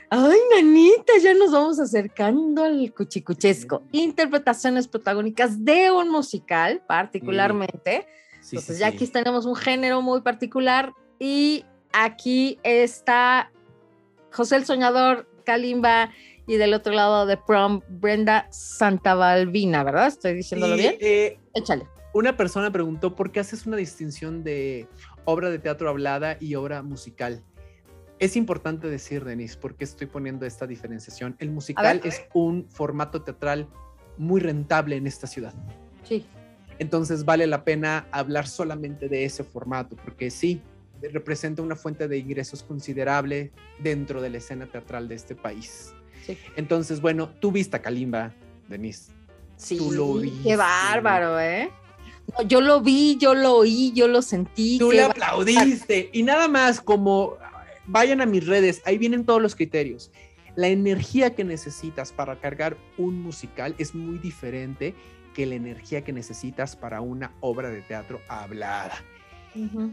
Ay, 0.10 0.38
nanita, 0.54 1.14
ya 1.22 1.34
nos 1.34 1.52
vamos 1.52 1.80
acercando 1.80 2.66
al 2.66 2.94
cuchicuchesco. 2.94 3.84
Interpretaciones 3.94 4.88
protagónicas 4.88 5.64
de 5.64 5.90
un 5.90 6.10
musical, 6.10 6.84
particularmente. 6.86 8.08
Sí, 8.42 8.58
Entonces, 8.58 8.76
sí, 8.76 8.82
ya 8.82 8.88
aquí 8.88 9.08
tenemos 9.08 9.46
un 9.46 9.56
género 9.56 10.02
muy 10.02 10.20
particular. 10.22 10.94
Y 11.18 11.64
aquí 11.94 12.60
está 12.64 13.52
José 14.34 14.58
el 14.58 14.66
Soñador, 14.66 15.30
Kalimba, 15.46 16.12
y 16.52 16.58
del 16.58 16.74
otro 16.74 16.92
lado 16.92 17.26
de 17.26 17.38
Prom, 17.38 17.80
Brenda 17.88 18.46
Santabalvina, 18.52 19.86
¿verdad? 19.86 20.08
¿Estoy 20.08 20.34
diciéndolo 20.34 20.76
bien? 20.76 20.98
eh, 21.00 21.40
Échale. 21.54 21.88
una 22.14 22.36
persona 22.36 22.70
preguntó 22.70 23.16
por 23.16 23.32
qué 23.32 23.40
haces 23.40 23.66
una 23.66 23.78
distinción 23.78 24.44
de 24.44 24.90
obra 25.24 25.50
de 25.50 25.60
teatro 25.60 25.88
hablada 25.88 26.36
y 26.42 26.56
obra 26.56 26.82
musical. 26.82 27.42
Es 28.20 28.36
importante 28.36 28.90
decir, 28.90 29.24
Denise, 29.24 29.58
por 29.58 29.76
qué 29.76 29.86
estoy 29.86 30.08
poniendo 30.08 30.46
esta 30.46 30.68
diferenciación. 30.68 31.38
El 31.40 31.52
musical 31.52 32.02
es 32.04 32.22
un 32.34 32.68
formato 32.70 33.22
teatral 33.22 33.70
muy 34.18 34.42
rentable 34.42 34.98
en 34.98 35.08
esta 35.08 35.28
ciudad. 35.28 35.54
Sí. 36.04 36.26
Entonces 36.80 37.24
vale 37.24 37.48
la 37.48 37.64
pena 37.64 38.08
hablar 38.12 38.46
solamente 38.46 39.08
de 39.08 39.24
ese 39.24 39.46
formato, 39.46 39.96
porque 39.96 40.30
sí, 40.30 40.62
representa 41.02 41.62
una 41.62 41.78
fuente 41.78 42.10
de 42.10 42.18
ingresos 42.18 42.62
considerable 42.62 43.54
dentro 43.80 44.22
de 44.22 44.32
la 44.32 44.40
escena 44.40 44.66
teatral 44.66 45.08
de 45.08 45.16
este 45.16 45.34
país. 45.34 45.94
Sí. 46.26 46.38
Entonces, 46.56 47.02
bueno, 47.02 47.30
tú 47.40 47.52
viste 47.52 47.78
a 47.78 47.82
Kalimba, 47.82 48.34
Denise. 48.68 49.12
Sí, 49.58 49.78
Tú 49.78 49.92
lo 49.92 50.16
viste. 50.16 50.50
qué 50.50 50.56
bárbaro, 50.56 51.40
¿eh? 51.40 51.70
No, 52.38 52.48
yo 52.48 52.62
lo 52.62 52.82
vi, 52.82 53.18
yo 53.18 53.34
lo 53.36 53.58
oí, 53.58 53.92
yo 53.94 54.08
lo 54.08 54.22
sentí. 54.22 54.80
Tú 54.80 54.92
le 54.92 55.04
aplaudiste 55.04 56.10
y 56.14 56.24
nada 56.24 56.48
más 56.48 56.82
como 56.82 57.38
vayan 57.86 58.22
a 58.22 58.26
mis 58.26 58.48
redes, 58.48 58.82
ahí 58.86 58.98
vienen 58.98 59.26
todos 59.26 59.42
los 59.42 59.56
criterios. 59.56 60.12
La 60.56 60.68
energía 60.68 61.36
que 61.36 61.44
necesitas 61.44 62.12
para 62.12 62.36
cargar 62.38 62.78
un 62.98 63.22
musical 63.22 63.76
es 63.78 63.94
muy 63.96 64.18
diferente 64.18 64.96
que 65.34 65.46
la 65.46 65.56
energía 65.56 66.04
que 66.04 66.12
necesitas 66.12 66.76
para 66.76 67.02
una 67.02 67.32
obra 67.40 67.70
de 67.70 67.82
teatro 67.82 68.20
hablada. 68.28 68.96
Ujú. 69.56 69.92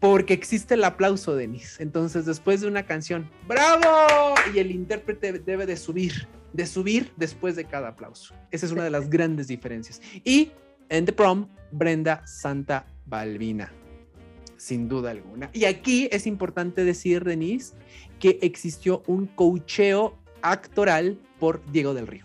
Porque 0.00 0.34
existe 0.34 0.74
el 0.74 0.84
aplauso, 0.84 1.34
Denis. 1.34 1.80
Entonces, 1.80 2.26
después 2.26 2.60
de 2.60 2.68
una 2.68 2.84
canción, 2.84 3.30
¡bravo! 3.46 4.34
Y 4.54 4.58
el 4.58 4.70
intérprete 4.70 5.32
debe 5.32 5.66
de 5.66 5.76
subir, 5.76 6.28
de 6.52 6.66
subir 6.66 7.12
después 7.16 7.56
de 7.56 7.64
cada 7.64 7.88
aplauso. 7.88 8.34
Esa 8.50 8.66
es 8.66 8.72
una 8.72 8.84
de 8.84 8.90
las 8.90 9.08
grandes 9.08 9.48
diferencias. 9.48 10.00
Y 10.24 10.52
en 10.88 11.04
The 11.04 11.12
Prom, 11.12 11.48
Brenda 11.72 12.26
Santa 12.26 12.86
Balbina, 13.06 13.72
sin 14.56 14.88
duda 14.88 15.10
alguna. 15.10 15.50
Y 15.52 15.64
aquí 15.64 16.08
es 16.12 16.26
importante 16.26 16.84
decir, 16.84 17.24
Denise, 17.24 17.74
que 18.18 18.38
existió 18.42 19.02
un 19.06 19.26
coacheo 19.26 20.18
actoral 20.42 21.18
por 21.38 21.64
Diego 21.70 21.94
del 21.94 22.06
Río. 22.06 22.24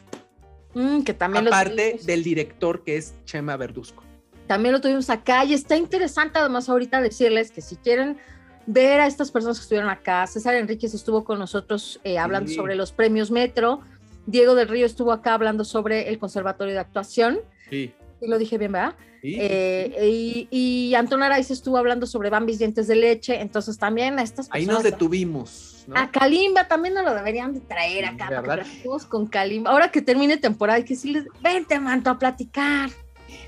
Mm, 0.74 1.02
que 1.02 1.14
también 1.14 1.48
Aparte 1.48 2.00
del 2.06 2.24
director 2.24 2.84
que 2.84 2.98
es 2.98 3.14
Chema 3.26 3.58
Verduzco. 3.58 4.04
También 4.52 4.74
lo 4.74 4.82
tuvimos 4.82 5.10
acá 5.10 5.46
y 5.46 5.54
está 5.54 5.78
interesante 5.78 6.38
además 6.38 6.68
ahorita 6.68 7.00
decirles 7.00 7.52
que 7.52 7.62
si 7.62 7.78
quieren 7.78 8.18
ver 8.66 9.00
a 9.00 9.08
estas 9.08 9.32
personas 9.32 9.58
que 9.58 9.62
estuvieron 9.64 9.90
acá, 9.90 10.28
César 10.28 10.56
Enríquez 10.56 10.94
estuvo 10.94 11.24
con 11.24 11.40
nosotros 11.40 12.02
eh, 12.04 12.18
hablando 12.18 12.50
Sí. 12.50 12.56
sobre 12.56 12.76
los 12.76 12.92
premios 12.92 13.32
Metro, 13.32 13.80
Diego 14.26 14.54
del 14.54 14.68
Río 14.68 14.86
estuvo 14.86 15.14
acá 15.14 15.36
hablando 15.36 15.64
sobre 15.64 16.10
el 16.10 16.20
Conservatorio 16.20 16.74
de 16.74 16.82
Actuación, 16.82 17.40
Sí. 17.70 17.94
y 18.20 18.28
lo 18.28 18.38
dije 18.38 18.58
bien, 18.58 18.74
¿verdad? 18.74 18.96
Sí. 19.22 19.38
Eh, 19.40 20.48
y, 20.52 20.90
y 20.90 20.96
Antón 20.96 21.24
Araiz 21.24 21.50
estuvo 21.50 21.78
hablando 21.78 22.06
sobre 22.06 22.30
Bambis 22.30 22.60
Dientes 22.60 22.88
de 22.88 22.96
Leche, 22.98 23.40
entonces 23.40 23.78
también 23.78 24.20
a 24.20 24.22
estas 24.22 24.50
Ahí 24.52 24.66
personas... 24.66 24.84
nos 24.84 24.92
detuvimos. 24.92 25.86
¿no? 25.88 25.98
A 25.98 26.12
Kalimba 26.12 26.68
también 26.68 26.94
nos 26.94 27.06
lo 27.06 27.14
deberían 27.16 27.54
de 27.54 27.62
traer 27.62 28.04
Sí, 28.04 28.10
acá 28.16 28.44
para 28.44 28.66
con 29.08 29.28
Kalimba. 29.28 29.72
Ahora 29.72 29.90
que 29.92 30.02
termine 30.02 30.36
temporada, 30.36 30.84
que 30.84 30.94
decirles, 30.96 31.24
vente, 31.42 31.80
manto, 31.80 32.10
a 32.10 32.20
platicar. 32.20 32.90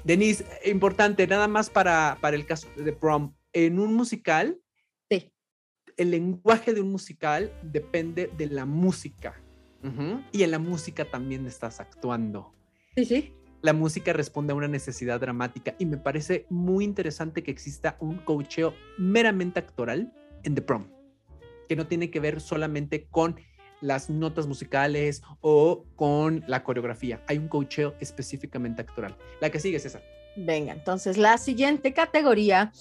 Denise, 0.03 0.45
importante, 0.65 1.25
nada 1.27 1.47
más 1.47 1.69
para, 1.69 2.17
para 2.21 2.35
el 2.35 2.45
caso 2.45 2.67
de 2.75 2.93
prom. 2.93 3.33
En 3.53 3.79
un 3.79 3.93
musical, 3.93 4.59
Sí. 5.09 5.31
el 5.97 6.11
lenguaje 6.11 6.73
de 6.73 6.81
un 6.81 6.91
musical 6.91 7.51
depende 7.61 8.29
de 8.37 8.47
la 8.47 8.65
música. 8.65 9.39
Y 10.31 10.43
en 10.43 10.51
la 10.51 10.59
música 10.59 11.03
también 11.03 11.45
estás 11.45 11.81
actuando. 11.81 12.53
Sí, 12.95 13.03
sí. 13.03 13.33
La 13.61 13.73
música 13.73 14.13
responde 14.13 14.53
a 14.53 14.55
una 14.55 14.69
necesidad 14.69 15.19
dramática 15.19 15.75
y 15.77 15.85
me 15.85 15.97
parece 15.97 16.45
muy 16.49 16.85
interesante 16.85 17.43
que 17.43 17.51
exista 17.51 17.97
un 17.99 18.17
coacheo 18.19 18.73
meramente 18.97 19.59
actoral 19.59 20.13
en 20.43 20.55
The 20.55 20.61
Prom, 20.61 20.87
que 21.67 21.75
no 21.75 21.85
tiene 21.87 22.09
que 22.11 22.21
ver 22.21 22.39
solamente 22.39 23.07
con 23.11 23.35
las 23.83 24.09
notas 24.09 24.47
musicales 24.47 25.21
o 25.41 25.83
con 25.95 26.43
la 26.47 26.63
coreografía. 26.63 27.21
Hay 27.27 27.37
un 27.37 27.47
coacheo 27.47 27.93
específicamente 27.99 28.81
actoral. 28.81 29.15
La 29.41 29.49
que 29.51 29.59
sigue, 29.59 29.77
César. 29.79 30.01
Venga, 30.35 30.73
entonces 30.73 31.17
la 31.17 31.37
siguiente 31.37 31.93
categoría. 31.93 32.71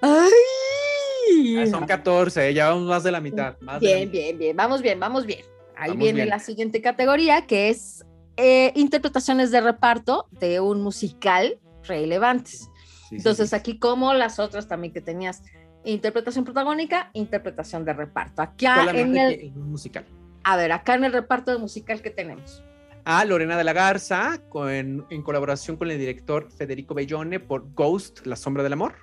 ¡Ay! 0.00 1.56
Ah, 1.58 1.66
son 1.66 1.86
14, 1.86 2.52
ya 2.54 2.68
vamos 2.70 2.88
más 2.88 3.02
de 3.02 3.12
la 3.12 3.20
mitad. 3.20 3.56
más 3.60 3.74
la 3.82 3.88
Bien, 3.88 4.00
mitad. 4.00 4.12
bien, 4.12 4.38
bien. 4.38 4.56
Vamos 4.56 4.82
bien, 4.82 4.98
vamos 5.00 5.26
bien. 5.26 5.40
Ahí 5.76 5.90
Vamos 5.90 5.98
viene 6.02 6.16
bien. 6.16 6.28
la 6.28 6.38
siguiente 6.40 6.80
categoría, 6.82 7.46
que 7.46 7.68
es 7.68 8.04
eh, 8.36 8.72
interpretaciones 8.74 9.50
de 9.50 9.60
reparto 9.60 10.26
de 10.32 10.60
un 10.60 10.82
musical 10.82 11.58
relevantes. 11.84 12.60
Sí, 12.60 12.68
sí, 13.10 13.16
Entonces 13.16 13.50
sí. 13.50 13.56
aquí 13.56 13.78
como 13.78 14.12
las 14.14 14.38
otras 14.38 14.68
también 14.68 14.92
que 14.92 15.00
tenías 15.00 15.42
interpretación 15.84 16.44
protagónica, 16.44 17.10
interpretación 17.14 17.84
de 17.84 17.92
reparto. 17.92 18.42
Acá 18.42 18.90
en 18.92 19.16
el, 19.16 19.38
que 19.38 19.46
en 19.46 19.56
un 19.60 19.70
musical. 19.70 20.04
a 20.44 20.56
ver, 20.56 20.72
acá 20.72 20.94
en 20.94 21.04
el 21.04 21.12
reparto 21.12 21.50
de 21.52 21.58
musical 21.58 22.02
que 22.02 22.10
tenemos. 22.10 22.62
A 23.04 23.24
Lorena 23.24 23.56
de 23.56 23.64
la 23.64 23.72
Garza, 23.72 24.38
con, 24.50 25.06
en 25.08 25.22
colaboración 25.22 25.76
con 25.76 25.90
el 25.90 25.98
director 25.98 26.50
Federico 26.50 26.94
Bellone 26.94 27.40
por 27.40 27.72
Ghost, 27.74 28.26
La 28.26 28.36
Sombra 28.36 28.62
del 28.62 28.74
Amor. 28.74 28.94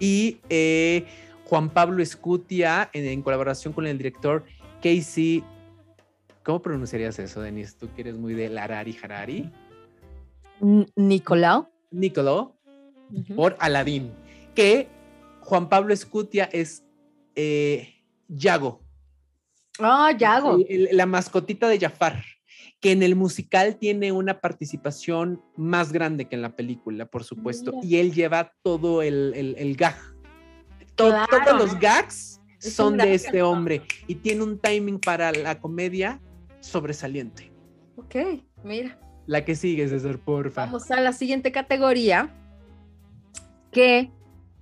Y 0.00 0.40
eh, 0.48 1.04
Juan 1.44 1.68
Pablo 1.70 2.02
Escutia 2.02 2.88
en, 2.92 3.04
en 3.04 3.22
colaboración 3.22 3.72
con 3.74 3.86
el 3.86 3.98
director 3.98 4.44
Casey. 4.82 5.44
¿Cómo 6.44 6.62
pronunciarías 6.62 7.18
eso, 7.18 7.40
Denis? 7.42 7.76
Tú 7.76 7.88
que 7.94 8.00
eres 8.02 8.16
muy 8.16 8.32
de 8.34 8.48
Larari 8.48 8.96
Harari. 9.02 9.52
N- 10.62 10.86
Nicolau. 10.96 11.68
Nicolò 11.92 12.54
Ujú. 13.12 13.34
por 13.36 13.56
Aladdin. 13.60 14.10
Que 14.54 14.88
Juan 15.48 15.70
Pablo 15.70 15.94
Escutia 15.94 16.44
es 16.52 16.84
eh, 17.34 17.94
Yago. 18.28 18.82
Ah, 19.78 20.12
Yago. 20.14 20.56
El- 20.68 20.88
el- 20.88 20.96
la 20.96 21.06
mascotita 21.06 21.68
de 21.70 21.78
Jafar, 21.80 22.22
que 22.80 22.92
en 22.92 23.02
el 23.02 23.16
musical 23.16 23.76
tiene 23.78 24.12
una 24.12 24.40
participación 24.42 25.42
más 25.56 25.90
grande 25.90 26.26
que 26.26 26.36
en 26.36 26.42
la 26.42 26.54
película, 26.54 27.06
por 27.06 27.24
supuesto, 27.24 27.72
Mira. 27.72 27.86
y 27.86 27.96
él 27.96 28.12
lleva 28.12 28.52
todo 28.62 29.00
el, 29.00 29.32
el, 29.34 29.54
el 29.56 29.74
gag. 29.74 29.96
Claro. 30.96 31.26
Todos 31.46 31.58
los 31.58 31.80
gags 31.80 32.42
Es 32.60 32.74
son 32.74 32.98
de 32.98 33.14
este 33.14 33.40
hombre 33.40 33.80
y 34.06 34.16
tiene 34.16 34.42
un 34.42 34.58
timing 34.58 34.98
para 34.98 35.32
la 35.32 35.58
comedia 35.60 36.20
sobresaliente. 36.60 37.50
Ok, 37.96 38.16
mira. 38.64 39.00
La 39.26 39.46
que 39.46 39.54
sigue, 39.56 39.88
César, 39.88 40.18
porfa. 40.18 40.66
Vamos 40.66 40.90
a 40.90 41.00
la 41.00 41.14
siguiente 41.14 41.52
categoría, 41.52 42.34
que 43.72 44.10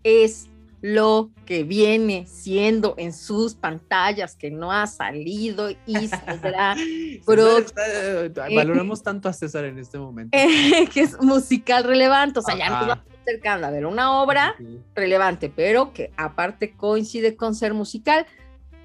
es 0.05 0.47
lo 0.93 1.31
que 1.47 1.65
viene 1.65 2.27
siendo 2.29 2.95
en 2.97 3.13
sus 3.13 3.55
pantallas, 3.55 4.37
que 4.37 4.51
no 4.53 4.71
ha 4.71 4.87
salido 4.87 5.71
y 5.85 6.07
saldrá, 6.09 6.77
César 6.77 7.21
Pro- 7.25 7.59
está- 7.59 8.49
valoramos 8.55 9.03
tanto 9.03 9.29
a 9.29 9.33
César 9.33 9.65
en 9.65 9.79
este 9.81 9.99
momento. 9.99 10.37
eh, 10.39 10.87
que 10.95 11.01
es 11.01 11.21
musical 11.21 11.83
relevante. 11.83 12.39
O 12.39 12.43
sea, 12.43 12.57
ya 12.57 12.71
nos 12.71 12.87
vamos 12.87 13.05
acercando 13.23 13.67
a 13.67 13.71
ver 13.71 13.85
una 13.87 14.23
obra 14.23 14.55
Sí. 14.59 14.79
relevante, 14.95 15.51
pero 15.55 15.93
que 15.93 16.13
aparte 16.17 16.73
coincide 16.77 17.35
con 17.35 17.57
ser 17.57 17.75
musical. 17.75 18.25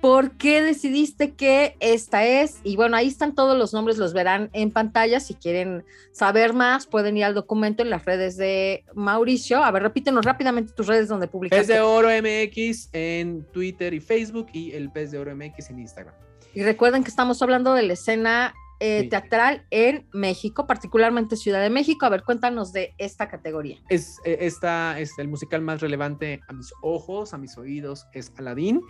¿Por 0.01 0.31
qué 0.31 0.63
decidiste 0.63 1.35
que 1.35 1.75
esta 1.79 2.25
es? 2.25 2.59
Y 2.63 2.75
bueno, 2.75 2.97
ahí 2.97 3.07
están 3.07 3.35
todos 3.35 3.55
los 3.55 3.71
nombres, 3.71 3.99
los 3.99 4.13
verán 4.13 4.49
en 4.51 4.71
pantalla. 4.71 5.19
Si 5.19 5.35
quieren 5.35 5.85
saber 6.11 6.53
más, 6.53 6.87
pueden 6.87 7.17
ir 7.17 7.25
al 7.25 7.35
documento 7.35 7.83
en 7.83 7.91
las 7.91 8.03
redes 8.03 8.35
de 8.35 8.83
Mauricio. 8.95 9.63
A 9.63 9.69
ver, 9.69 9.83
repítenos 9.83 10.25
rápidamente 10.25 10.73
tus 10.73 10.87
redes 10.87 11.07
donde 11.07 11.27
Pez 11.27 11.31
publicaste. 11.31 11.73
de 11.73 11.81
Oro 11.81 12.09
MX 12.09 12.89
en 12.93 13.43
Twitter 13.51 13.93
y 13.93 13.99
Facebook 13.99 14.47
y 14.53 14.71
el 14.71 14.91
Pez 14.91 15.11
de 15.11 15.19
Oro 15.19 15.35
MX 15.35 15.69
en 15.69 15.79
Instagram. 15.79 16.15
Y 16.55 16.63
recuerden 16.63 17.03
que 17.03 17.09
estamos 17.09 17.39
hablando 17.43 17.75
de 17.75 17.83
la 17.83 17.93
escena 17.93 18.55
eh, 18.83 19.07
teatral 19.07 19.67
en 19.69 20.07
México, 20.11 20.65
particularmente 20.65 21.35
Ciudad 21.35 21.61
de 21.61 21.69
México. 21.69 22.07
A 22.07 22.09
ver, 22.09 22.23
cuéntanos 22.23 22.73
de 22.73 22.95
esta 22.97 23.29
categoría. 23.29 23.77
Es, 23.89 24.17
eh, 24.25 24.39
esta, 24.41 24.99
es 24.99 25.19
el 25.19 25.27
musical 25.27 25.61
más 25.61 25.81
relevante 25.81 26.41
a 26.47 26.53
mis 26.53 26.73
ojos, 26.81 27.35
a 27.35 27.37
mis 27.37 27.55
oídos, 27.59 28.07
es 28.13 28.33
Aladdin. 28.37 28.81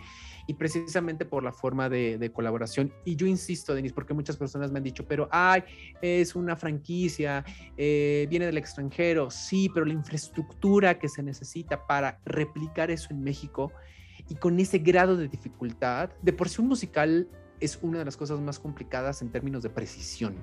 Y 0.46 0.54
precisamente 0.54 1.24
por 1.24 1.42
la 1.42 1.52
forma 1.52 1.88
de, 1.88 2.30
colaboración. 2.32 2.92
Y 3.04 3.16
yo 3.16 3.26
insisto, 3.26 3.74
Denis, 3.74 3.92
porque 3.92 4.14
muchas 4.14 4.36
personas 4.36 4.70
me 4.72 4.78
han 4.78 4.84
dicho, 4.84 5.06
pero 5.06 5.28
ay, 5.30 5.62
es 6.00 6.34
una 6.34 6.56
franquicia, 6.56 7.44
eh, 7.76 8.26
viene 8.28 8.46
del 8.46 8.58
extranjero. 8.58 9.30
Sí, 9.30 9.70
pero 9.72 9.86
la 9.86 9.92
infraestructura 9.92 10.98
que 10.98 11.08
se 11.08 11.22
necesita 11.22 11.86
para 11.86 12.18
replicar 12.24 12.90
eso 12.90 13.08
en 13.10 13.22
México 13.22 13.72
y 14.28 14.34
con 14.36 14.58
ese 14.58 14.78
grado 14.78 15.16
de 15.16 15.28
dificultad, 15.28 16.10
de 16.22 16.32
por 16.32 16.48
sí 16.48 16.60
un 16.60 16.68
musical 16.68 17.28
es 17.60 17.78
una 17.82 18.00
de 18.00 18.04
las 18.04 18.16
cosas 18.16 18.40
más 18.40 18.58
complicadas 18.58 19.22
en 19.22 19.30
términos 19.30 19.62
de 19.62 19.70
precisión. 19.70 20.34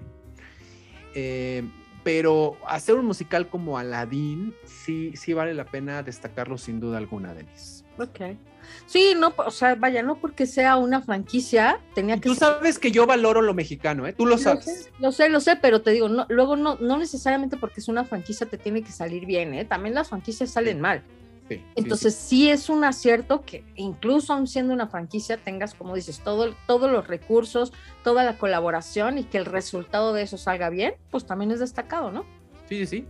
Eh, 1.16 1.64
pero 2.04 2.58
hacer 2.66 2.96
un 2.96 3.06
musical 3.06 3.50
como 3.50 3.78
Aladdin, 3.78 4.54
sí, 4.66 5.12
sí 5.16 5.34
vale 5.34 5.54
la 5.54 5.66
pena 5.66 6.02
destacarlo 6.02 6.58
sin 6.58 6.80
duda 6.80 6.98
alguna, 6.98 7.34
Denis. 7.34 7.84
Ok. 7.98 8.38
Sí, 8.86 9.14
no, 9.18 9.34
o 9.38 9.52
sea, 9.52 9.76
vaya, 9.76 10.02
no 10.04 10.18
porque 10.20 10.46
sea 10.46 10.78
una 10.78 11.02
franquicia, 11.02 11.80
tenía 11.96 12.16
que 12.16 12.30
tú 12.30 12.36
ser- 12.36 12.48
sabes 12.48 12.80
que 12.80 12.92
yo 12.92 13.06
valoro 13.06 13.42
lo 13.42 13.54
mexicano, 13.54 14.08
¿eh? 14.08 14.14
Tú 14.14 14.26
lo 14.26 14.32
Lo 14.32 14.38
sabes. 14.38 14.66
sé, 14.66 14.92
lo 15.00 15.12
sé, 15.12 15.30
lo 15.30 15.40
sé, 15.40 15.56
pero 15.56 15.82
te 15.82 15.92
digo, 15.92 16.10
no, 16.10 16.26
luego 16.30 16.56
no, 16.56 16.76
no 16.80 16.98
necesariamente 16.98 17.58
porque 17.58 17.80
es 17.80 17.88
una 17.88 18.04
franquicia 18.06 18.48
te 18.48 18.58
tiene 18.58 18.82
que 18.84 18.92
salir 18.92 19.26
bien, 19.26 19.54
¿eh? 19.54 19.66
También 19.66 19.96
las 19.96 20.10
franquicias 20.10 20.50
salen 20.52 20.78
Sí. 20.78 20.82
mal. 20.82 21.04
Sí, 21.48 21.56
sí, 21.56 21.64
Entonces 21.78 22.14
sí. 22.16 22.50
es 22.52 22.70
un 22.70 22.84
acierto 22.84 23.42
que 23.44 23.64
incluso 23.76 24.34
aun 24.34 24.46
siendo 24.46 24.72
una 24.72 24.88
franquicia 24.88 25.38
tengas, 25.38 25.74
como 25.74 25.96
dices, 25.96 26.20
todo, 26.24 26.54
todos 26.68 26.92
los 26.92 27.08
recursos, 27.08 27.74
toda 28.04 28.24
la 28.24 28.38
colaboración 28.38 29.18
y 29.18 29.24
que 29.24 29.40
el 29.40 29.46
resultado 29.46 30.14
de 30.14 30.22
eso 30.22 30.38
salga 30.38 30.70
bien, 30.70 30.94
pues 31.10 31.26
también 31.26 31.50
es 31.52 31.60
destacado, 31.60 32.12
¿no? 32.12 32.24
sí, 32.68 32.86
sí, 32.86 32.88
sí. 32.88 33.06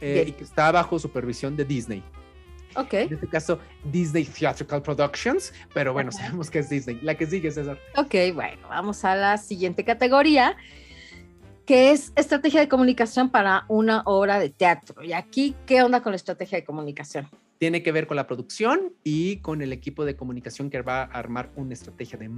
Eh, 0.00 0.24
y 0.28 0.32
que 0.32 0.42
está 0.44 0.70
bajo 0.72 0.98
supervisión 0.98 1.56
de 1.56 1.64
Disney. 1.64 2.02
Ok, 2.76 2.94
En 2.94 3.14
este 3.14 3.28
caso, 3.28 3.58
Disney 3.84 4.24
Theatrical 4.24 4.82
Productions, 4.82 5.52
pero 5.74 5.92
bueno, 5.92 6.12
sabemos 6.12 6.50
que 6.50 6.60
es 6.60 6.68
Disney. 6.68 6.98
La 7.02 7.16
que 7.16 7.26
sigue, 7.26 7.50
César. 7.50 7.78
ok, 7.96 8.14
bueno, 8.34 8.68
vamos 8.68 9.04
a 9.04 9.14
la 9.16 9.38
siguiente 9.38 9.84
categoría, 9.84 10.56
que 11.66 11.90
es 11.92 12.12
estrategia 12.16 12.60
de 12.60 12.68
comunicación 12.68 13.30
para 13.30 13.64
una 13.68 14.02
obra 14.06 14.38
de 14.38 14.50
teatro. 14.50 15.02
Y 15.02 15.12
aquí, 15.12 15.54
¿qué 15.66 15.82
onda 15.82 16.02
con 16.02 16.12
la 16.12 16.16
estrategia 16.16 16.58
de 16.58 16.64
comunicación? 16.64 17.28
Tiene 17.58 17.82
que 17.82 17.90
ver 17.92 18.06
con 18.06 18.16
la 18.16 18.26
producción 18.26 18.94
y 19.02 19.38
con 19.38 19.62
el 19.62 19.72
equipo 19.72 20.04
de 20.04 20.14
comunicación 20.16 20.70
que 20.70 20.80
va 20.80 21.02
a 21.02 21.04
armar 21.06 21.50
una 21.56 21.74
estrategia 21.74 22.16
de, 22.18 22.28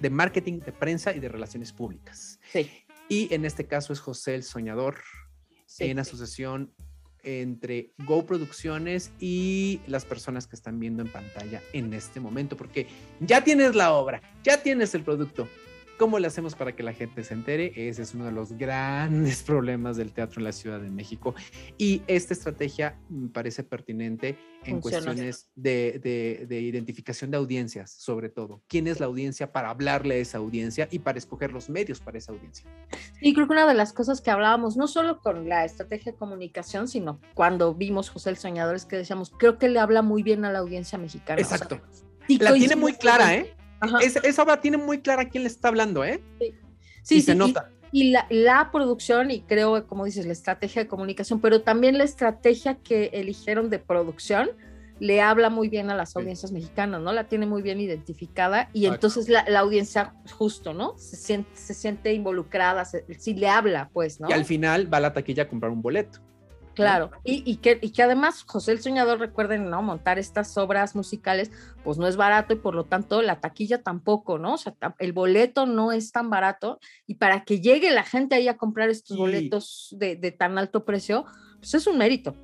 de 0.00 0.10
marketing, 0.10 0.60
de 0.60 0.72
prensa 0.72 1.14
y 1.14 1.20
de 1.20 1.28
relaciones 1.28 1.72
públicas. 1.72 2.38
Sí, 2.52 2.70
Y 3.08 3.32
en 3.34 3.44
este 3.46 3.66
caso 3.66 3.92
es 3.94 4.00
José 4.00 4.34
el 4.34 4.42
Soñador, 4.42 5.00
sí. 5.66 5.84
en 5.84 5.98
asociación 5.98 6.74
entre 7.28 7.90
Go 8.06 8.24
Producciones 8.24 9.12
y 9.20 9.80
las 9.86 10.04
personas 10.04 10.46
que 10.46 10.56
están 10.56 10.80
viendo 10.80 11.02
en 11.02 11.12
pantalla 11.12 11.62
en 11.72 11.92
este 11.92 12.20
momento, 12.20 12.56
porque 12.56 12.86
ya 13.20 13.44
tienes 13.44 13.74
la 13.74 13.92
obra, 13.92 14.22
ya 14.42 14.62
tienes 14.62 14.94
el 14.94 15.02
producto. 15.02 15.46
¿Cómo 15.98 16.20
le 16.20 16.28
hacemos 16.28 16.54
para 16.54 16.76
que 16.76 16.84
la 16.84 16.92
gente 16.92 17.24
se 17.24 17.34
entere? 17.34 17.72
Ese 17.74 18.02
es 18.02 18.14
uno 18.14 18.24
de 18.24 18.30
los 18.32 18.52
grandes 18.52 19.42
problemas 19.46 19.96
del 19.96 20.12
teatro 20.12 20.38
en 20.40 20.44
la 20.44 20.52
Ciudad 20.52 20.80
de 20.80 20.90
México. 20.90 21.34
Y 21.76 22.02
esta 22.06 22.34
estrategia 22.34 22.96
me 23.08 23.28
parece 23.28 23.64
pertinente 23.64 24.38
en 24.64 24.80
Funciona. 24.80 25.06
cuestiones 25.06 25.48
de, 25.56 25.98
de- 26.02 26.46
de 26.46 26.60
identificación 26.60 27.32
de 27.32 27.36
audiencias, 27.38 27.90
sobre 27.90 28.28
todo. 28.28 28.62
¿Quién 28.68 28.86
es 28.86 29.00
la 29.00 29.06
audiencia 29.06 29.50
para 29.52 29.70
hablarle 29.70 30.14
a 30.14 30.18
esa 30.18 30.38
audiencia 30.38 30.86
y 30.90 31.00
para 31.00 31.18
escoger 31.18 31.52
los 31.52 31.68
medios 31.68 31.98
para 32.00 32.18
esa 32.18 32.30
audiencia? 32.32 32.70
Y 33.20 33.34
creo 33.34 33.46
que 33.48 33.52
una 33.54 33.66
de 33.66 33.74
las 33.74 33.92
cosas 33.92 34.20
que 34.20 34.30
hablábamos, 34.30 34.76
no 34.76 34.86
solo 34.86 35.20
con 35.20 35.48
la 35.48 35.64
estrategia 35.64 36.12
de 36.12 36.18
comunicación, 36.18 36.86
sino 36.86 37.20
cuando 37.34 37.74
vimos 37.74 38.08
José 38.10 38.30
el 38.30 38.36
Soñador, 38.36 38.76
es 38.76 38.84
que 38.84 38.96
decíamos, 38.96 39.32
creo 39.36 39.58
que 39.58 39.68
le 39.68 39.80
habla 39.80 40.02
muy 40.02 40.22
bien 40.22 40.44
a 40.44 40.52
la 40.52 40.60
audiencia 40.60 40.96
mexicana. 40.96 41.42
o 41.42 41.44
sea, 41.44 41.56
Exacto. 41.56 41.80
sí 42.28 42.38
La 42.38 42.52
tiene 42.54 42.76
muy 42.76 42.92
clara, 42.94 43.34
¿eh? 43.34 43.54
Ajá. 43.80 43.98
Esa, 44.00 44.20
esa 44.20 44.42
obra 44.42 44.60
tiene 44.60 44.76
muy 44.76 45.00
clara 45.00 45.22
a 45.22 45.28
quién 45.28 45.44
le 45.44 45.48
está 45.48 45.68
hablando, 45.68 46.04
¿eh? 46.04 46.22
Sí, 47.02 47.16
y 47.16 47.20
se 47.22 47.32
sí, 47.32 47.38
nota. 47.38 47.70
Y, 47.90 48.10
la, 48.10 48.26
la 48.28 48.70
producción, 48.70 49.30
y 49.30 49.40
creo, 49.42 49.86
como 49.86 50.04
dices, 50.04 50.26
la 50.26 50.32
estrategia 50.32 50.82
de 50.82 50.88
comunicación, 50.88 51.40
pero 51.40 51.62
también 51.62 51.96
la 51.96 52.04
estrategia 52.04 52.74
que 52.76 53.06
eligieron 53.14 53.70
de 53.70 53.78
producción 53.78 54.50
le 55.00 55.20
habla 55.22 55.48
muy 55.48 55.68
bien 55.68 55.90
a 55.90 55.94
las 55.96 56.10
Sí. 56.10 56.18
audiencias 56.18 56.50
mexicanas, 56.52 57.00
¿no? 57.00 57.12
La 57.12 57.28
tiene 57.28 57.46
muy 57.46 57.62
bien 57.62 57.80
identificada 57.80 58.68
y 58.72 58.86
entonces 58.86 59.28
la, 59.28 59.44
la 59.48 59.60
audiencia 59.60 60.12
justo, 60.36 60.74
¿no? 60.74 60.98
Se 60.98 61.14
siente, 61.16 61.48
se 61.54 61.72
siente 61.72 62.12
involucrada, 62.12 62.84
se, 62.84 63.04
sí 63.16 63.32
le 63.34 63.48
habla, 63.48 63.90
pues, 63.92 64.20
¿no? 64.20 64.28
Y 64.28 64.32
al 64.32 64.44
final 64.44 64.92
va 64.92 64.98
a 64.98 65.00
la 65.00 65.12
taquilla 65.12 65.44
a 65.44 65.48
comprar 65.48 65.70
un 65.70 65.80
boleto. 65.82 66.18
Claro, 66.82 67.10
y, 67.24 67.42
y 67.50 67.56
que, 67.56 67.78
y 67.82 67.90
que 67.90 68.02
además 68.02 68.44
José 68.46 68.72
el 68.72 68.80
Soñador, 68.80 69.18
recuerden, 69.18 69.68
¿no? 69.68 69.82
Montar 69.82 70.18
estas 70.18 70.56
obras 70.56 70.94
musicales, 70.94 71.50
pues 71.84 71.98
no 71.98 72.06
es 72.06 72.16
barato 72.16 72.54
y 72.54 72.56
por 72.56 72.74
lo 72.74 72.84
tanto 72.84 73.20
la 73.22 73.40
taquilla 73.40 73.82
tampoco, 73.82 74.38
¿no? 74.38 74.54
O 74.54 74.58
sea, 74.58 74.74
el 74.98 75.12
boleto 75.12 75.66
no 75.66 75.92
es 75.92 76.12
tan 76.12 76.30
barato 76.30 76.78
y 77.06 77.14
para 77.16 77.44
que 77.44 77.60
llegue 77.60 77.90
la 77.90 78.04
gente 78.04 78.36
ahí 78.36 78.48
a 78.48 78.56
comprar 78.56 78.88
estos 78.90 79.16
Sí. 79.16 79.20
boletos 79.20 79.94
de, 79.98 80.16
de 80.16 80.30
tan 80.32 80.56
alto 80.58 80.84
precio, 80.84 81.24
pues 81.58 81.74
es 81.74 81.86
un 81.86 81.98
mérito. 81.98 82.34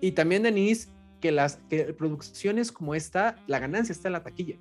Y 0.00 0.12
también, 0.12 0.42
Denise, 0.42 0.88
que 1.20 1.32
las 1.32 1.56
que 1.70 1.94
producciones 1.94 2.70
como 2.72 2.94
esta, 2.94 3.36
la 3.46 3.58
ganancia 3.58 3.92
está 3.92 4.08
en 4.08 4.12
la 4.12 4.22
taquilla. 4.22 4.56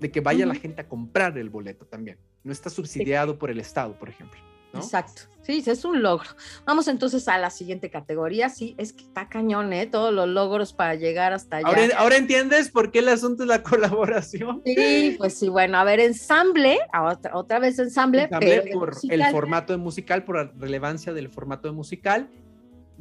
De 0.00 0.10
que 0.10 0.20
vaya 0.20 0.46
la 0.46 0.54
gente 0.54 0.82
a 0.82 0.88
comprar 0.88 1.36
el 1.38 1.50
boleto 1.50 1.86
también. 1.86 2.18
No 2.44 2.52
está 2.52 2.70
subsidiado 2.70 3.38
por 3.38 3.50
el 3.50 3.58
Estado, 3.60 3.98
por 3.98 4.08
ejemplo. 4.08 4.38
¿No? 4.76 4.82
Exacto, 4.82 5.22
sí, 5.42 5.62
es 5.66 5.84
un 5.84 6.02
logro. 6.02 6.28
Vamos 6.64 6.88
entonces 6.88 7.26
a 7.28 7.38
la 7.38 7.50
siguiente 7.50 7.90
categoría, 7.90 8.48
sí, 8.48 8.74
es 8.78 8.92
que 8.92 9.04
está 9.04 9.28
cañón, 9.28 9.72
¿eh? 9.72 9.86
Todos 9.86 10.12
los 10.12 10.28
logros 10.28 10.72
para 10.72 10.94
llegar 10.94 11.32
hasta 11.32 11.58
allá. 11.58 11.68
Ahora, 11.68 11.88
ahora 11.96 12.16
entiendes 12.16 12.70
por 12.70 12.90
qué 12.90 13.00
el 13.00 13.08
asunto 13.08 13.42
es 13.42 13.48
la 13.48 13.62
colaboración. 13.62 14.62
Sí, 14.64 15.14
pues 15.18 15.34
sí, 15.34 15.48
bueno, 15.48 15.78
a 15.78 15.84
ver, 15.84 16.00
ensamble, 16.00 16.78
otra, 16.92 17.36
otra 17.36 17.58
vez 17.58 17.78
ensamble, 17.78 18.24
Ensamble 18.24 18.62
pero 18.62 18.78
por 18.78 18.96
el 19.08 19.24
formato 19.26 19.72
de 19.72 19.78
musical, 19.78 20.24
por 20.24 20.36
la 20.36 20.52
relevancia 20.58 21.12
del 21.12 21.28
formato 21.28 21.68
de 21.68 21.74
musical. 21.74 22.28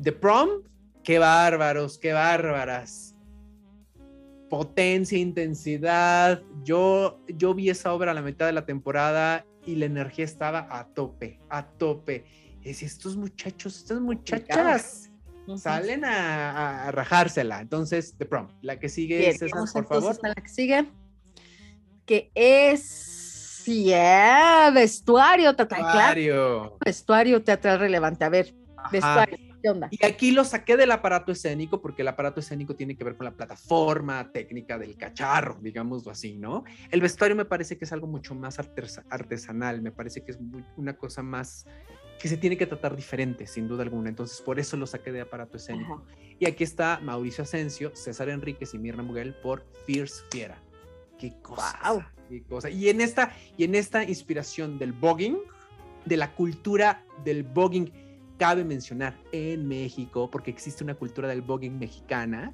The 0.01 0.11
Prom, 0.11 0.49
qué 1.03 1.19
bárbaros, 1.19 1.97
qué 1.97 2.11
bárbaras. 2.13 3.15
Potencia, 4.49 5.17
intensidad. 5.17 6.41
Yo, 6.63 7.19
yo 7.27 7.53
vi 7.53 7.69
esa 7.69 7.93
obra 7.93 8.11
a 8.11 8.13
la 8.13 8.21
mitad 8.21 8.45
de 8.45 8.53
la 8.53 8.65
temporada 8.65 9.45
y 9.65 9.75
la 9.75 9.85
energía 9.85 10.25
estaba 10.25 10.67
a 10.69 10.87
tope, 10.87 11.39
a 11.49 11.65
tope. 11.65 12.25
Y 12.61 12.69
decía, 12.69 12.87
estos 12.87 13.15
muchachos, 13.15 13.77
estas 13.77 13.99
muchachas 13.99 15.11
salen 15.57 16.03
a, 16.05 16.91
rajársela. 16.91 17.61
Entonces, 17.61 18.15
The 18.17 18.25
Prom, 18.25 18.47
la 18.61 18.79
que 18.79 18.89
sigue, 18.89 19.17
Bien, 19.19 19.37
César, 19.37 19.49
vamos 19.53 19.71
por 19.71 19.87
favor. 19.87 20.15
a 20.23 20.27
la 20.29 20.35
que 20.35 20.49
sigue, 20.49 20.85
que 22.05 22.31
es 22.33 23.63
yeah, 23.65 24.71
vestuario 24.73 25.55
teatral, 25.55 25.81
claro, 25.81 25.97
Mario. 25.97 26.77
vestuario 26.83 27.43
teatral 27.43 27.79
relevante. 27.79 28.23
A 28.23 28.29
ver, 28.29 28.53
Ajá. 28.77 28.89
vestuario. 28.91 29.44
¿Qué 29.65 29.71
onda? 29.71 29.87
Y 29.89 30.05
aquí 30.05 30.29
lo 30.29 30.43
saqué 30.43 30.77
del 30.77 30.91
aparato 30.91 31.31
escénico 31.31 31.81
porque 31.81 32.03
el 32.03 32.07
aparato 32.07 32.39
escénico 32.39 32.75
tiene 32.75 32.95
que 32.95 33.03
ver 33.03 33.17
con 33.17 33.25
la 33.25 33.31
plataforma 33.31 34.31
técnica 34.31 34.77
del 34.77 34.95
cacharro, 34.95 35.57
digámoslo 35.59 36.11
así, 36.11 36.37
¿no? 36.37 36.65
El 36.91 37.01
vestuario 37.01 37.35
me 37.35 37.45
parece 37.45 37.75
que 37.75 37.85
es 37.85 37.91
algo 37.91 38.05
mucho 38.05 38.35
más 38.35 38.59
artesanal, 38.59 39.81
me 39.81 39.91
parece 39.91 40.23
que 40.23 40.33
es 40.33 40.39
una 40.77 40.95
cosa 40.95 41.23
más 41.23 41.65
que 42.19 42.27
se 42.27 42.37
tiene 42.37 42.57
que 42.57 42.67
tratar 42.67 42.95
diferente, 42.95 43.47
sin 43.47 43.67
duda 43.67 43.81
alguna. 43.81 44.07
Entonces, 44.07 44.39
por 44.39 44.59
eso 44.59 44.77
lo 44.77 44.85
saqué 44.85 45.11
de 45.11 45.21
aparato 45.21 45.57
escénico. 45.57 46.05
Y 46.37 46.45
aquí 46.45 46.63
está 46.63 46.99
Mauricio 47.01 47.43
Asensio, 47.43 47.91
César 47.95 48.29
Enríquez 48.29 48.75
y 48.75 48.77
Mirna 48.77 49.01
Muguel 49.01 49.33
por 49.33 49.65
Fierce 49.87 50.21
Fiera. 50.29 50.61
Qué 51.17 51.33
cosa. 51.41 52.13
Qué 52.29 52.43
cosa. 52.43 52.69
Y 52.69 52.89
en 52.89 53.01
esta 53.01 53.35
y 53.57 53.63
en 53.63 53.73
esta 53.73 54.03
inspiración 54.03 54.77
del 54.77 54.93
voguing, 54.93 55.37
de 56.05 56.17
la 56.17 56.35
cultura 56.35 57.03
del 57.23 57.41
voguing, 57.41 57.91
cabe 58.37 58.63
mencionar 58.63 59.17
en 59.31 59.67
México, 59.67 60.29
porque 60.29 60.51
existe 60.51 60.83
una 60.83 60.95
cultura 60.95 61.27
del 61.27 61.41
voguing 61.41 61.77
mexicana, 61.77 62.53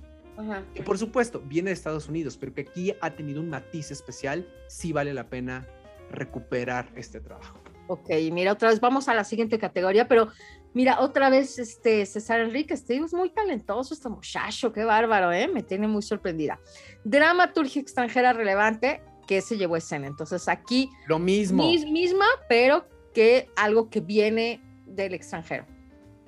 que 0.73 0.81
por 0.81 0.97
supuesto 0.97 1.41
viene 1.45 1.69
de 1.69 1.73
Estados 1.73 2.09
Unidos, 2.09 2.35
pero 2.37 2.53
que 2.53 2.61
aquí 2.61 2.93
ha 2.99 3.11
tenido 3.11 3.41
un 3.41 3.49
matiz 3.49 3.91
especial, 3.91 4.47
sí 4.67 4.91
vale 4.91 5.13
la 5.13 5.29
pena 5.29 5.67
recuperar 6.09 6.89
este 6.95 7.19
trabajo. 7.19 7.59
Ok, 7.87 8.09
mira, 8.31 8.53
otra 8.53 8.69
vez 8.69 8.79
vamos 8.79 9.07
a 9.07 9.13
la 9.13 9.23
siguiente 9.23 9.59
categoría, 9.59 10.07
pero 10.07 10.29
mira, 10.73 11.01
otra 11.01 11.29
vez 11.29 11.59
este 11.59 12.05
César 12.05 12.39
Enrique, 12.39 12.73
este 12.73 12.95
es 12.95 13.13
muy 13.13 13.29
talentoso 13.29 13.93
este 13.93 14.09
muchacho, 14.09 14.71
qué 14.71 14.83
bárbaro, 14.83 15.31
¿eh? 15.31 15.47
Me 15.47 15.61
tiene 15.61 15.87
muy 15.87 16.01
sorprendida. 16.01 16.59
Dramaturgia 17.03 17.81
extranjera 17.81 18.33
relevante 18.33 19.01
que 19.27 19.41
se 19.41 19.57
llevó 19.57 19.75
escena. 19.75 20.07
Entonces 20.07 20.47
aquí... 20.47 20.89
Lo 21.07 21.19
mismo. 21.19 21.63
misma, 21.63 22.25
pero 22.47 22.85
que 23.13 23.49
algo 23.55 23.89
que 23.89 23.99
viene 23.99 24.61
del 24.95 25.13
extranjero. 25.13 25.65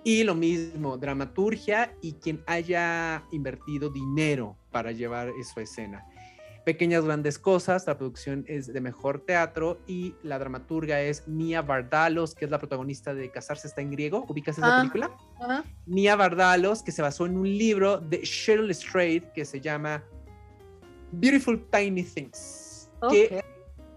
Y 0.04 0.24
lo 0.24 0.36
mismo, 0.36 0.98
dramaturgia 0.98 1.96
y 2.02 2.14
quien 2.14 2.44
haya 2.46 3.24
invertido 3.32 3.90
dinero 3.90 4.58
para 4.72 4.92
llevar 4.92 5.30
a 5.30 5.62
escena. 5.62 6.06
Pequeñas 6.66 7.04
Grandes 7.04 7.40
Cosas, 7.40 7.86
la 7.88 7.98
producción 7.98 8.46
es 8.48 8.72
de 8.72 8.80
mejor 8.80 9.20
teatro 9.26 9.80
y 9.86 10.16
la 10.24 10.40
dramaturga 10.40 11.02
es 11.02 11.28
Mia 11.28 11.62
Vardalos, 11.62 12.36
que 12.36 12.46
es 12.46 12.52
la 12.52 12.58
protagonista 12.58 13.14
de 13.14 13.30
Casarse 13.32 13.68
está 13.68 13.82
en 13.82 13.92
griego. 13.92 14.26
¿Ubicas 14.30 14.58
esa 14.58 14.78
ah, 14.78 14.80
película? 14.80 15.12
Mia 15.86 16.16
Vardalos, 16.16 16.82
que 16.82 16.94
se 16.94 17.02
basó 17.02 17.26
en 17.26 17.38
un 17.38 17.50
libro 17.50 17.98
de 17.98 18.22
Cheryl 18.22 18.74
Strait 18.74 19.32
que 19.34 19.44
se 19.44 19.60
llama 19.60 20.04
Beautiful 21.12 21.66
Tiny 21.70 22.04
Things. 22.04 22.90
Que 23.10 23.44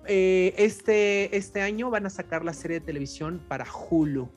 eh, 0.07 0.55
este, 0.57 1.37
este 1.37 1.63
año 1.63 1.91
van 1.91 2.07
a 2.07 2.11
sacar 2.11 2.45
la 2.45 2.53
serie 2.53 2.81
de 2.81 2.87
televisión 2.87 3.41
para 3.47 3.65
Hulu. 3.65 4.29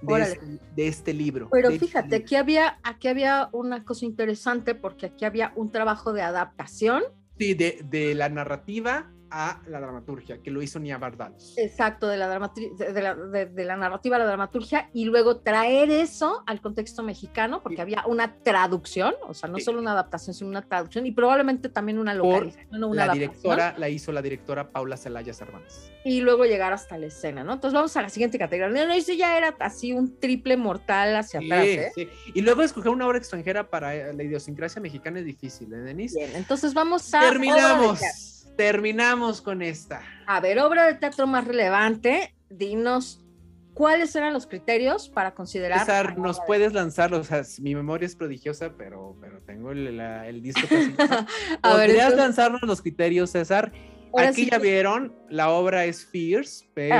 De 0.00 0.86
este, 0.86 1.12
libro. 1.12 1.48
Pero 1.50 1.70
este 1.70 1.86
fíjate, 1.86 2.16
aquí 2.16 2.36
había, 2.36 2.78
aquí 2.82 3.08
había 3.08 3.48
una 3.52 3.84
cosa 3.84 4.04
interesante 4.04 4.74
porque 4.74 5.06
aquí 5.06 5.24
había 5.24 5.52
un 5.56 5.70
trabajo 5.70 6.12
de 6.12 6.22
adaptación 6.22 7.02
Sí, 7.38 7.54
de, 7.54 7.80
de 7.84 8.14
la 8.14 8.28
narrativa 8.28 9.10
a 9.30 9.60
la 9.66 9.80
dramaturgia, 9.80 10.38
que 10.42 10.50
lo 10.50 10.62
hizo 10.62 10.78
Nia 10.78 10.98
Bardalos. 10.98 11.54
Exacto, 11.56 12.08
de 12.08 12.16
la, 12.16 12.28
de, 12.28 13.02
la, 13.02 13.14
de, 13.14 13.64
la, 13.64 13.76
narrativa 13.76 14.16
a 14.16 14.18
la 14.18 14.26
dramaturgia 14.26 14.90
y 14.92 15.04
luego 15.04 15.38
traer 15.38 15.90
eso 15.90 16.42
al 16.46 16.60
contexto 16.60 17.02
mexicano, 17.02 17.62
porque 17.62 17.80
había 17.80 18.04
una 18.06 18.34
traducción, 18.42 19.14
o 19.26 19.34
sea, 19.34 19.48
no 19.48 19.58
solo 19.58 19.80
una 19.80 19.92
adaptación, 19.92 20.34
sino 20.34 20.50
una 20.50 20.62
traducción 20.62 21.06
y 21.06 21.12
probablemente 21.12 21.68
también 21.68 21.98
una 21.98 22.14
localización. 22.14 22.84
Una 22.84 23.06
la 23.06 23.12
directora 23.12 23.74
la 23.76 23.88
hizo 23.88 24.12
la 24.12 24.22
directora 24.22 24.70
Paula 24.70 24.96
Celaya 24.96 25.32
Cervantes. 25.32 25.92
Y 26.04 26.20
luego 26.20 26.44
llegar 26.44 26.72
hasta 26.72 26.96
la 26.96 27.06
escena, 27.06 27.44
¿no? 27.44 27.54
Entonces 27.54 27.74
vamos 27.74 27.96
a 27.96 28.02
la 28.02 28.08
siguiente 28.08 28.38
categoría. 28.38 28.86
No, 28.86 28.92
eso 28.92 29.12
ya 29.12 29.36
era 29.36 29.54
así 29.60 29.92
un 29.92 30.18
triple 30.18 30.56
mortal 30.56 31.16
hacia 31.16 31.40
atrás. 31.40 31.66
¿eh? 31.66 31.92
Sí. 31.94 32.08
Y 32.34 32.40
luego 32.40 32.62
escoger 32.62 32.90
una 32.90 33.06
obra 33.06 33.18
extranjera 33.18 33.68
para 33.68 33.94
eh, 33.94 34.14
la 34.14 34.22
idiosincrasia 34.22 34.80
mexicana 34.80 35.18
es 35.18 35.26
difícil, 35.26 35.72
¿eh, 35.72 35.78
Denise? 35.78 36.18
Bien, 36.18 36.30
entonces 36.36 36.72
vamos 36.72 37.12
a. 37.14 37.20
Terminamos 37.20 38.37
terminamos 38.58 39.40
con 39.40 39.62
esta. 39.62 40.02
A 40.26 40.40
ver, 40.40 40.58
obra 40.58 40.86
de 40.86 40.94
teatro 40.94 41.28
más 41.28 41.46
relevante, 41.46 42.34
dinos 42.50 43.24
cuáles 43.72 44.16
eran 44.16 44.32
los 44.32 44.48
criterios 44.48 45.08
para 45.08 45.32
considerar. 45.32 45.78
César, 45.78 46.18
nos 46.18 46.40
puedes 46.44 46.72
lanzarlos. 46.72 47.20
O 47.20 47.24
sea, 47.24 47.42
mi 47.62 47.76
memoria 47.76 48.04
es 48.04 48.16
prodigiosa, 48.16 48.74
pero, 48.76 49.16
pero 49.20 49.40
tengo 49.42 49.70
el, 49.70 50.42
disco 50.42 50.62
casi. 50.68 50.92
¿Podrías 51.62 52.16
lanzarnos 52.16 52.60
los 52.62 52.82
criterios, 52.82 53.30
César? 53.30 53.72
aquí 54.16 54.50
ya 54.50 54.58
vieron, 54.58 55.14
la 55.28 55.50
obra 55.50 55.84
es 55.84 56.04
Fierce, 56.04 56.66
pero 56.74 56.96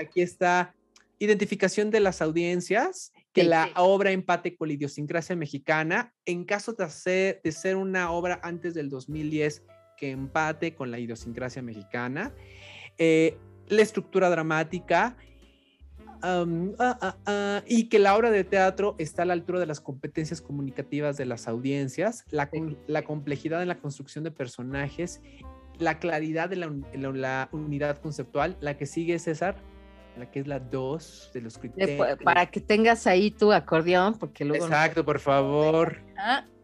aquí 0.00 0.22
está 0.22 0.74
identificación 1.18 1.90
de 1.90 2.00
las 2.00 2.22
audiencias, 2.22 3.12
que 3.34 3.44
la 3.44 3.68
obra 3.76 4.12
empate 4.12 4.56
con 4.56 4.68
la 4.68 4.74
idiosincrasia 4.74 5.36
mexicana. 5.36 6.14
En 6.24 6.44
caso 6.44 6.72
de, 6.72 7.40
de 7.44 7.52
ser 7.52 7.76
una 7.76 8.10
obra 8.12 8.40
antes 8.42 8.72
del 8.72 8.88
2010, 8.88 9.62
que 10.02 10.10
empate 10.10 10.74
con 10.74 10.90
la 10.90 10.98
idiosincrasia 10.98 11.62
mexicana, 11.62 12.32
eh, 12.98 13.38
la 13.68 13.82
estructura 13.82 14.30
dramática 14.30 15.16
ah, 16.22 16.44
ah, 16.80 17.16
ah, 17.24 17.62
y 17.68 17.88
que 17.88 18.00
la 18.00 18.16
obra 18.16 18.32
de 18.32 18.42
teatro 18.42 18.96
está 18.98 19.22
a 19.22 19.26
la 19.26 19.34
altura 19.34 19.60
de 19.60 19.66
las 19.66 19.80
competencias 19.80 20.40
comunicativas 20.40 21.16
de 21.16 21.26
las 21.26 21.46
audiencias, 21.46 22.24
la, 22.32 22.50
la 22.88 23.02
complejidad 23.02 23.62
en 23.62 23.68
la 23.68 23.78
construcción 23.78 24.24
de 24.24 24.32
personajes, 24.32 25.22
la 25.78 26.00
claridad 26.00 26.50
de 26.50 26.56
la, 26.56 27.48
unidad 27.52 27.98
conceptual, 27.98 28.56
la 28.60 28.76
que 28.76 28.86
sigue 28.86 29.20
César, 29.20 29.54
la 30.16 30.30
que 30.30 30.40
es 30.40 30.46
la 30.46 30.58
2 30.58 31.30
de 31.32 31.40
los 31.40 31.58
criterios. 31.58 32.18
Para 32.22 32.46
que 32.46 32.60
tengas 32.60 33.06
ahí 33.06 33.30
tu 33.30 33.52
acordeón, 33.52 34.18
porque 34.18 34.44
luego... 34.44 34.66
Exacto, 34.66 35.04
por 35.04 35.18
favor. 35.18 36.00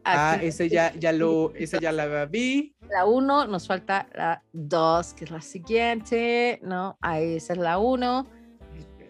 Ah, 0.05 0.38
ese 0.40 0.68
ya, 0.68 0.94
ya 0.94 1.12
lo, 1.12 1.53
esa 1.55 1.78
ya 1.78 1.92
la 1.92 2.24
vi. 2.26 2.74
La 2.88 3.05
1, 3.05 3.46
nos 3.46 3.66
falta 3.66 4.09
la 4.14 4.42
2, 4.53 5.14
que 5.14 5.24
es 5.24 5.30
la 5.30 5.42
siguiente, 5.42 6.61
¿no? 6.62 6.96
Ahí 7.01 7.36
esa 7.36 7.53
es 7.53 7.59
la 7.59 7.78
1. 7.78 8.26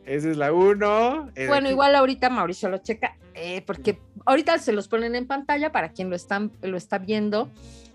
Esa 0.05 0.31
es 0.31 0.37
la 0.37 0.53
1. 0.53 1.33
Bueno, 1.47 1.71
igual 1.71 1.95
ahorita 1.95 2.31
Mauricio 2.31 2.69
lo 2.69 2.79
checa, 2.79 3.17
eh, 3.35 3.63
porque 3.67 4.01
ahorita 4.27 4.59
se 4.59 4.73
los 4.73 4.89
ponen 4.89 5.15
en 5.15 5.27
pantalla 5.27 5.71
para 5.71 5.93
quien 5.93 6.11
lo, 6.11 6.17
están, 6.17 6.51
lo 6.63 6.77
está 6.77 6.99
viendo. 6.99 7.51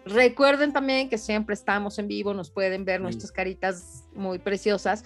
Recuerden 0.05 0.73
también 0.73 1.09
que 1.09 1.17
siempre 1.17 1.53
estamos 1.53 1.97
en 1.97 2.07
vivo, 2.07 2.33
nos 2.33 2.51
pueden 2.51 2.85
ver 2.85 3.01
nuestras 3.01 3.31
caritas 3.31 4.03
muy 4.13 4.37
preciosas 4.37 5.03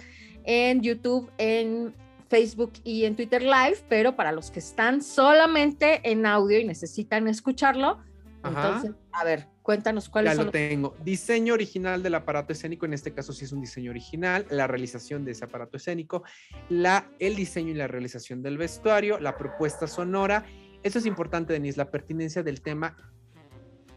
en 0.48 0.80
YouTube, 0.80 1.30
en 1.36 1.94
Facebook 2.28 2.72
y 2.82 3.04
en 3.04 3.16
Twitter 3.16 3.42
Live, 3.42 3.84
pero 3.88 4.16
para 4.16 4.32
los 4.32 4.50
que 4.50 4.60
están 4.60 5.02
solamente 5.02 6.00
en 6.10 6.24
audio 6.24 6.58
y 6.58 6.64
necesitan 6.64 7.28
escucharlo, 7.28 7.98
entonces, 8.42 8.92
a 9.12 9.24
ver, 9.24 9.46
cuéntanos 9.62 10.08
cuáles 10.08 10.34
ya 10.34 10.42
lo 10.42 10.50
tengo. 10.50 10.96
Diseño 11.04 11.52
original 11.52 12.02
del 12.02 12.14
aparato 12.14 12.54
escénico, 12.54 12.86
en 12.86 12.94
este 12.94 13.12
caso 13.12 13.34
sí 13.34 13.44
es 13.44 13.52
un 13.52 13.60
diseño 13.60 13.90
original, 13.90 14.46
la 14.48 14.66
realización 14.66 15.24
de 15.26 15.32
ese 15.32 15.44
aparato 15.44 15.76
escénico, 15.76 16.22
la, 16.70 17.10
el 17.18 17.36
diseño 17.36 17.70
y 17.70 17.74
la 17.74 17.86
realización 17.86 18.42
del 18.42 18.56
vestuario, 18.56 19.18
la 19.18 19.36
propuesta 19.36 19.86
sonora. 19.86 20.46
Eso 20.82 20.98
es 20.98 21.04
importante, 21.04 21.52
Denise, 21.52 21.76
la 21.76 21.90
pertinencia 21.90 22.42
del 22.42 22.62
tema 22.62 22.96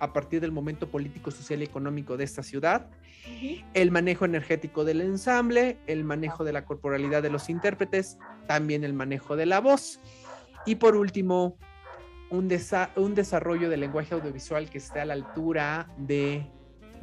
a 0.02 0.14
partir 0.14 0.41
del 0.41 0.52
momento 0.52 0.89
político, 0.89 1.30
social 1.30 1.62
y 1.62 1.66
económico 1.66 2.18
de 2.18 2.24
esta 2.24 2.41
ciudad, 2.41 2.89
el 3.76 3.91
manejo 3.91 4.26
energético 4.26 4.84
del 4.84 4.99
ensamble, 4.99 5.78
el 5.86 6.04
manejo 6.04 6.43
de 6.43 6.52
la 6.52 6.66
corporalidad 6.66 7.22
de 7.22 7.30
los 7.30 7.49
intérpretes, 7.49 8.18
también 8.47 8.84
el 8.84 8.93
manejo 8.93 9.36
de 9.36 9.45
la 9.45 9.62
voz 9.62 9.99
y 10.66 10.76
por 10.76 10.95
último, 10.95 11.56
un, 12.32 12.49
un 12.95 13.16
desarrollo 13.16 13.70
del 13.70 13.80
lenguaje 13.80 14.16
audiovisual 14.16 14.70
que 14.70 14.80
esté 14.80 14.99
a 15.02 15.06
la 15.06 15.14
altura 15.14 15.88
de 15.97 16.47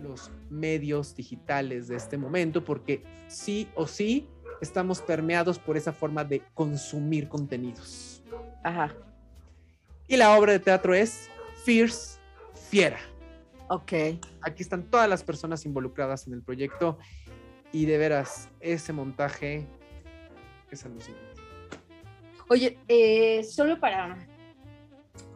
los 0.01 0.31
medios 0.51 1.15
digitales 1.15 1.87
de 1.87 1.97
este 1.97 2.17
momento, 2.17 2.65
porque 2.65 3.05
sí 3.29 3.69
o 3.77 3.87
sí 3.87 4.29
estamos 4.61 5.01
permeados 5.03 5.59
por 5.59 5.77
esa 5.77 5.93
forma 5.93 6.25
de 6.25 6.43
consumir 6.55 7.29
contenidos. 7.29 8.25
Ajá. 8.65 8.93
Y 10.09 10.17
la 10.17 10.37
obra 10.37 10.53
de 10.53 10.59
teatro 10.59 10.95
es 10.95 11.29
Fierce 11.65 12.18
fiera. 12.69 12.99
Ok. 13.69 13.93
Aquí 14.43 14.63
están 14.63 14.91
todas 14.91 15.09
las 15.09 15.23
personas 15.23 15.65
involucradas 15.65 16.27
en 16.27 16.35
el 16.35 16.43
proyecto 16.43 16.99
y 17.73 17.85
de 17.85 17.99
veras, 17.99 18.49
ese 18.61 18.93
montaje 18.93 19.67
es 20.71 20.85
alucinante. 20.85 21.43
Oye, 22.49 22.79
eh, 22.89 23.45
solo 23.45 23.79
para 23.79 24.17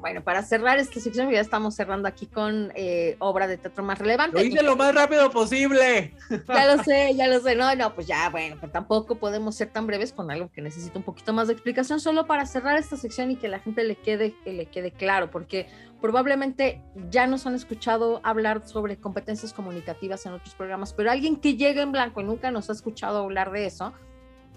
bueno, 0.02 0.22
para 0.22 0.42
cerrar 0.42 0.78
esta 0.78 0.98
sección, 0.98 1.30
ya 1.30 1.40
estamos 1.40 1.76
cerrando 1.76 2.08
aquí 2.08 2.26
con 2.26 2.72
eh, 2.74 3.14
obra 3.20 3.46
de 3.46 3.56
teatro 3.56 3.84
más 3.84 4.00
relevante. 4.00 4.36
Lo 4.36 4.44
hice 4.44 4.62
lo 4.62 4.76
más 4.76 4.92
rápido 4.92 5.30
posible. 5.30 6.12
Ya 6.48 6.74
lo 6.74 6.82
sé, 6.82 7.14
ya 7.14 7.28
lo 7.28 7.38
sé. 7.40 7.54
No, 7.54 7.72
no, 7.76 7.94
pues 7.94 8.08
ya, 8.08 8.28
bueno, 8.28 8.56
pues 8.58 8.72
tampoco 8.72 9.14
podemos 9.14 9.54
ser 9.54 9.70
tan 9.70 9.86
breves 9.86 10.12
con 10.12 10.30
algo 10.32 10.50
que 10.50 10.60
necesita 10.60 10.98
un 10.98 11.04
poquito 11.04 11.32
más 11.32 11.46
de 11.46 11.54
explicación, 11.54 12.00
solo 12.00 12.26
para 12.26 12.46
cerrar 12.46 12.76
esta 12.76 12.96
sección 12.96 13.30
y 13.30 13.36
que 13.36 13.46
la 13.46 13.60
gente 13.60 13.84
le 13.84 13.94
quede, 13.94 14.34
le 14.44 14.66
quede 14.66 14.90
claro, 14.90 15.30
porque 15.30 15.68
probablemente 16.00 16.82
ya 17.08 17.28
nos 17.28 17.46
han 17.46 17.54
escuchado 17.54 18.20
hablar 18.24 18.66
sobre 18.66 18.96
competencias 18.96 19.52
comunicativas 19.52 20.26
en 20.26 20.32
otros 20.32 20.56
programas, 20.56 20.92
pero 20.92 21.12
alguien 21.12 21.36
que 21.36 21.56
llegue 21.56 21.80
en 21.80 21.92
blanco 21.92 22.20
y 22.20 22.24
nunca 22.24 22.50
nos 22.50 22.68
ha 22.70 22.72
escuchado 22.72 23.22
hablar 23.22 23.52
de 23.52 23.66
eso, 23.66 23.92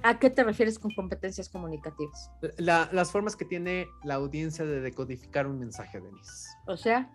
¿A 0.07 0.19
qué 0.19 0.29
te 0.29 0.43
refieres 0.43 0.77
con 0.77 0.93
competencias 0.93 1.49
comunicativas? 1.49 2.29
La- 2.57 2.87
las 2.91 3.11
formas 3.11 3.35
que 3.35 3.43
tiene 3.43 3.87
la 4.03 4.13
audiencia 4.15 4.63
de 4.63 4.79
decodificar 4.79 5.47
un 5.47 5.57
mensaje, 5.59 5.99
Denise. 5.99 6.47
O 6.67 6.77
sea, 6.77 7.09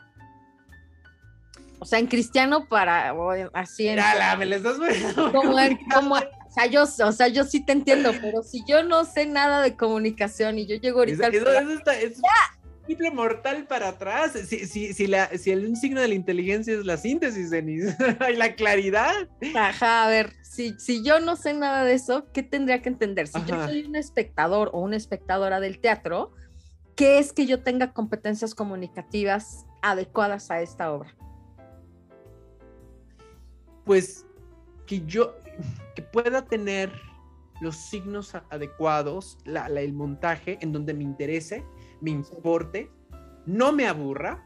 o 1.79 1.85
sea, 1.85 2.01
en 2.01 2.09
cristiano 2.09 2.67
para 2.69 3.15
así 3.55 3.87
en 3.87 3.95
Mírala, 3.95 4.37
me 4.37 4.57
estás 4.57 4.77
poniendo 4.77 5.33
como 5.33 5.59
en- 5.61 5.79
como 5.95 6.17
o 6.17 6.53
sea, 6.53 6.67
yo, 6.67 6.83
o 6.83 7.13
sea, 7.13 7.29
yo 7.29 7.45
sí 7.45 7.65
te 7.65 7.71
entiendo, 7.71 8.11
pero 8.21 8.43
si 8.43 8.65
yo 8.67 8.83
no 8.83 9.05
sé 9.05 9.25
nada 9.25 9.63
de 9.63 9.77
comunicación 9.77 10.59
y 10.59 10.67
yo 10.67 10.75
llego 10.75 11.05
Eso, 11.05 11.23
ahorita 11.23 11.27
al 11.27 11.35
eso- 11.35 11.45
programa- 11.45 11.71
eso 11.71 11.79
está, 11.79 11.97
es 11.97 12.21
triple 12.91 13.11
mortal 13.13 13.67
para 13.69 13.89
atrás. 13.91 14.33
Si, 14.33 14.67
si, 14.67 14.93
si, 14.93 15.07
la, 15.07 15.29
si 15.39 15.53
el 15.53 15.65
un 15.67 15.77
signo 15.77 16.01
de 16.01 16.09
la 16.09 16.15
inteligencia 16.15 16.75
es 16.75 16.85
la 16.85 16.97
síntesis, 16.97 17.49
Denise, 17.51 17.97
y 18.33 18.37
la 18.37 18.55
claridad. 18.57 19.13
Ajá, 19.55 20.07
a 20.07 20.09
ver, 20.09 20.33
si, 20.43 20.75
si 20.81 21.05
yo 21.05 21.21
no 21.21 21.37
sé 21.37 21.55
nada 21.55 21.85
de 21.85 21.95
eso, 21.95 22.27
¿qué 22.33 22.43
tendría 22.43 22.83
que 22.83 22.89
entender? 22.89 23.29
Si 23.29 23.39
yo 23.47 23.55
Ajá. 23.55 23.69
soy 23.69 23.85
un 23.85 23.95
espectador 23.95 24.71
o 24.73 24.81
una 24.81 24.97
espectadora 24.97 25.61
del 25.61 25.79
teatro, 25.81 26.33
¿qué 26.97 27.21
es 27.21 27.33
que 27.33 27.47
yo 27.47 27.63
tenga 27.63 27.93
competencias 27.93 28.57
comunicativas 28.57 29.67
adecuadas 29.83 30.51
a 30.51 30.61
esta 30.61 30.93
obra? 30.93 31.15
Pues 33.85 34.27
que 34.87 35.07
yo, 35.07 35.37
que 35.95 36.03
pueda 36.03 36.45
tener 36.45 36.91
los 37.61 37.77
signos 37.77 38.35
adecuados, 38.51 39.39
la, 39.45 39.69
la- 39.69 39.81
el 39.83 39.93
montaje 39.93 40.59
en 40.61 40.73
donde 40.73 40.93
me 40.93 41.05
interese, 41.05 41.65
me 42.01 42.11
importe, 42.11 42.91
no 43.47 43.73
me 43.73 43.87
aburra, 43.87 44.45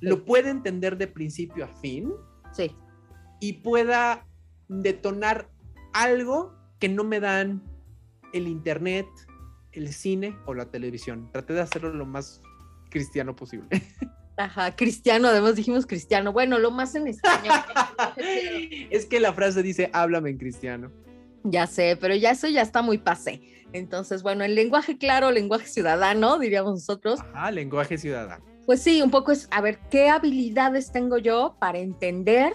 lo 0.00 0.24
pueda 0.24 0.50
entender 0.50 0.96
de 0.96 1.06
principio 1.06 1.64
a 1.64 1.68
fin 1.68 2.12
Sí, 2.52 2.70
y 3.40 3.54
pueda 3.54 4.26
detonar 4.68 5.50
algo 5.92 6.54
que 6.78 6.88
no 6.88 7.04
me 7.04 7.20
dan 7.20 7.62
el 8.32 8.48
internet, 8.48 9.06
el 9.72 9.92
cine 9.92 10.36
o 10.46 10.54
la 10.54 10.66
televisión. 10.70 11.30
Traté 11.32 11.54
de 11.54 11.60
hacerlo 11.60 11.92
lo 11.92 12.06
más 12.06 12.42
cristiano 12.90 13.36
posible. 13.36 13.68
ajá, 14.36 14.74
cristiano, 14.74 15.28
además 15.28 15.56
dijimos 15.56 15.86
cristiano, 15.86 16.32
bueno, 16.32 16.58
lo 16.58 16.70
más 16.70 16.94
en 16.94 17.08
español. 17.08 17.54
es 18.90 19.06
que 19.06 19.20
la 19.20 19.32
frase 19.32 19.62
dice, 19.62 19.90
háblame 19.92 20.30
en 20.30 20.38
cristiano. 20.38 20.90
ya 21.44 21.66
sé, 21.66 21.96
pero 22.00 22.14
ya 22.14 22.30
eso 22.30 22.48
ya 22.48 22.62
está 22.62 22.82
muy 22.82 22.98
pasé. 22.98 23.40
Entonces, 23.72 24.22
bueno, 24.22 24.44
el 24.44 24.54
lenguaje 24.54 24.98
claro, 24.98 25.30
lenguaje 25.30 25.66
ciudadano, 25.66 26.38
diríamos 26.38 26.72
nosotros, 26.72 27.20
Ajá, 27.34 27.50
lenguaje 27.50 27.98
ciudadano. 27.98 28.44
Pues 28.64 28.82
sí, 28.82 29.00
un 29.02 29.10
poco 29.10 29.32
es, 29.32 29.48
a 29.50 29.60
ver, 29.60 29.78
¿qué 29.90 30.08
habilidades 30.08 30.90
tengo 30.90 31.18
yo 31.18 31.56
para 31.60 31.78
entender 31.78 32.54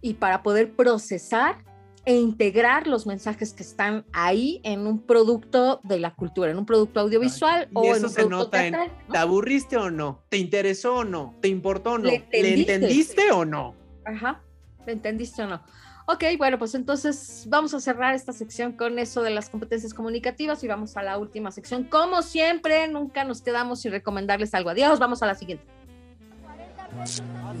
y 0.00 0.14
para 0.14 0.42
poder 0.42 0.74
procesar 0.74 1.64
e 2.06 2.14
integrar 2.16 2.86
los 2.86 3.06
mensajes 3.06 3.52
que 3.52 3.62
están 3.62 4.06
ahí 4.12 4.60
en 4.64 4.86
un 4.86 5.04
producto 5.04 5.80
de 5.84 5.98
la 5.98 6.14
cultura, 6.14 6.50
en 6.50 6.56
un 6.58 6.64
producto 6.64 7.00
audiovisual 7.00 7.68
Y 7.70 7.74
o 7.74 7.84
en 7.84 7.90
eso 7.90 8.06
un 8.06 8.12
se 8.12 8.14
producto 8.20 8.38
nota 8.38 8.66
en, 8.66 8.72
teatral, 8.72 8.98
¿no? 9.06 9.12
¿te 9.12 9.18
aburriste 9.18 9.76
o 9.76 9.90
no? 9.90 10.24
¿Te 10.30 10.38
interesó 10.38 10.96
o 10.96 11.04
no? 11.04 11.36
¿Te 11.42 11.48
importó 11.48 11.92
o 11.92 11.98
no? 11.98 12.04
¿Le 12.04 12.10
¿Le 12.12 12.16
entendiste? 12.38 12.72
entendiste 12.74 13.30
o 13.32 13.44
no? 13.44 13.74
Ajá, 14.06 14.42
¿me 14.86 14.92
entendiste 14.92 15.42
o 15.42 15.46
no? 15.46 15.60
Ok, 16.06 16.24
bueno, 16.38 16.58
pues 16.58 16.74
entonces 16.74 17.44
vamos 17.48 17.74
a 17.74 17.80
cerrar 17.80 18.14
esta 18.14 18.32
sección 18.32 18.72
con 18.72 18.98
eso 18.98 19.22
de 19.22 19.30
las 19.30 19.48
competencias 19.48 19.94
comunicativas 19.94 20.62
y 20.64 20.68
vamos 20.68 20.96
a 20.96 21.02
la 21.02 21.18
última 21.18 21.50
sección. 21.50 21.84
Como 21.84 22.22
siempre, 22.22 22.88
nunca 22.88 23.24
nos 23.24 23.42
quedamos 23.42 23.80
sin 23.80 23.92
recomendarles 23.92 24.54
algo. 24.54 24.70
Adiós, 24.70 24.98
vamos 24.98 25.22
a 25.22 25.26
la 25.26 25.34
siguiente. 25.34 25.64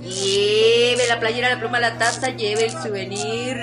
Lleve 0.02 1.06
la 1.08 1.20
playera, 1.20 1.50
la 1.50 1.60
pluma, 1.60 1.78
la 1.78 1.96
taza, 1.96 2.30
lleve 2.30 2.64
el 2.64 2.70
souvenir. 2.72 3.56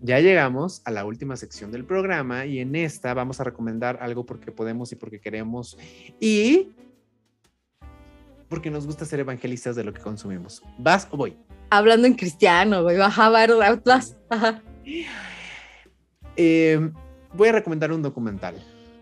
Ya 0.00 0.20
llegamos 0.20 0.80
a 0.84 0.90
la 0.90 1.04
última 1.04 1.36
sección 1.36 1.70
del 1.70 1.84
programa 1.84 2.46
y 2.46 2.60
en 2.60 2.76
esta 2.76 3.14
vamos 3.14 3.40
a 3.40 3.44
recomendar 3.44 3.98
algo 4.00 4.24
porque 4.24 4.52
podemos 4.52 4.92
y 4.92 4.96
porque 4.96 5.20
queremos 5.20 5.76
y 6.20 6.68
porque 8.48 8.70
nos 8.70 8.86
gusta 8.86 9.04
ser 9.04 9.20
evangelistas 9.20 9.76
de 9.76 9.84
lo 9.84 9.92
que 9.92 10.00
consumimos. 10.00 10.62
¿Vas 10.78 11.08
o 11.10 11.16
voy? 11.16 11.36
Hablando 11.70 12.06
en 12.06 12.14
cristiano, 12.14 12.82
güey, 12.82 12.96
baja, 12.96 13.28
vas, 13.28 13.82
vas, 13.84 14.16
ajá. 14.30 14.62
Eh, 16.36 16.90
voy 17.34 17.48
a 17.48 17.52
recomendar 17.52 17.92
un 17.92 18.02
documental. 18.02 18.54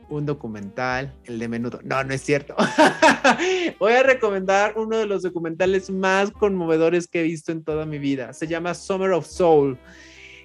Un 0.08 0.24
documental, 0.24 1.14
el 1.24 1.38
de 1.38 1.48
menudo. 1.48 1.80
No, 1.82 2.02
no 2.04 2.14
es 2.14 2.22
cierto. 2.22 2.54
voy 3.80 3.92
a 3.92 4.02
recomendar 4.02 4.74
uno 4.76 4.98
de 4.98 5.06
los 5.06 5.22
documentales 5.22 5.90
más 5.90 6.30
conmovedores 6.30 7.08
que 7.08 7.20
he 7.20 7.24
visto 7.24 7.52
en 7.52 7.64
toda 7.64 7.86
mi 7.86 7.98
vida. 7.98 8.32
Se 8.32 8.46
llama 8.46 8.74
Summer 8.74 9.12
of 9.12 9.26
Soul, 9.26 9.78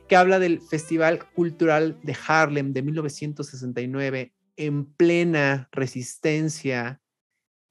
que 0.08 0.16
habla 0.16 0.40
del 0.40 0.62
Festival 0.62 1.26
Cultural 1.34 1.98
de 2.04 2.16
Harlem 2.28 2.74
de 2.74 2.82
1969 2.82 4.34
en 4.58 4.86
plena 4.86 5.70
resistencia 5.72 7.01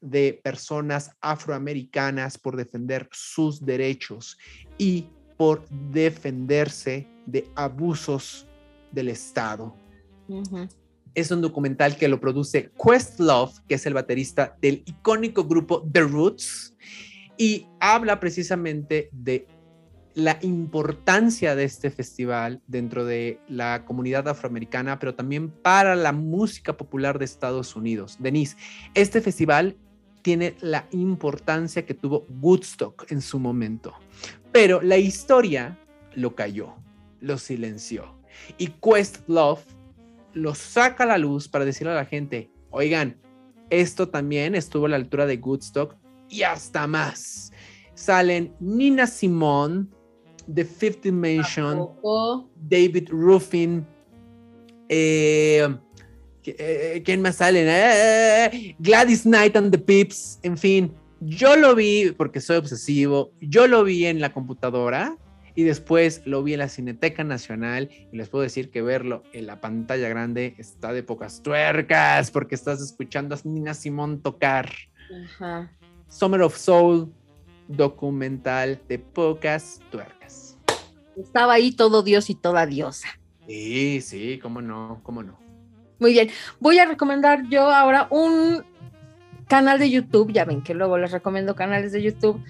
de 0.01 0.41
personas 0.43 1.11
afroamericanas 1.21 2.39
por 2.39 2.57
defender 2.57 3.09
sus 3.13 3.65
derechos 3.65 4.39
y 4.79 5.07
por 5.37 5.67
defenderse 5.69 7.07
de 7.27 7.49
abusos 7.55 8.47
del 8.93 9.09
Estado. 9.09 9.75
Es 11.15 11.31
un 11.31 11.41
documental 11.41 11.97
que 11.97 12.09
lo 12.09 12.21
produce 12.21 12.71
Questlove, 12.83 13.53
que 13.67 13.75
es 13.75 13.87
el 13.87 13.95
baterista 13.95 14.57
del 14.61 14.83
icónico 14.87 15.45
grupo 15.45 15.83
The 15.91 16.03
Roots, 16.03 16.75
y 17.37 17.67
habla 17.81 18.21
precisamente 18.21 19.09
de 19.13 19.47
la 20.15 20.39
importancia 20.43 21.55
de 21.55 21.65
este 21.65 21.91
festival 21.91 22.61
dentro 22.67 23.05
de 23.05 23.41
la 23.49 23.85
comunidad 23.85 24.29
afroamericana, 24.29 24.99
pero 24.99 25.15
también 25.15 25.51
para 25.51 25.95
la 25.95 26.13
música 26.13 26.77
popular 26.77 27.19
de 27.19 27.25
Estados 27.25 27.77
Unidos. 27.77 28.17
Denise, 28.19 28.57
este 28.95 29.21
festival 29.21 29.77
tiene 30.23 30.57
la 30.61 30.87
importancia 30.93 31.85
que 31.85 31.95
tuvo 31.95 32.27
Woodstock 32.41 33.11
en 33.11 33.21
su 33.21 33.39
momento, 33.39 33.95
pero 34.53 34.81
la 34.83 34.97
historia 34.97 35.79
lo 36.15 36.35
cayó, 36.35 36.75
lo 37.21 37.39
silenció. 37.39 38.17
Y 38.59 38.69
Questlove 38.69 39.63
lo 40.33 40.55
saca 40.55 41.05
a 41.05 41.07
la 41.07 41.19
luz 41.19 41.49
para 41.49 41.65
decirle 41.65 41.93
a 41.93 41.97
la 41.97 42.05
gente, 42.05 42.51
oigan, 42.71 43.17
esto 43.71 44.09
también 44.09 44.55
estuvo 44.55 44.87
a 44.87 44.89
la 44.89 44.97
altura 44.97 45.27
de 45.27 45.37
Woodstock 45.37 45.97
y 46.29 46.43
hasta 46.43 46.87
más. 46.87 47.53
Salen 47.95 48.55
Nina 48.61 49.07
Simone, 49.07 49.87
The 50.53 50.65
Fifth 50.65 51.03
Dimension. 51.03 51.91
David 52.57 53.09
Ruffin, 53.11 53.87
eh, 54.89 55.69
eh, 56.45 57.03
¿quién 57.05 57.23
más 57.23 57.37
salen? 57.37 57.67
Eh, 57.69 58.77
Gladys 58.79 59.23
Knight 59.23 59.57
and 59.57 59.71
the 59.71 59.79
Pips, 59.79 60.39
en 60.43 60.57
fin, 60.57 60.93
yo 61.21 61.57
lo 61.57 61.75
vi 61.75 62.13
porque 62.17 62.41
soy 62.41 62.57
obsesivo, 62.57 63.33
yo 63.41 63.67
lo 63.67 63.85
vi 63.85 64.07
en 64.07 64.21
la 64.21 64.33
computadora 64.33 65.17
y 65.55 65.65
después 65.65 66.23
lo 66.25 66.43
vi 66.43 66.55
en 66.55 66.61
la 66.61 66.69
Cineteca 66.69 67.25
Nacional 67.25 67.91
y 68.13 68.17
les 68.17 68.29
puedo 68.29 68.43
decir 68.43 68.71
que 68.71 68.81
verlo 68.81 69.23
en 69.33 69.47
la 69.47 69.61
pantalla 69.61 70.09
grande 70.09 70.55
está 70.59 70.93
de 70.93 71.03
pocas 71.03 71.43
tuercas 71.43 72.31
porque 72.31 72.55
estás 72.55 72.81
escuchando 72.81 73.35
a 73.35 73.39
Nina 73.45 73.75
Simón 73.75 74.23
tocar. 74.23 74.71
Ajá. 75.25 75.71
Summer 76.09 76.43
of 76.43 76.57
Soul, 76.57 77.13
documental 77.69 78.81
de 78.89 78.99
pocas 78.99 79.81
tuercas. 79.91 80.57
Estaba 81.17 81.55
ahí 81.55 81.73
todo 81.73 82.03
Dios 82.03 82.31
y 82.31 82.35
toda 82.35 82.67
diosa. 82.67 83.09
Sí, 83.47 84.01
sí, 84.01 84.39
cómo 84.41 84.63
no, 84.63 85.01
cómo 85.03 85.23
no. 85.23 85.39
Muy 86.01 86.13
bien, 86.13 86.31
voy 86.59 86.79
a 86.79 86.87
recomendar 86.87 87.47
yo 87.49 87.71
ahora 87.71 88.09
un 88.11 88.65
canal 89.47 89.79
de 89.79 89.91
YouTube, 89.91 90.33
ya 90.33 90.45
ven 90.45 90.63
que 90.63 90.75
luego 90.75 90.99
les 90.99 91.13
recomiendo 91.13 91.55
canales 91.55 91.93
de 91.93 92.03
YouTube. 92.03 92.43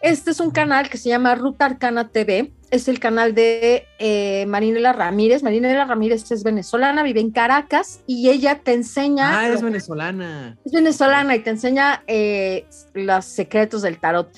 Este 0.00 0.32
es 0.32 0.40
un 0.40 0.50
canal 0.50 0.90
que 0.90 0.98
se 0.98 1.08
llama 1.08 1.34
Ruta 1.34 1.66
Arcana 1.66 2.08
TV, 2.08 2.52
es 2.70 2.88
el 2.88 3.00
canal 3.00 3.34
de 3.34 3.86
eh, 3.98 4.44
Marinela 4.46 4.92
Ramírez. 4.92 5.42
Marinela 5.42 5.84
Ramírez 5.84 6.30
es 6.30 6.42
venezolana, 6.42 7.02
vive 7.02 7.20
en 7.20 7.30
Caracas 7.30 8.00
y 8.06 8.28
ella 8.28 8.60
te 8.62 8.74
enseña... 8.74 9.38
Ah, 9.38 9.48
es 9.48 9.62
venezolana. 9.62 10.58
es 10.64 10.72
venezolana 10.72 11.34
y 11.36 11.40
te 11.40 11.50
enseña 11.50 12.02
eh, 12.06 12.66
los 12.92 13.24
secretos 13.24 13.82
del 13.82 13.98
tarot. 13.98 14.30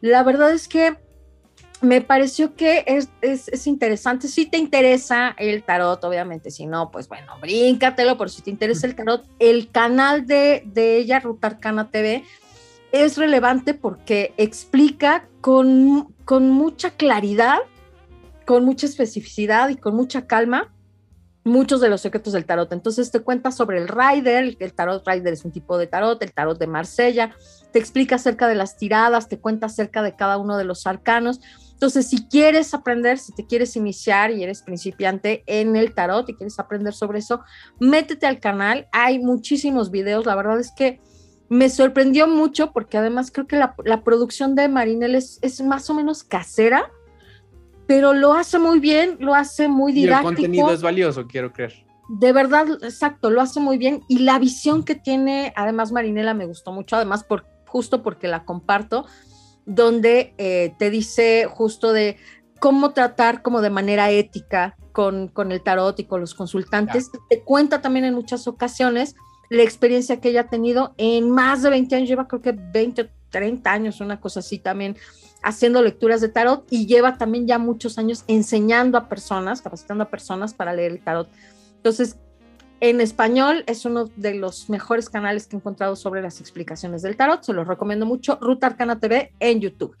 La 0.00 0.22
verdad 0.22 0.52
es 0.52 0.68
que 0.68 0.96
me 1.80 2.00
pareció 2.00 2.54
que 2.54 2.84
es, 2.86 3.08
es, 3.20 3.48
es 3.48 3.66
interesante. 3.66 4.28
Si 4.28 4.46
te 4.46 4.58
interesa 4.58 5.34
el 5.38 5.62
tarot, 5.62 6.02
obviamente, 6.04 6.50
si 6.50 6.66
no, 6.66 6.90
pues 6.90 7.08
bueno, 7.08 7.32
bríncatelo, 7.40 8.16
por 8.16 8.30
si 8.30 8.42
te 8.42 8.50
interesa 8.50 8.86
el 8.86 8.94
tarot. 8.94 9.24
El 9.38 9.70
canal 9.70 10.26
de, 10.26 10.62
de 10.66 10.96
ella, 10.96 11.20
Ruta 11.20 11.48
Arcana 11.48 11.90
TV, 11.90 12.24
es 12.90 13.16
relevante 13.16 13.74
porque 13.74 14.32
explica 14.36 15.28
con, 15.40 16.14
con 16.24 16.50
mucha 16.50 16.90
claridad, 16.90 17.58
con 18.44 18.64
mucha 18.64 18.86
especificidad 18.86 19.68
y 19.68 19.76
con 19.76 19.94
mucha 19.94 20.26
calma 20.26 20.72
muchos 21.44 21.80
de 21.80 21.88
los 21.88 22.00
secretos 22.00 22.32
del 22.32 22.44
tarot. 22.44 22.72
Entonces 22.72 23.10
te 23.10 23.20
cuenta 23.20 23.50
sobre 23.50 23.78
el 23.78 23.88
Rider, 23.88 24.56
el 24.58 24.72
tarot 24.74 25.06
Rider 25.06 25.32
es 25.32 25.44
un 25.44 25.52
tipo 25.52 25.78
de 25.78 25.86
tarot, 25.86 26.22
el 26.22 26.32
tarot 26.32 26.58
de 26.58 26.66
Marsella, 26.66 27.34
te 27.72 27.78
explica 27.78 28.16
acerca 28.16 28.48
de 28.48 28.54
las 28.54 28.76
tiradas, 28.76 29.28
te 29.28 29.38
cuenta 29.38 29.66
acerca 29.66 30.02
de 30.02 30.14
cada 30.14 30.36
uno 30.38 30.56
de 30.56 30.64
los 30.64 30.86
arcanos 30.86 31.40
Entonces, 31.78 32.08
si 32.08 32.26
quieres 32.26 32.74
aprender, 32.74 33.18
si 33.18 33.32
te 33.32 33.46
quieres 33.46 33.76
iniciar 33.76 34.32
y 34.32 34.42
eres 34.42 34.62
principiante 34.62 35.44
en 35.46 35.76
el 35.76 35.94
tarot 35.94 36.28
y 36.28 36.34
quieres 36.34 36.58
aprender 36.58 36.92
sobre 36.92 37.20
eso, 37.20 37.42
métete 37.78 38.26
al 38.26 38.40
canal. 38.40 38.88
Hay 38.90 39.20
muchísimos 39.20 39.92
videos. 39.92 40.26
La 40.26 40.34
verdad 40.34 40.58
es 40.58 40.72
que 40.72 41.00
me 41.48 41.70
sorprendió 41.70 42.26
mucho 42.26 42.72
porque 42.72 42.98
además 42.98 43.30
creo 43.30 43.46
que 43.46 43.54
la, 43.54 44.02
producción 44.02 44.56
de 44.56 44.68
Marinel 44.68 45.14
es, 45.14 45.38
es, 45.40 45.60
más 45.60 45.88
o 45.88 45.94
menos 45.94 46.24
casera, 46.24 46.90
pero 47.86 48.12
lo 48.12 48.32
hace 48.32 48.58
muy 48.58 48.80
bien, 48.80 49.16
lo 49.20 49.36
hace 49.36 49.68
muy 49.68 49.92
didáctico. 49.92 50.30
Y 50.30 50.32
el 50.32 50.36
contenido 50.36 50.72
es 50.72 50.82
valioso, 50.82 51.28
quiero 51.28 51.52
creer. 51.52 51.86
De 52.08 52.32
verdad, 52.32 52.66
exacto, 52.82 53.30
lo 53.30 53.40
hace 53.40 53.60
muy 53.60 53.78
bien 53.78 54.02
y 54.08 54.18
la 54.18 54.40
visión 54.40 54.82
que 54.82 54.96
tiene, 54.96 55.52
además 55.54 55.92
Marinela 55.92 56.34
me 56.34 56.46
gustó 56.46 56.72
mucho, 56.72 56.96
además 56.96 57.22
por, 57.22 57.46
justo 57.68 58.02
porque 58.02 58.26
la 58.26 58.44
comparto, 58.44 59.06
donde 59.68 60.34
eh, 60.38 60.74
te 60.78 60.90
dice 60.90 61.46
justo 61.48 61.92
de 61.92 62.16
cómo 62.58 62.92
tratar 62.92 63.42
como 63.42 63.60
de 63.60 63.70
manera 63.70 64.10
ética 64.10 64.76
con, 64.92 65.28
con 65.28 65.52
el 65.52 65.62
tarot 65.62 66.00
y 66.00 66.04
con 66.04 66.20
los 66.20 66.34
consultantes. 66.34 67.10
Te 67.28 67.42
cuenta 67.42 67.80
también 67.80 68.04
en 68.04 68.14
muchas 68.14 68.48
ocasiones 68.48 69.14
la 69.50 69.62
experiencia 69.62 70.20
que 70.20 70.30
ella 70.30 70.42
ha 70.42 70.48
tenido 70.48 70.94
en 70.98 71.30
más 71.30 71.62
de 71.62 71.70
20 71.70 71.94
años, 71.94 72.08
lleva 72.08 72.26
creo 72.26 72.42
que 72.42 72.52
20 72.52 73.10
30 73.30 73.70
años, 73.70 74.00
una 74.00 74.20
cosa 74.20 74.40
así 74.40 74.58
también, 74.58 74.96
haciendo 75.42 75.82
lecturas 75.82 76.20
de 76.20 76.28
tarot 76.28 76.66
y 76.70 76.86
lleva 76.86 77.18
también 77.18 77.46
ya 77.46 77.58
muchos 77.58 77.98
años 77.98 78.24
enseñando 78.26 78.98
a 78.98 79.08
personas, 79.08 79.62
capacitando 79.62 80.04
a 80.04 80.10
personas 80.10 80.54
para 80.54 80.72
leer 80.72 80.92
el 80.92 81.00
tarot. 81.00 81.28
Entonces, 81.76 82.16
en 82.80 83.00
español 83.00 83.64
es 83.66 83.84
uno 83.84 84.08
de 84.16 84.34
los 84.34 84.70
mejores 84.70 85.08
canales 85.08 85.46
que 85.46 85.56
he 85.56 85.58
encontrado 85.58 85.96
sobre 85.96 86.22
las 86.22 86.40
explicaciones 86.40 87.02
del 87.02 87.16
tarot, 87.16 87.42
se 87.42 87.52
los 87.52 87.66
recomiendo 87.66 88.06
mucho, 88.06 88.38
Ruta 88.40 88.68
Arcana 88.68 89.00
TV 89.00 89.32
en 89.40 89.60
YouTube. 89.60 89.96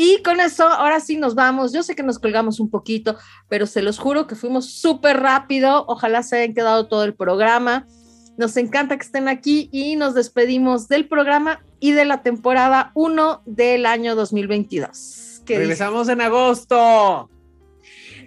Y 0.00 0.22
con 0.22 0.38
eso, 0.38 0.68
ahora 0.68 1.00
sí 1.00 1.16
nos 1.16 1.34
vamos. 1.34 1.72
Yo 1.72 1.82
sé 1.82 1.96
que 1.96 2.04
nos 2.04 2.20
colgamos 2.20 2.60
un 2.60 2.70
poquito, 2.70 3.16
pero 3.48 3.66
se 3.66 3.82
los 3.82 3.98
juro 3.98 4.28
que 4.28 4.36
fuimos 4.36 4.70
súper 4.70 5.18
rápido. 5.18 5.84
Ojalá 5.88 6.22
se 6.22 6.36
hayan 6.36 6.54
quedado 6.54 6.86
todo 6.86 7.02
el 7.02 7.14
programa. 7.14 7.84
Nos 8.36 8.56
encanta 8.56 8.96
que 8.96 9.04
estén 9.04 9.26
aquí 9.26 9.68
y 9.72 9.96
nos 9.96 10.14
despedimos 10.14 10.86
del 10.86 11.08
programa 11.08 11.64
y 11.80 11.90
de 11.90 12.04
la 12.04 12.22
temporada 12.22 12.92
1 12.94 13.42
del 13.44 13.86
año 13.86 14.14
2022. 14.14 15.42
Regresamos 15.48 16.08
en 16.08 16.20
agosto. 16.20 17.28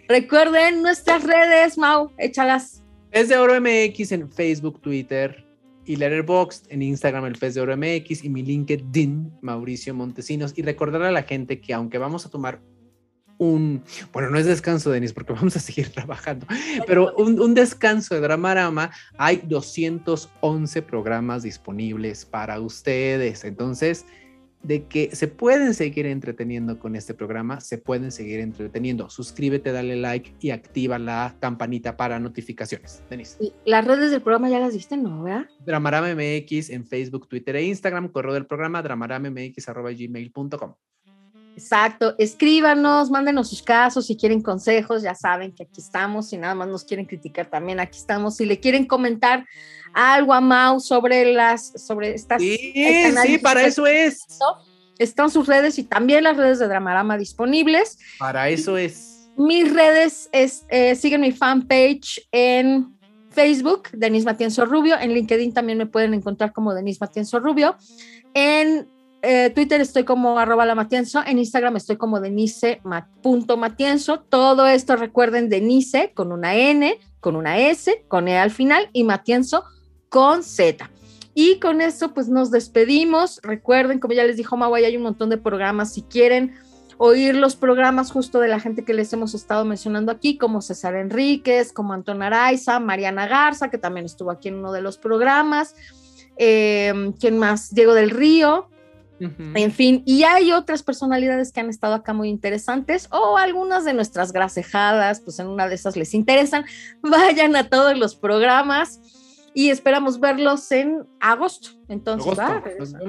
Recuerden 0.09 0.81
nuestras 0.81 1.23
redes, 1.23 1.77
Mau, 1.77 2.11
échalas. 2.17 2.80
Es 3.11 3.27
de 3.27 3.37
Oro 3.37 3.59
MX 3.59 4.13
en 4.13 4.31
Facebook, 4.31 4.79
Twitter 4.79 5.45
y 5.85 5.97
Letterboxd 5.97 6.67
en 6.69 6.81
Instagram, 6.81 7.25
el 7.25 7.37
Pez 7.37 7.55
de 7.55 7.61
Oro 7.61 7.75
MX 7.75 8.23
y 8.23 8.29
mi 8.29 8.41
LinkedIn, 8.41 9.33
Mauricio 9.41 9.93
Montesinos. 9.93 10.53
Y 10.55 10.61
recordar 10.61 11.01
a 11.01 11.11
la 11.11 11.23
gente 11.23 11.59
que 11.59 11.73
aunque 11.73 11.97
vamos 11.97 12.25
a 12.25 12.29
tomar 12.29 12.61
un, 13.37 13.83
bueno, 14.13 14.29
no 14.29 14.37
es 14.37 14.45
descanso, 14.45 14.91
Denis, 14.91 15.11
porque 15.11 15.33
vamos 15.33 15.57
a 15.57 15.59
seguir 15.59 15.89
trabajando, 15.89 16.45
pero 16.87 17.13
un, 17.15 17.53
descanso 17.53 18.15
de 18.15 18.21
Dramarama, 18.21 18.91
hay 19.17 19.41
211 19.43 20.81
programas 20.83 21.43
disponibles 21.43 22.23
para 22.23 22.61
ustedes. 22.61 23.43
Entonces, 23.43 24.05
de 24.63 24.85
que 24.85 25.15
se 25.15 25.27
pueden 25.27 25.73
seguir 25.73 26.05
entreteniendo 26.05 26.77
con 26.79 26.95
este 26.95 27.13
programa, 27.13 27.59
se 27.61 27.77
pueden 27.77 28.11
seguir 28.11 28.39
entreteniendo. 28.39 29.09
Suscríbete, 29.09 29.71
dale 29.71 29.95
like 29.95 30.35
y 30.39 30.51
activa 30.51 30.99
la 30.99 31.35
campanita 31.39 31.97
para 31.97 32.19
notificaciones. 32.19 33.03
Denis. 33.09 33.37
Las 33.65 33.85
redes 33.85 34.11
del 34.11 34.21
programa 34.21 34.49
ya 34.49 34.59
las 34.59 34.73
diste, 34.73 34.97
¿no? 34.97 35.23
¿verdad? 35.23 35.47
Dramarama 35.65 36.13
MX 36.13 36.69
en 36.69 36.85
Facebook, 36.85 37.27
Twitter 37.27 37.55
e 37.55 37.63
Instagram, 37.63 38.09
correo 38.09 38.33
del 38.33 38.45
programa 38.45 38.81
dramaramamx.gmail.com. 38.81 40.75
Exacto, 41.53 42.15
escríbanos, 42.17 43.11
mándenos 43.11 43.49
sus 43.49 43.61
casos, 43.61 44.07
si 44.07 44.15
quieren 44.15 44.41
consejos, 44.41 45.01
ya 45.03 45.13
saben 45.13 45.51
que 45.51 45.63
aquí 45.63 45.81
estamos, 45.81 46.29
si 46.29 46.37
nada 46.37 46.55
más 46.55 46.69
nos 46.69 46.85
quieren 46.85 47.05
criticar 47.05 47.49
también, 47.49 47.81
aquí 47.81 47.97
estamos, 47.97 48.37
si 48.37 48.45
le 48.45 48.61
quieren 48.61 48.85
comentar 48.85 49.45
algo 49.93 50.33
a 50.33 50.41
Mau 50.41 50.79
sobre 50.79 51.33
las, 51.33 51.73
sobre 51.75 52.13
estas... 52.13 52.41
Sí, 52.41 52.73
sí, 53.23 53.37
para 53.37 53.63
eso 53.63 53.87
es. 53.87 54.25
Están 54.97 55.31
sus 55.31 55.47
redes 55.47 55.79
y 55.79 55.83
también 55.83 56.23
las 56.23 56.37
redes 56.37 56.59
de 56.59 56.67
Dramarama 56.67 57.17
disponibles. 57.17 57.97
Para 58.19 58.49
eso 58.49 58.77
es. 58.77 59.29
Mis 59.37 59.73
redes 59.73 60.29
es, 60.31 60.65
eh, 60.69 60.95
siguen 60.95 61.21
mi 61.21 61.31
fanpage 61.31 62.27
en 62.31 62.95
Facebook, 63.29 63.89
Denis 63.93 64.25
Matienzo 64.25 64.65
Rubio, 64.65 64.99
en 64.99 65.13
LinkedIn 65.13 65.53
también 65.53 65.77
me 65.77 65.85
pueden 65.85 66.13
encontrar 66.13 66.51
como 66.51 66.73
Denis 66.73 66.99
Matienzo 66.99 67.39
Rubio, 67.39 67.77
en 68.33 68.89
eh, 69.23 69.51
Twitter 69.53 69.79
estoy 69.81 70.03
como 70.03 70.39
arroba 70.39 70.65
la 70.65 70.73
Matienzo, 70.73 71.21
en 71.25 71.37
Instagram 71.37 71.75
estoy 71.77 71.97
como 71.97 72.19
denise.matienzo. 72.19 74.21
Todo 74.21 74.65
esto 74.67 74.95
recuerden 74.95 75.49
Denise 75.49 76.11
con 76.13 76.31
una 76.31 76.55
N, 76.55 76.97
con 77.19 77.35
una 77.35 77.59
S, 77.59 78.03
con 78.07 78.27
E 78.27 78.39
al 78.39 78.49
final 78.51 78.89
y 78.93 79.03
Matienzo 79.03 79.63
con 80.11 80.43
Z. 80.43 80.91
Y 81.33 81.59
con 81.59 81.79
eso 81.79 82.13
pues 82.13 82.27
nos 82.27 82.51
despedimos. 82.51 83.39
Recuerden, 83.41 83.99
como 83.99 84.13
ya 84.13 84.25
les 84.25 84.35
dijo 84.35 84.57
Mawai, 84.57 84.83
hay 84.83 84.97
un 84.97 85.03
montón 85.03 85.29
de 85.29 85.37
programas. 85.37 85.93
Si 85.93 86.01
quieren 86.01 86.53
oír 86.97 87.33
los 87.33 87.55
programas 87.55 88.11
justo 88.11 88.41
de 88.41 88.49
la 88.49 88.59
gente 88.59 88.83
que 88.83 88.93
les 88.93 89.11
hemos 89.13 89.33
estado 89.33 89.63
mencionando 89.63 90.11
aquí, 90.11 90.37
como 90.37 90.61
César 90.61 90.95
Enríquez, 90.95 91.71
como 91.71 91.93
Anton 91.93 92.21
Araiza, 92.21 92.81
Mariana 92.81 93.25
Garza, 93.25 93.71
que 93.71 93.77
también 93.77 94.05
estuvo 94.05 94.31
aquí 94.31 94.49
en 94.49 94.55
uno 94.55 94.73
de 94.73 94.81
los 94.81 94.97
programas. 94.97 95.75
Eh, 96.35 97.13
¿Quién 97.17 97.39
más? 97.39 97.73
Diego 97.73 97.93
del 97.93 98.09
Río, 98.09 98.67
en 99.21 99.71
fin, 99.71 100.01
y 100.07 100.23
hay 100.23 100.51
otras 100.51 100.81
personalidades 100.81 101.51
que 101.51 101.59
han 101.59 101.69
estado 101.69 101.93
acá 101.93 102.11
muy 102.11 102.27
interesantes 102.27 103.07
o 103.11 103.37
algunas 103.37 103.85
de 103.85 103.93
nuestras 103.93 104.33
grasejadas, 104.33 105.21
pues 105.21 105.37
en 105.37 105.45
una 105.45 105.67
de 105.67 105.75
esas 105.75 105.95
les 105.95 106.15
interesan. 106.15 106.65
Vayan 107.03 107.55
a 107.55 107.69
todos 107.69 107.95
los 107.97 108.15
programas 108.15 108.99
y 109.53 109.69
esperamos 109.69 110.19
verlos 110.19 110.71
en 110.71 111.07
agosto. 111.19 111.69
Entonces, 111.87 112.37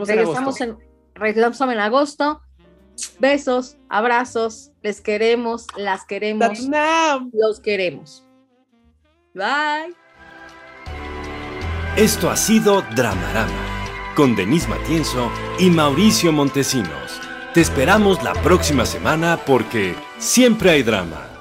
regresamos, 0.06 0.60
en, 0.60 0.78
regresamos 1.14 1.73
en 1.73 1.81
agosto. 1.81 2.43
Besos, 3.19 3.78
abrazos, 3.89 4.70
les 4.82 5.01
queremos, 5.01 5.66
las 5.77 6.05
queremos, 6.05 6.60
los 7.32 7.60
queremos. 7.60 8.24
Bye. 9.35 9.97
Esto 11.97 12.31
ha 12.31 12.36
sido 12.36 12.82
Dramarama 12.94 13.73
con 14.14 14.36
Denise 14.36 14.69
Matienzo 14.69 15.31
y 15.59 15.70
Mauricio 15.70 16.32
Montesinos. 16.32 17.20
Te 17.55 17.60
esperamos 17.60 18.23
la 18.23 18.35
próxima 18.35 18.86
semana 18.86 19.39
porque 19.47 19.94
siempre 20.19 20.70
hay 20.70 20.82
drama. 20.82 21.31